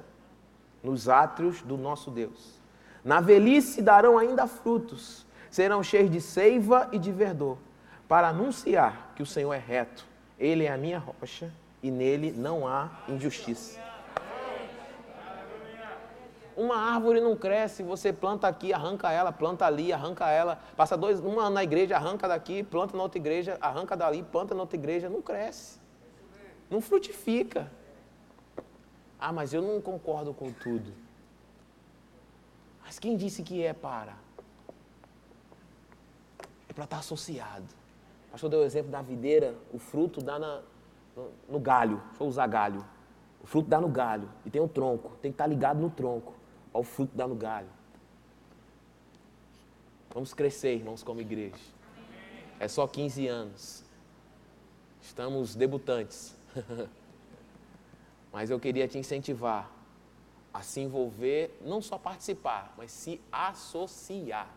nos 0.83 1.09
átrios 1.09 1.63
do 1.63 1.75
nosso 1.75 2.11
Deus. 2.11 2.61
Na 3.03 3.19
velhice 3.19 3.81
darão 3.81 4.15
ainda 4.15 4.45
frutos, 4.45 5.25
serão 5.49 5.83
cheios 5.83 6.09
de 6.09 6.21
seiva 6.21 6.89
e 6.91 6.99
de 6.99 7.11
verdor, 7.11 7.57
para 8.07 8.29
anunciar 8.29 9.13
que 9.15 9.23
o 9.23 9.25
Senhor 9.25 9.53
é 9.53 9.57
reto, 9.59 10.05
Ele 10.39 10.65
é 10.65 10.71
a 10.71 10.77
minha 10.77 10.99
rocha 10.99 11.51
e 11.81 11.91
nele 11.91 12.31
não 12.31 12.67
há 12.67 12.89
injustiça. 13.07 13.79
Uma 16.57 16.77
árvore 16.77 17.19
não 17.19 17.35
cresce, 17.35 17.83
você 17.83 18.13
planta 18.13 18.47
aqui, 18.47 18.71
arranca 18.71 19.11
ela, 19.11 19.31
planta 19.31 19.65
ali, 19.65 19.91
arranca 19.91 20.29
ela, 20.29 20.57
passa 20.77 20.95
dois, 20.95 21.19
um 21.19 21.37
ano 21.39 21.55
na 21.55 21.63
igreja, 21.63 21.97
arranca 21.97 22.27
daqui, 22.27 22.63
planta 22.63 22.95
na 22.95 23.03
outra 23.03 23.19
igreja, 23.19 23.57
arranca 23.59 23.95
dali, 23.95 24.23
planta 24.23 24.55
na 24.55 24.61
outra 24.61 24.77
igreja, 24.77 25.09
não 25.09 25.21
cresce. 25.21 25.79
Não 26.69 26.79
frutifica. 26.79 27.69
Ah, 29.19 29.33
mas 29.33 29.53
eu 29.53 29.61
não 29.61 29.81
concordo 29.81 30.33
com 30.33 30.51
tudo. 30.51 30.93
Mas 32.85 32.99
quem 32.99 33.17
disse 33.17 33.43
que 33.43 33.63
é 33.63 33.73
para? 33.73 34.24
Para 36.75 36.83
estar 36.83 36.99
associado. 36.99 37.65
O 38.27 38.31
pastor 38.33 38.49
deu 38.49 38.59
o 38.59 38.63
exemplo 38.63 38.91
da 38.91 39.01
videira, 39.01 39.55
o 39.73 39.79
fruto 39.79 40.21
dá 40.21 40.37
na, 40.37 40.61
no, 41.49 41.59
galho. 41.59 42.01
Deixa 42.09 42.23
eu 42.23 42.27
usar 42.27 42.45
galho. 42.47 42.85
O 43.41 43.47
fruto 43.47 43.69
dá 43.69 43.79
no 43.79 43.87
galho 43.87 44.29
e 44.45 44.49
tem 44.49 44.61
um 44.61 44.67
tronco, 44.67 45.09
tem 45.21 45.31
que 45.31 45.35
estar 45.35 45.47
ligado 45.47 45.79
no 45.79 45.89
tronco 45.89 46.35
ao 46.75 46.83
fruto 46.83 47.15
dá 47.15 47.25
no 47.25 47.35
galho. 47.35 47.69
Vamos 50.13 50.33
crescer, 50.33 50.75
irmãos, 50.75 51.03
como 51.03 51.21
igreja. 51.21 51.55
É 52.59 52.67
só 52.67 52.85
15 52.85 53.27
anos. 53.27 53.83
Estamos 55.01 55.55
debutantes. 55.55 56.35
mas 58.31 58.49
eu 58.49 58.59
queria 58.59 58.87
te 58.89 58.97
incentivar 58.97 59.71
a 60.53 60.61
se 60.61 60.81
envolver, 60.81 61.57
não 61.61 61.81
só 61.81 61.97
participar, 61.97 62.73
mas 62.77 62.91
se 62.91 63.21
associar. 63.31 64.49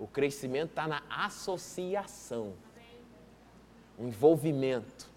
O 0.00 0.06
crescimento 0.06 0.70
está 0.70 0.88
na 0.88 1.02
associação, 1.10 2.54
o 3.98 4.06
envolvimento, 4.06 5.10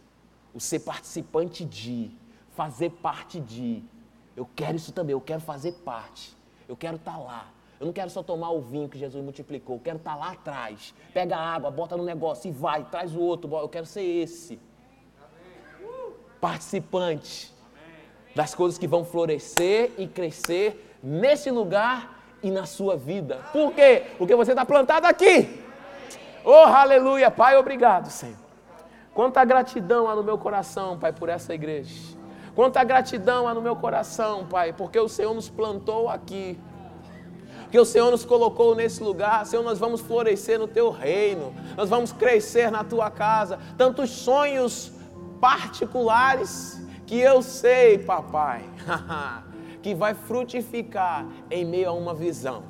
o 0.53 0.59
ser 0.59 0.81
participante 0.81 1.63
de, 1.63 2.11
fazer 2.53 2.89
parte 2.89 3.39
de. 3.39 3.81
Eu 4.36 4.45
quero 4.53 4.75
isso 4.75 4.91
também, 4.91 5.13
eu 5.13 5.21
quero 5.21 5.39
fazer 5.39 5.71
parte. 5.86 6.36
Eu 6.67 6.75
quero 6.75 6.97
estar 6.97 7.13
tá 7.13 7.17
lá. 7.17 7.47
Eu 7.79 7.86
não 7.86 7.93
quero 7.93 8.09
só 8.09 8.21
tomar 8.21 8.51
o 8.51 8.61
vinho 8.61 8.89
que 8.89 8.97
Jesus 8.97 9.23
multiplicou, 9.23 9.77
eu 9.77 9.81
quero 9.81 9.97
estar 9.97 10.11
tá 10.11 10.17
lá 10.17 10.31
atrás. 10.31 10.93
Pega 11.13 11.38
a 11.38 11.53
água, 11.53 11.71
bota 11.71 11.95
no 11.95 12.03
negócio 12.03 12.49
e 12.49 12.51
vai, 12.51 12.84
traz 12.84 13.15
o 13.15 13.21
outro. 13.21 13.55
Eu 13.55 13.69
quero 13.69 13.86
ser 13.86 14.03
esse. 14.03 14.59
Participante 16.41 17.53
das 18.36 18.53
coisas 18.53 18.77
que 18.77 18.88
vão 18.88 19.05
florescer 19.05 19.93
e 19.97 20.09
crescer 20.09 20.97
nesse 21.01 21.49
lugar 21.49 22.22
e 22.43 22.51
na 22.51 22.65
sua 22.65 22.97
vida. 22.97 23.39
Por 23.51 23.73
quê? 23.73 24.03
Porque 24.17 24.35
você 24.35 24.51
está 24.51 24.65
plantado 24.65 25.07
aqui. 25.07 25.63
Oh, 26.43 26.51
aleluia, 26.51 27.31
Pai, 27.31 27.55
obrigado, 27.57 28.09
Senhor. 28.09 28.35
Quanta 29.13 29.45
gratidão 29.45 30.09
há 30.09 30.15
no 30.15 30.23
meu 30.23 30.37
coração, 30.37 30.99
Pai, 30.99 31.13
por 31.13 31.29
essa 31.29 31.53
igreja. 31.53 31.93
Quanta 32.53 32.83
gratidão 32.83 33.47
há 33.47 33.53
no 33.53 33.61
meu 33.61 33.75
coração, 33.75 34.45
Pai, 34.45 34.73
porque 34.73 34.99
o 34.99 35.07
Senhor 35.07 35.33
nos 35.33 35.49
plantou 35.49 36.09
aqui. 36.09 36.59
Que 37.71 37.79
o 37.79 37.85
Senhor 37.85 38.11
nos 38.11 38.25
colocou 38.25 38.75
nesse 38.75 39.01
lugar, 39.01 39.45
Senhor, 39.47 39.63
nós 39.63 39.79
vamos 39.79 40.01
florescer 40.01 40.59
no 40.59 40.67
teu 40.67 40.91
reino, 40.91 41.55
nós 41.75 41.89
vamos 41.89 42.11
crescer 42.11 42.69
na 42.69 42.83
tua 42.83 43.09
casa. 43.09 43.57
Tantos 43.77 44.11
sonhos 44.11 44.91
particulares 45.41 46.79
que 47.07 47.19
eu 47.19 47.41
sei, 47.41 47.97
papai, 47.97 48.63
que 49.84 49.93
vai 49.93 50.15
frutificar 50.15 51.27
em 51.51 51.63
meio 51.63 51.89
a 51.89 51.93
uma 51.93 52.15
visão. 52.15 52.63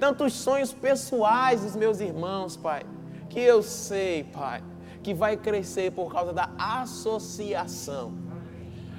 Tantos 0.00 0.32
sonhos 0.32 0.72
pessoais 0.72 1.60
dos 1.60 1.76
meus 1.76 2.00
irmãos, 2.00 2.56
pai, 2.56 2.82
que 3.28 3.40
eu 3.40 3.62
sei, 3.62 4.24
pai, 4.24 4.64
que 5.02 5.12
vai 5.12 5.36
crescer 5.36 5.92
por 5.92 6.10
causa 6.10 6.32
da 6.32 6.48
associação 6.58 8.26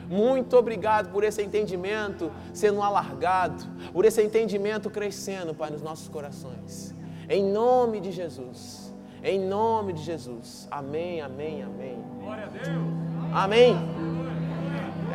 muito 0.10 0.56
obrigado 0.56 1.12
por 1.12 1.24
esse 1.24 1.42
entendimento 1.42 2.32
sendo 2.54 2.82
alargado, 2.82 3.64
por 3.92 4.06
esse 4.06 4.22
entendimento 4.24 4.90
crescendo, 4.90 5.54
Pai, 5.54 5.70
nos 5.70 5.82
nossos 5.82 6.08
corações. 6.08 6.96
Em 7.30 7.44
nome 7.44 8.00
de 8.00 8.12
Jesus. 8.12 8.94
Em 9.24 9.40
nome 9.40 9.94
de 9.94 10.04
Jesus. 10.04 10.68
Amém, 10.72 11.22
amém, 11.22 11.64
amém. 11.64 11.98
Glória 12.22 12.46
a 12.46 12.48
Deus. 12.48 12.68
Amém. 13.34 13.76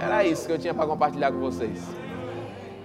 Era 0.00 0.24
isso 0.24 0.46
que 0.46 0.52
eu 0.52 0.58
tinha 0.58 0.74
para 0.74 0.86
compartilhar 0.86 1.32
com 1.32 1.38
vocês. 1.38 2.01